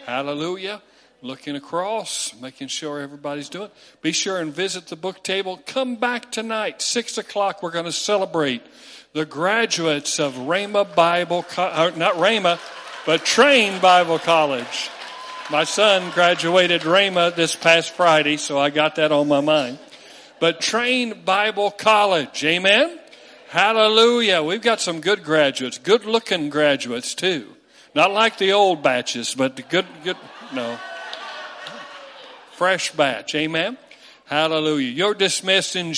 Hallelujah. 0.06 0.82
looking 1.22 1.58
across, 1.58 2.34
making 2.40 2.68
sure 2.70 3.02
everybody's 3.02 3.50
doing. 3.50 3.70
Be 4.02 4.14
sure 4.14 4.40
and 4.40 4.54
visit 4.54 4.88
the 4.88 4.96
book 4.96 5.22
table. 5.22 5.60
Come 5.66 5.98
back 5.98 6.32
tonight, 6.32 6.82
six 6.82 7.18
o'clock. 7.18 7.62
We're 7.62 7.72
going 7.72 7.86
to 7.86 7.92
celebrate 7.92 8.62
the 9.12 9.26
graduates 9.26 10.20
of 10.20 10.34
Rhema 10.36 10.96
Bible, 10.96 11.44
Co- 11.44 11.64
uh, 11.64 11.92
not 11.98 12.14
Rhema, 12.16 12.60
but 13.06 13.26
Train 13.26 13.82
Bible 13.82 14.20
College. 14.20 14.90
My 15.52 15.64
son 15.64 16.10
graduated 16.10 16.82
Rhema 16.82 17.36
this 17.36 17.56
past 17.56 17.92
Friday, 17.92 18.38
so 18.38 18.58
I 18.58 18.72
got 18.72 18.96
that 18.96 19.12
on 19.12 19.28
my 19.28 19.42
mind. 19.42 19.78
But 20.40 20.60
Train 20.60 21.22
Bible 21.24 21.70
College, 21.70 22.44
amen? 22.44 23.00
Hallelujah. 23.50 24.42
We've 24.42 24.62
got 24.62 24.82
some 24.82 25.02
good 25.02 25.24
graduates, 25.24 25.78
good 25.78 26.06
looking 26.06 26.50
graduates 26.50 27.14
too. 27.14 27.48
Not 27.94 28.12
like 28.12 28.40
the 28.40 28.54
old 28.54 28.82
batches, 28.82 29.36
but 29.36 29.56
the 29.56 29.62
good, 29.62 29.86
good, 30.04 30.18
no. 30.52 30.80
Fresh 32.54 32.94
batch, 32.94 33.36
amen? 33.36 33.78
Hallelujah. 34.26 34.90
You're 34.90 35.14
dismissed 35.14 35.76
in 35.76 35.94